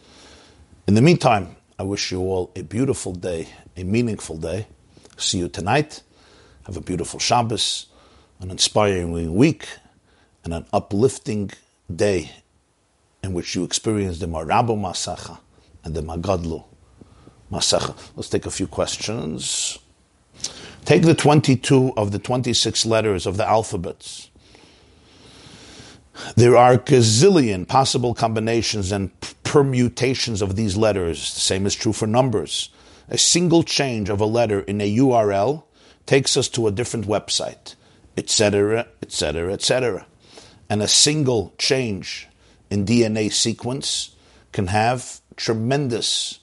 In 0.86 0.94
the 0.94 1.02
meantime, 1.02 1.56
I 1.76 1.82
wish 1.82 2.12
you 2.12 2.20
all 2.20 2.52
a 2.54 2.62
beautiful 2.62 3.12
day, 3.12 3.48
a 3.76 3.82
meaningful 3.82 4.36
day. 4.36 4.68
See 5.16 5.38
you 5.38 5.48
tonight. 5.48 6.04
Have 6.66 6.76
a 6.76 6.80
beautiful 6.80 7.18
Shabbos, 7.18 7.86
an 8.38 8.52
inspiring 8.52 9.34
week, 9.34 9.66
and 10.44 10.54
an 10.54 10.66
uplifting 10.72 11.50
day 11.92 12.30
in 13.22 13.32
which 13.32 13.54
you 13.54 13.64
experience 13.64 14.18
the 14.18 14.26
Marabu 14.26 14.76
Masacha 14.76 15.38
and 15.84 15.94
the 15.94 16.02
Magadlu 16.02 16.64
Masacha. 17.50 17.96
Let's 18.16 18.28
take 18.28 18.46
a 18.46 18.50
few 18.50 18.66
questions. 18.66 19.78
Take 20.84 21.02
the 21.02 21.14
22 21.14 21.92
of 21.96 22.10
the 22.10 22.18
26 22.18 22.84
letters 22.86 23.26
of 23.26 23.36
the 23.36 23.48
alphabets. 23.48 24.30
There 26.34 26.56
are 26.56 26.76
gazillion 26.76 27.66
possible 27.66 28.14
combinations 28.14 28.90
and 28.90 29.10
permutations 29.44 30.42
of 30.42 30.56
these 30.56 30.76
letters. 30.76 31.34
The 31.34 31.40
same 31.40 31.66
is 31.66 31.74
true 31.74 31.92
for 31.92 32.06
numbers. 32.06 32.70
A 33.08 33.18
single 33.18 33.62
change 33.62 34.08
of 34.08 34.20
a 34.20 34.26
letter 34.26 34.60
in 34.60 34.80
a 34.80 34.96
URL 34.96 35.64
takes 36.06 36.36
us 36.36 36.48
to 36.50 36.66
a 36.66 36.72
different 36.72 37.06
website, 37.06 37.76
etc., 38.16 38.88
etc., 39.00 39.52
etc. 39.52 40.06
And 40.68 40.82
a 40.82 40.88
single 40.88 41.54
change 41.58 42.28
in 42.72 42.86
DNA 42.86 43.30
sequence 43.30 44.16
can 44.50 44.68
have 44.68 45.20
tremendous 45.36 46.40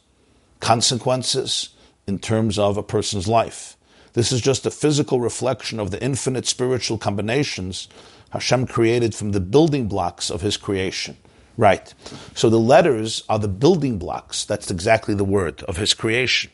consequences 0.59 1.69
in 2.05 2.19
terms 2.19 2.59
of 2.59 2.77
a 2.77 2.83
person's 2.83 3.27
life. 3.27 3.75
This 4.13 4.31
is 4.31 4.39
just 4.39 4.67
a 4.67 4.71
physical 4.71 5.19
reflection 5.19 5.79
of 5.79 5.89
the 5.89 6.01
infinite 6.03 6.45
spiritual 6.45 6.99
combinations 6.99 7.87
Hashem 8.29 8.67
created 8.67 9.15
from 9.15 9.31
the 9.31 9.39
building 9.39 9.87
blocks 9.87 10.29
of 10.29 10.41
His 10.41 10.55
creation. 10.55 11.17
Right. 11.57 11.91
So 12.35 12.47
the 12.47 12.59
letters 12.59 13.23
are 13.27 13.39
the 13.39 13.47
building 13.47 13.97
blocks. 13.97 14.45
That's 14.45 14.69
exactly 14.69 15.15
the 15.15 15.23
word 15.23 15.63
of 15.63 15.77
His 15.77 15.95
creation. 15.95 16.51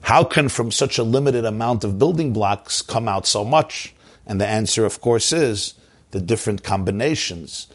How 0.00 0.24
can 0.24 0.48
from 0.48 0.70
such 0.70 0.96
a 0.96 1.02
limited 1.02 1.44
amount 1.44 1.84
of 1.84 1.98
building 1.98 2.32
blocks 2.32 2.80
come 2.80 3.06
out 3.06 3.26
so 3.26 3.44
much? 3.44 3.94
And 4.26 4.40
the 4.40 4.46
answer, 4.46 4.86
of 4.86 5.02
course, 5.02 5.30
is 5.30 5.74
the 6.12 6.22
different 6.22 6.64
combinations 6.64 7.66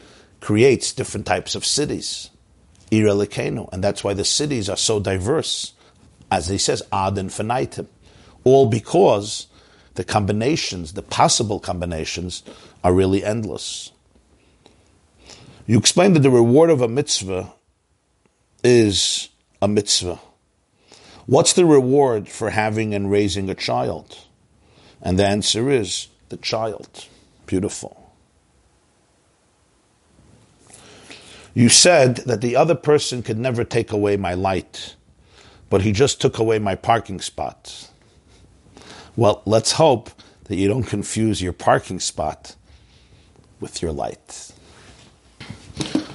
creates 0.42 0.92
different 0.92 1.24
types 1.24 1.54
of 1.54 1.64
cities. 1.64 2.28
And 2.90 3.82
that's 3.82 4.04
why 4.04 4.12
the 4.12 4.24
cities 4.24 4.68
are 4.68 4.76
so 4.76 5.00
diverse. 5.00 5.72
As 6.30 6.48
he 6.48 6.58
says, 6.58 6.82
ad 6.92 7.16
infinitum 7.16 7.88
all 8.44 8.66
because 8.66 9.46
the 9.94 10.04
combinations, 10.04 10.94
the 10.94 11.02
possible 11.02 11.60
combinations, 11.60 12.42
are 12.82 12.92
really 12.92 13.24
endless. 13.24 13.92
You 15.66 15.78
explained 15.78 16.16
that 16.16 16.20
the 16.20 16.30
reward 16.30 16.70
of 16.70 16.80
a 16.80 16.88
mitzvah 16.88 17.52
is 18.64 19.28
a 19.60 19.68
mitzvah. 19.68 20.18
What's 21.26 21.52
the 21.52 21.64
reward 21.64 22.28
for 22.28 22.50
having 22.50 22.94
and 22.94 23.10
raising 23.10 23.48
a 23.48 23.54
child? 23.54 24.18
And 25.00 25.18
the 25.18 25.26
answer 25.26 25.70
is 25.70 26.08
the 26.30 26.36
child. 26.36 27.06
Beautiful. 27.46 28.01
You 31.54 31.68
said 31.68 32.16
that 32.18 32.40
the 32.40 32.56
other 32.56 32.74
person 32.74 33.22
could 33.22 33.38
never 33.38 33.64
take 33.64 33.92
away 33.92 34.16
my 34.16 34.34
light, 34.34 34.96
but 35.68 35.82
he 35.82 35.92
just 35.92 36.20
took 36.20 36.38
away 36.38 36.58
my 36.58 36.74
parking 36.74 37.20
spot. 37.20 37.90
Well, 39.16 39.42
let's 39.44 39.72
hope 39.72 40.10
that 40.44 40.56
you 40.56 40.68
don't 40.68 40.84
confuse 40.84 41.42
your 41.42 41.52
parking 41.52 42.00
spot 42.00 42.56
with 43.60 43.82
your 43.82 43.92
light. 43.92 44.52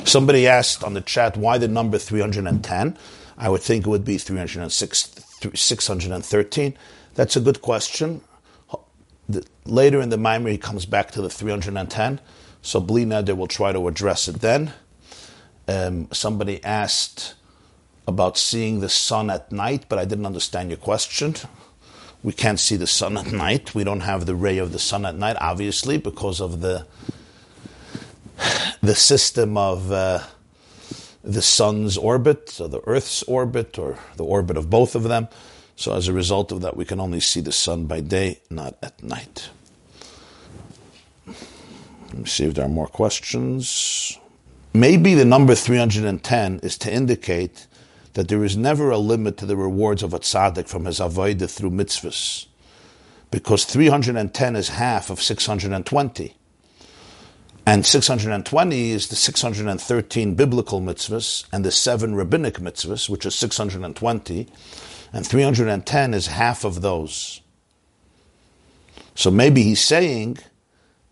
Somebody 0.05 0.47
asked 0.47 0.83
on 0.83 0.93
the 0.93 1.01
chat 1.01 1.38
why 1.38 1.57
the 1.57 1.67
number 1.67 1.97
310. 1.97 2.97
I 3.38 3.49
would 3.49 3.61
think 3.61 3.85
it 3.85 3.89
would 3.89 4.05
be 4.05 4.17
306, 4.17 5.23
613. 5.53 6.77
That's 7.13 7.35
a 7.35 7.41
good 7.41 7.61
question. 7.61 8.21
Later 9.65 10.01
in 10.01 10.09
the 10.09 10.17
Maimer, 10.17 10.49
he 10.49 10.57
comes 10.57 10.85
back 10.85 11.11
to 11.11 11.21
the 11.21 11.29
310. 11.29 12.19
So 12.63 12.81
Blina, 12.81 13.23
they 13.23 13.33
will 13.33 13.47
try 13.47 13.71
to 13.71 13.88
address 13.88 14.27
it 14.27 14.41
then. 14.41 14.73
Um, 15.68 16.07
somebody 16.11 16.63
asked 16.63 17.36
about 18.07 18.38
seeing 18.38 18.80
the 18.80 18.89
sun 18.89 19.30
at 19.30 19.51
night, 19.51 19.86
but 19.89 19.99
I 19.99 20.05
didn't 20.05 20.26
understand 20.26 20.70
your 20.70 20.78
question. 20.78 21.36
We 22.24 22.32
can't 22.34 22.59
see 22.59 22.78
the 22.78 22.88
sun 22.88 23.18
at 23.18 23.32
night. 23.32 23.76
We 23.76 23.84
don't 23.84 24.01
have 24.01 24.26
the 24.26 24.36
ray 24.36 24.57
of 24.57 24.72
the 24.72 24.80
sun 24.80 25.05
at 25.05 25.15
night, 25.15 25.38
obviously, 25.39 25.97
because 25.97 26.39
of 26.39 26.61
the 26.61 26.86
the 28.82 28.95
system 28.95 29.57
of 29.57 29.91
uh, 29.91 30.24
the 31.24 31.41
sun's 31.41 31.97
orbit, 31.97 32.59
or 32.61 32.70
the 32.70 32.82
Earth's 32.86 33.24
orbit, 33.24 33.78
or 33.78 33.97
the 34.15 34.24
orbit 34.24 34.57
of 34.57 34.70
both 34.70 34.95
of 34.95 35.03
them. 35.03 35.28
So, 35.76 35.93
as 35.93 36.07
a 36.07 36.13
result 36.13 36.51
of 36.51 36.61
that, 36.61 36.78
we 36.78 36.86
can 36.86 36.99
only 36.99 37.20
see 37.20 37.41
the 37.41 37.51
sun 37.51 37.86
by 37.86 38.01
day, 38.01 38.39
not 38.49 38.78
at 38.82 39.03
night. 39.03 39.49
Let 41.28 42.18
me 42.18 42.26
see 42.26 42.45
if 42.45 42.53
there 42.53 42.65
are 42.65 42.70
more 42.70 42.88
questions. 42.88 44.18
Maybe 44.78 45.15
the 45.15 45.25
number 45.25 45.55
310 45.55 46.59
is 46.61 46.78
to 46.78 46.93
indicate 46.93 47.65
that 48.13 48.28
there 48.28 48.43
is 48.43 48.55
never 48.55 48.91
a 48.91 48.99
limit 48.99 49.36
to 49.38 49.47
the 49.47 49.57
rewards 49.57 50.03
of 50.03 50.13
a 50.13 50.19
tzaddik 50.19 50.67
from 50.67 50.86
his 50.86 50.99
avodah 50.99 51.49
through 51.49 51.71
mitzvahs, 51.71 52.45
because 53.32 53.65
310 53.65 54.55
is 54.55 54.69
half 54.69 55.09
of 55.09 55.19
620. 55.19 56.36
And 57.65 57.88
620 57.88 58.91
is 58.91 59.07
the 59.07 59.15
613 59.15 60.36
biblical 60.36 60.80
mitzvahs 60.80 61.47
and 61.51 61.65
the 61.65 61.71
seven 61.71 62.13
rabbinic 62.13 62.59
mitzvahs, 62.59 63.09
which 63.09 63.25
is 63.25 63.34
620, 63.34 64.47
and 65.11 65.25
310 65.25 66.13
is 66.13 66.28
half 66.28 66.63
of 66.63 66.82
those. 66.82 67.41
So 69.15 69.32
maybe 69.32 69.63
he's 69.63 69.84
saying 69.84 70.38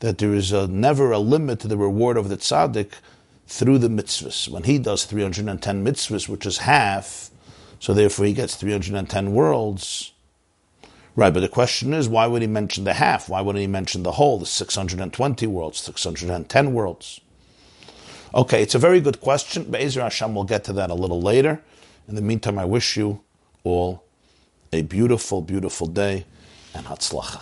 that 0.02 0.20
there 0.20 0.36
is 0.36 0.52
a, 0.52 0.68
never 0.68 1.12
a 1.12 1.18
limit 1.18 1.62
to 1.62 1.68
the 1.68 1.78
reward 1.78 2.16
of 2.16 2.30
the 2.30 2.38
tzaddik 2.38 2.92
through 3.48 3.78
the 3.80 3.88
mitzvahs. 3.88 4.48
When 4.50 4.64
he 4.64 4.78
does 4.78 5.06
310 5.06 5.86
mitzvahs, 5.86 6.28
which 6.28 6.46
is 6.46 6.60
half, 6.60 7.30
so 7.80 7.94
therefore 7.94 8.26
he 8.26 8.34
gets 8.34 8.56
310 8.56 9.34
worlds. 9.34 10.14
Right, 11.16 11.34
but 11.34 11.40
the 11.40 11.48
question 11.48 11.94
is, 11.94 12.10
why 12.10 12.28
would 12.28 12.42
he 12.42 12.48
mention 12.48 12.84
the 12.84 12.94
half? 12.94 13.30
Why 13.30 13.42
wouldn't 13.42 13.62
he 13.62 13.68
mention 13.68 14.04
the 14.04 14.14
whole, 14.14 14.38
the 14.38 14.46
620 14.46 15.48
worlds, 15.48 15.80
610 15.80 16.74
worlds? 16.74 17.22
Okay, 18.34 18.62
it's 18.62 18.76
a 18.76 18.80
very 18.80 19.00
good 19.00 19.22
question. 19.22 19.64
Be'ezer 19.72 20.02
Hashem 20.02 20.36
we'll 20.36 20.44
get 20.44 20.66
to 20.66 20.74
that 20.74 20.90
a 20.90 20.94
little 20.94 21.22
later. 21.22 21.62
In 22.08 22.16
the 22.16 22.22
meantime, 22.22 22.60
I 22.60 22.66
wish 22.66 22.98
you 22.98 23.22
all 23.64 24.04
a 24.74 24.82
beautiful, 24.82 25.42
beautiful 25.42 25.88
day 25.88 26.26
and 26.74 26.86
Hatzlacha. 26.86 27.42